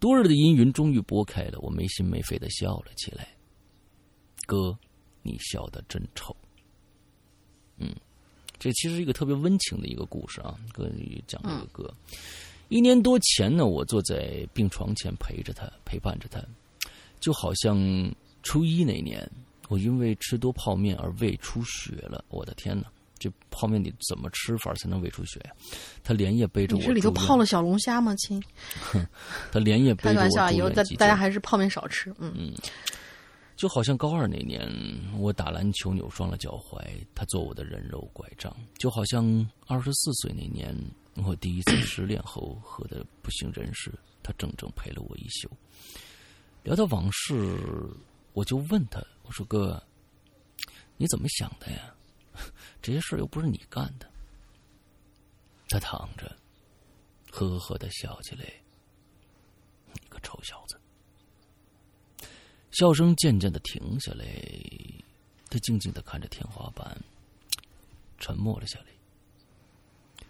[0.00, 3.28] 多日的阴云终于拨开了，我没心没肺的笑了起来。
[4.46, 4.76] 哥，
[5.22, 6.34] 你笑的真丑。
[7.76, 7.94] 嗯，
[8.58, 10.58] 这其实一个特别温情的一个故事啊。
[10.72, 10.90] 哥
[11.26, 11.94] 讲这个歌，
[12.70, 16.42] 一年多前呢，我坐在病床前陪着他，陪伴着他，
[17.20, 17.78] 就好像
[18.42, 19.30] 初一那年。
[19.68, 22.90] 我因为吃多泡面而胃出血了，我的天哪！
[23.20, 25.52] 这泡面你怎么吃法才能胃出血呀？
[26.02, 26.82] 他连夜背着我。
[26.82, 28.42] 这里头泡了小龙虾吗，亲？
[29.52, 30.14] 他连夜 背着我。
[30.14, 32.10] 开玩笑，以后大大家还是泡面少吃。
[32.18, 32.52] 嗯嗯。
[33.56, 34.66] 就好像高二那年，
[35.18, 36.82] 我打篮球扭伤了脚踝，
[37.14, 40.74] 他做我的人肉拐杖；就好像二十四岁那年，
[41.16, 43.92] 我第一次失恋后喝的不省人事，
[44.22, 45.50] 他整整陪了我一宿。
[46.62, 47.34] 聊到往事，
[48.32, 48.98] 我就问他。
[49.24, 49.82] 我说哥，
[50.96, 51.94] 你怎么想的呀？
[52.80, 54.10] 这些事又不是你干的。
[55.68, 56.36] 他躺着，
[57.30, 58.44] 呵呵的笑起来。
[59.92, 60.80] 你个臭小子！
[62.72, 64.24] 笑声渐渐的停下来，
[65.48, 66.96] 他静静的看着天花板，
[68.18, 68.86] 沉默了下来。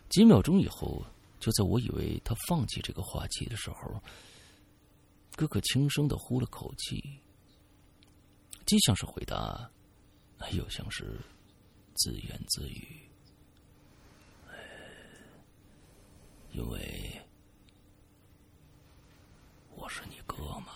[0.09, 1.05] 几秒钟以后，
[1.39, 4.02] 就在我以为他放弃这个话题的时候，
[5.36, 7.20] 哥哥轻声的呼了口气。
[8.66, 9.70] 既像是回答，
[10.52, 11.20] 又像是
[12.01, 12.98] 自言自语。
[16.52, 17.20] 因为
[19.77, 20.72] 我是你哥嘛。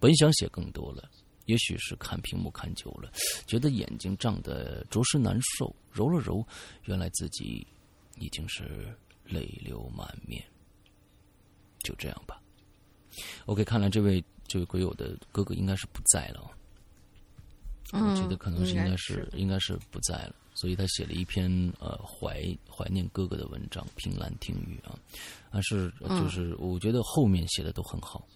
[0.00, 1.08] 本想写更多了，
[1.46, 3.12] 也许是看屏幕看久了，
[3.46, 5.72] 觉得眼睛胀得着实难受。
[5.92, 6.44] 揉了揉，
[6.86, 7.64] 原来自己
[8.16, 8.92] 已经是
[9.24, 10.44] 泪流满面。
[11.84, 12.42] 就这样吧。
[13.46, 14.24] OK，看来这位。
[14.50, 16.57] 这位鬼友的哥哥应该是不在了。
[17.92, 24.98] 我觉得可能是应该是应该是不在了，所以他写了一篇呃怀怀念哥哥的文章《凭栏听雨》啊，
[25.50, 28.26] 但是就是我觉得后面写的都很好，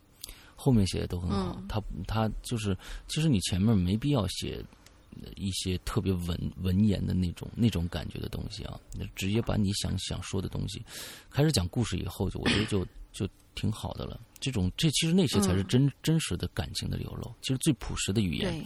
[0.56, 1.62] 后面写的都很好。
[1.68, 2.76] 他他就是
[3.08, 4.64] 其实你前面没必要写
[5.36, 8.80] 一些特别文文言的那种那种感觉的东西啊，
[9.14, 10.82] 直接把你想想说的东西
[11.30, 14.18] 开始讲故事以后，就我觉得就就挺好的了。
[14.40, 18.64] 这种这其实那些才是真真实的感情的流露，其实最朴实的语言。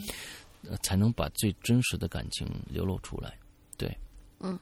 [0.83, 3.39] 才能把最真实的感情流露出来，
[3.77, 3.97] 对，
[4.41, 4.59] 嗯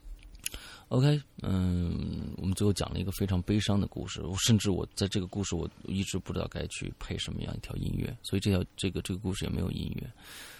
[0.89, 10.11] ，OK，嗯，我们最后讲了一个非常悲伤的故事，甚至我在这个故事我一直不知道该去配什么样一条音乐，所以这条这个这个故事也没有音乐，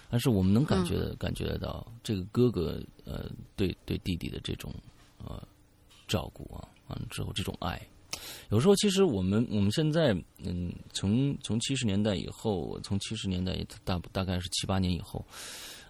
[0.09, 4.73] 但是我们能感觉的感觉得到这个哥哥呃对对弟弟的这种
[5.23, 5.41] 呃
[6.07, 7.79] 照顾啊，完了之后这种爱。
[8.49, 15.25] 有时候，其实我们我们现在，嗯，从从七十年代以后，从七十年代大大概是七八年以后，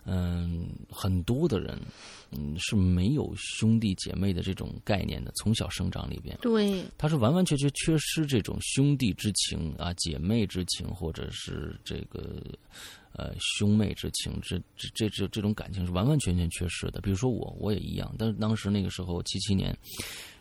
[0.05, 1.79] 嗯，很多的人，
[2.31, 5.31] 嗯，是没有兄弟姐妹的这种概念的。
[5.35, 12.41] 从小生长里边，对，他是完完全全缺失这种兄弟之情啊，姐妹之情，或者是这个
[13.13, 17.01] 呃兄妹之情，这这这这这种感情是完完全全缺失的。
[17.01, 19.77] 比如说我，我也一样，但是当时那个时候七七年。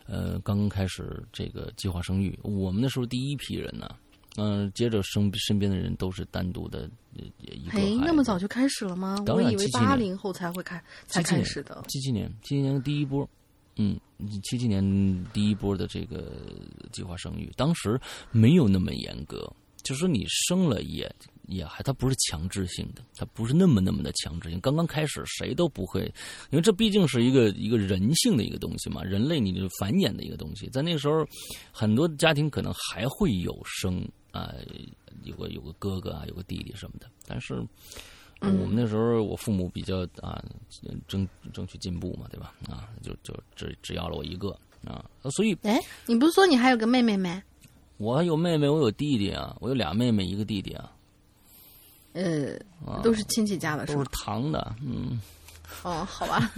[0.06, 3.88] 呃，刚刚开始这个计划生育，我们那时候第一批人呢，
[4.36, 6.88] 嗯，接着身身边的人都是单独的
[7.40, 7.78] 一个。
[7.78, 9.16] 哎，那么早就开始了吗？
[9.26, 11.82] 我以为八零后才会开才开始的。
[11.88, 13.28] 七七年，七七年的第一波，
[13.76, 13.98] 嗯，
[14.42, 14.82] 七七年
[15.32, 16.32] 第一波的这个
[16.92, 17.98] 计划生育，当时
[18.30, 19.50] 没有那么严格，
[19.84, 21.08] 就是说你生了也。
[21.46, 24.58] 也还，它不是强制性的，它不是那么那么的强制性。
[24.60, 26.04] 刚刚开始，谁都不会，
[26.48, 30.70] 因为这毕竟是一个一个人性的一个东西嘛，人类你就繁衍的一个东西。
[30.70, 31.22] 在那个时候，
[31.70, 34.02] 很多家庭可能还会有生
[34.32, 34.54] 啊，
[35.24, 37.06] 有个有个哥哥啊，有个弟弟什么的。
[37.26, 37.62] 但是
[38.40, 40.42] 我们那时候，我父母比较啊
[41.06, 42.54] 争争取进步嘛，对吧？
[42.70, 47.42] 啊，就就只只要了我一个啊，所以哎，你不是说你还有个妹妹吗？
[47.96, 50.90] 我有妹妹，我有弟弟啊，我有俩妹妹，一个弟弟啊。
[52.12, 52.56] 呃，
[53.02, 55.20] 都是亲戚家的，都是堂的，嗯。
[55.82, 56.52] 哦，好吧，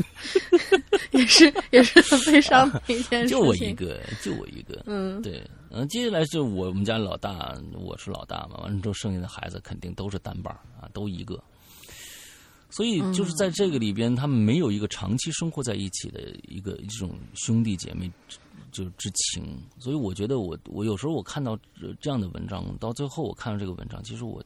[1.12, 3.38] 也是也是很悲伤的一件事情。
[3.38, 11.42] 就我一个，就我一个，嗯，对，嗯，接下来是我们家老大，我是老大嘛，完了之后剩下的孩子肯定都是单伴啊，都一个。
[12.68, 18.10] 所以就是在这个里边，他们没有一个长期生活在一起的一个这种兄弟姐妹
[18.84, 19.60] 就之情。
[19.78, 21.58] 所以我觉得，我我有时候我看到
[22.00, 24.44] 这样的文章，到最后我看到这个文章，其实我。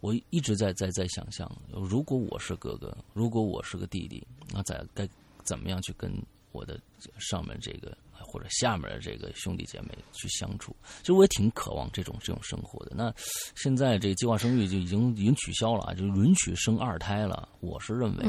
[0.00, 4.24] 我一直在在在想象，如果我是哥哥，如果我是个弟弟，
[4.54, 5.08] 那在该
[5.42, 6.08] 怎么样去跟
[6.52, 6.80] 我的
[7.18, 7.98] 上面这个
[8.28, 10.76] 或者下面的这个兄弟姐妹去相处？
[11.00, 12.92] 其实我也挺渴望这种这种生活的。
[12.94, 13.12] 那
[13.56, 17.48] 现在这个计划生育就已经已经取消了，就允许生二胎了。
[17.60, 18.24] 我是认为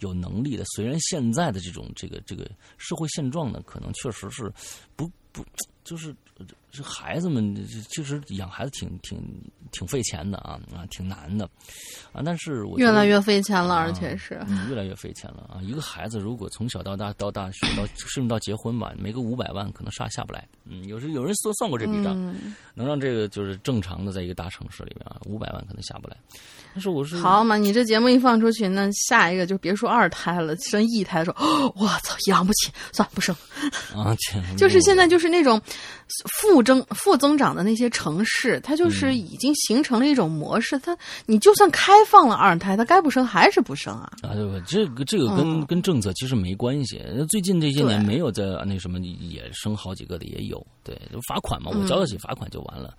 [0.00, 4.52] 有能力的，虽然现在的这种这个这个社会现状呢，可能确实是
[4.94, 5.42] 不不
[5.82, 6.14] 就是。
[6.72, 7.54] 这孩子们
[7.90, 9.22] 其实养孩子挺挺
[9.70, 11.44] 挺费钱的啊啊，挺难的
[12.12, 12.22] 啊。
[12.24, 14.40] 但是我越来越费钱了，而且是
[14.70, 15.60] 越来越费钱了啊。
[15.62, 20.48] 一个孩子如果从小到大到大学到甚至到结婚吧，没个五百万可能下下不来。
[20.64, 22.14] 嗯，有时有人算算过这笔账，
[22.74, 26.16] 能让这个就是正常的在一个大城市里面啊，五百万可能下不来。
[26.72, 33.36] 但是我是好嘛，你这节目一放出去，那下一个就别说二胎了，生一胎的时候，我操，养不起，算了，不生
[33.94, 34.16] 啊。
[34.56, 35.60] 就是现在就是那种
[36.40, 36.62] 负。
[36.62, 40.78] 增负增长的那些城市，它就是已经形成了一种模式。
[40.78, 44.12] 它你就算开放了二胎，它该不生还是不生啊？
[44.22, 47.02] 啊，对这个这个跟跟政策其实没关系。
[47.28, 52.94] 最近这些年没有在那什么也生好几个的也有，对，就罚款嘛，我交得起罚款就完了。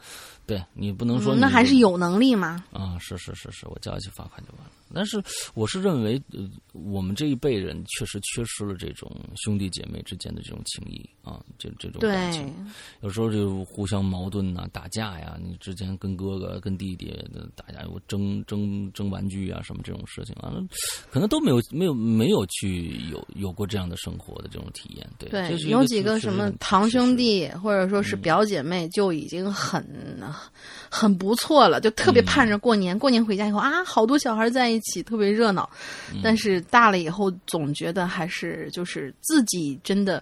[0.45, 2.65] 对你不能说那还是有能力吗？
[2.73, 4.72] 啊，是是是是，我交得起罚款就完了。
[4.94, 5.22] 但是
[5.53, 12.53] 我是认为，呃，我们这一辈人确实缺失了这种兄弟姐妹之间的这种情谊啊，这这种感情。
[13.02, 15.38] 有时候就互相矛盾呐，打架呀。
[15.41, 17.14] 你之前跟哥哥、跟弟弟
[17.56, 20.53] 打架，我争争争玩具啊，什么这种事情啊，
[21.10, 25.10] 可能都没有没有没有去有有过这样的生活的这种体验。
[25.18, 29.84] 对，对，有几个什么堂兄弟或者说是表姐妹就已经很
[30.90, 32.98] 很不错了，就特别盼着过年。
[32.98, 35.69] 过年回家以后啊，好多小孩在一起，特别热闹。
[36.22, 40.22] 但是大了以后，总觉得还是就是自己真的。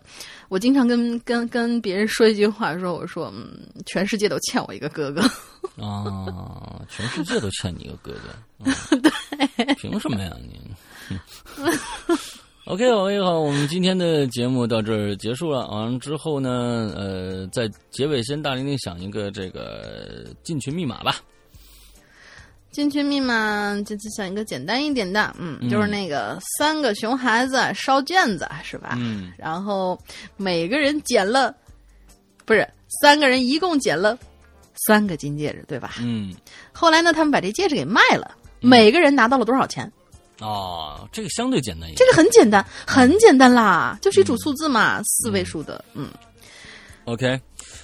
[0.49, 5.21] 我经常跟跟跟别人说一句话，说我说嗯，全世界都欠我一个哥哥。
[5.81, 8.99] 啊，全世界都欠你一个哥哥。
[9.01, 10.59] 对，凭什么呀你
[12.65, 15.67] ？OK，各位好，我们今天的节目到这儿结束了。
[15.69, 21.15] 完了之后呢，呃，在结尾先大玲玲想一个这个进群密码吧。
[22.72, 28.95] 进群密码就就想一个简单一点的，嗯，就是那个三个熊孩子烧卷子是吧？
[28.98, 29.99] 嗯，然后
[30.38, 31.53] 每个人捡了，
[32.45, 32.68] 不是
[33.02, 34.18] 三个人一共捡了
[34.88, 35.95] 三个金戒指，对吧？
[35.99, 36.34] 嗯，
[36.72, 38.31] 后来呢，他们把这戒指给卖了，
[38.61, 39.91] 每个人拿到了多少钱？
[40.39, 46.10] 哦，这个相对简单一点，这个很简单，很简单啦，就是一组数字嘛，四位数的，嗯。
[47.06, 47.39] OK。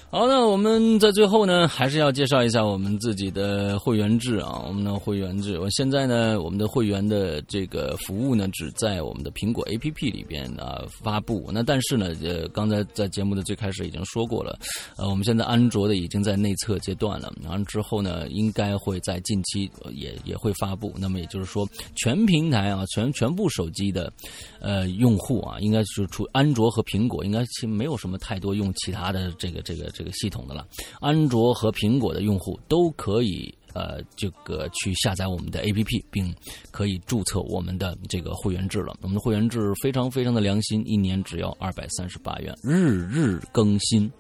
[0.10, 5.60] 好，那我们在最后呢，还是要介绍一下我们自己的会员制啊，我们的会员制。
[5.60, 11.50] 我现在呢，我们的会员的这个服务呢，只在我们的苹果 APP 里边啊发布。
[11.54, 14.58] 那但是呢，呃，刚才在节目的最开始已经说过了，
[14.96, 20.94] 呃，我们现在安卓的已经在内测阶段了，然后之后呢，应该会在近期也也会发布。
[20.98, 24.10] 那么也就是说，全平台啊，全全部手机的
[24.62, 29.92] 呃用户啊，应该是除安卓和苹果，应该其没有什么太多用其他的这个这个。
[29.98, 30.68] 这个系统的了，
[31.02, 36.32] 安卓和苹果的用户都可以呃，这个去下载我们的 APP，并
[36.70, 38.96] 可以注册我们的这个会员制了。
[39.02, 44.12] 我们的会员制非常非常的良心，一年只要二百三十八元，日日更新。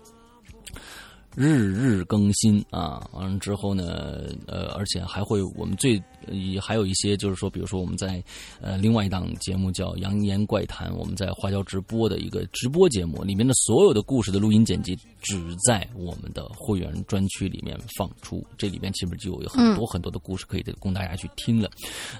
[1.39, 6.01] 日日更新啊，完了之后呢，呃，而且还会我们最
[6.31, 8.23] 也还有一些，就是说，比如说我们在
[8.59, 18.43] 呃另外一档节目叫《扬言怪谈》，我们在花椒直播的一个直播节目里面的所有的故事的录音剪辑，只在我们的会员专区里面放出。
[18.57, 21.69] 这里面其实就有很多很多的故事可以供大家去听了。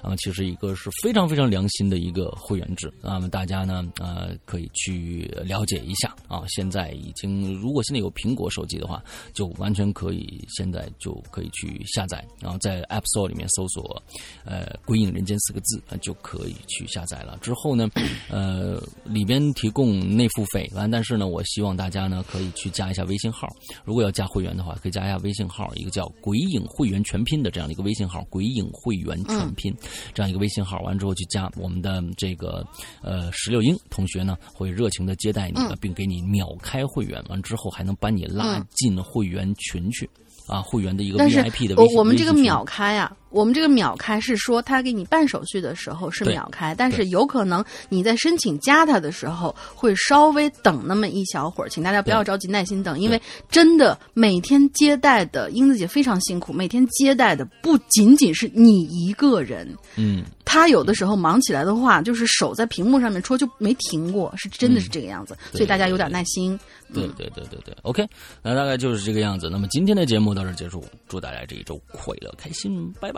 [0.00, 6.44] 啊，其实一个是非常非常良心的一个会员制，那么大家呢，呃，可以去了解一下啊。
[6.46, 9.02] 现在已经，如果现在有苹果手机的话。
[9.32, 14.02] 就完全可以，现在就可以去下载，然后在 App Store 里面搜索
[14.44, 17.38] “呃鬼影人间”四个字，就可以去下载了。
[17.40, 17.88] 之后呢，
[18.30, 23.48] 呃，里边提供内付费，完，但是呢，我希望大家呢可以去加一下微信号。
[23.84, 29.74] 如果要加会员的话，可以加一下微信号，一个叫“鬼影会员全拼”的这样的一个微信号，“鬼影会员全拼”
[30.12, 32.66] 这样一个微信号，完之后去加我们的这个
[33.02, 38.97] 呃石榴英同学呢，会热情的接待你，并给你秒开会员，完之后还能把你拉进。
[39.02, 40.08] 会员群去
[40.46, 43.14] 啊，会员的一个 VIP 的，我我们这个秒开啊。
[43.30, 66.58] 我们这个秒开是说，他给你办手续的时候是秒开，但是有可能你在申请加他的时候会稍微等那么一小会儿，请大家不要着急，耐心等，因为真的每天接待的英子姐非常辛苦，每天接待的不仅仅是你一个人，嗯，他有的时候忙起来的话，就是手在屏幕上面戳就没停过，是真的是这个样子，所以大家有点耐心。
[66.94, 68.08] 对对对对对，OK，
[68.42, 69.50] 那大概就是这个样子。
[69.50, 73.17] 那么今天的节目到这结束，祝大家这一周快乐开心，拜拜。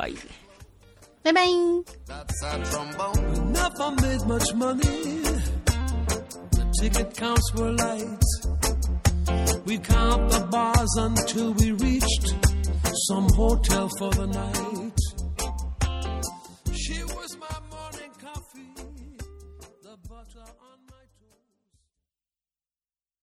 [1.22, 1.46] 拜拜。
[3.58, 5.22] Never made much money.
[6.56, 8.24] The ticket counts were light.
[9.66, 12.34] We count the bars until we reached
[13.08, 15.09] some hotel for the night.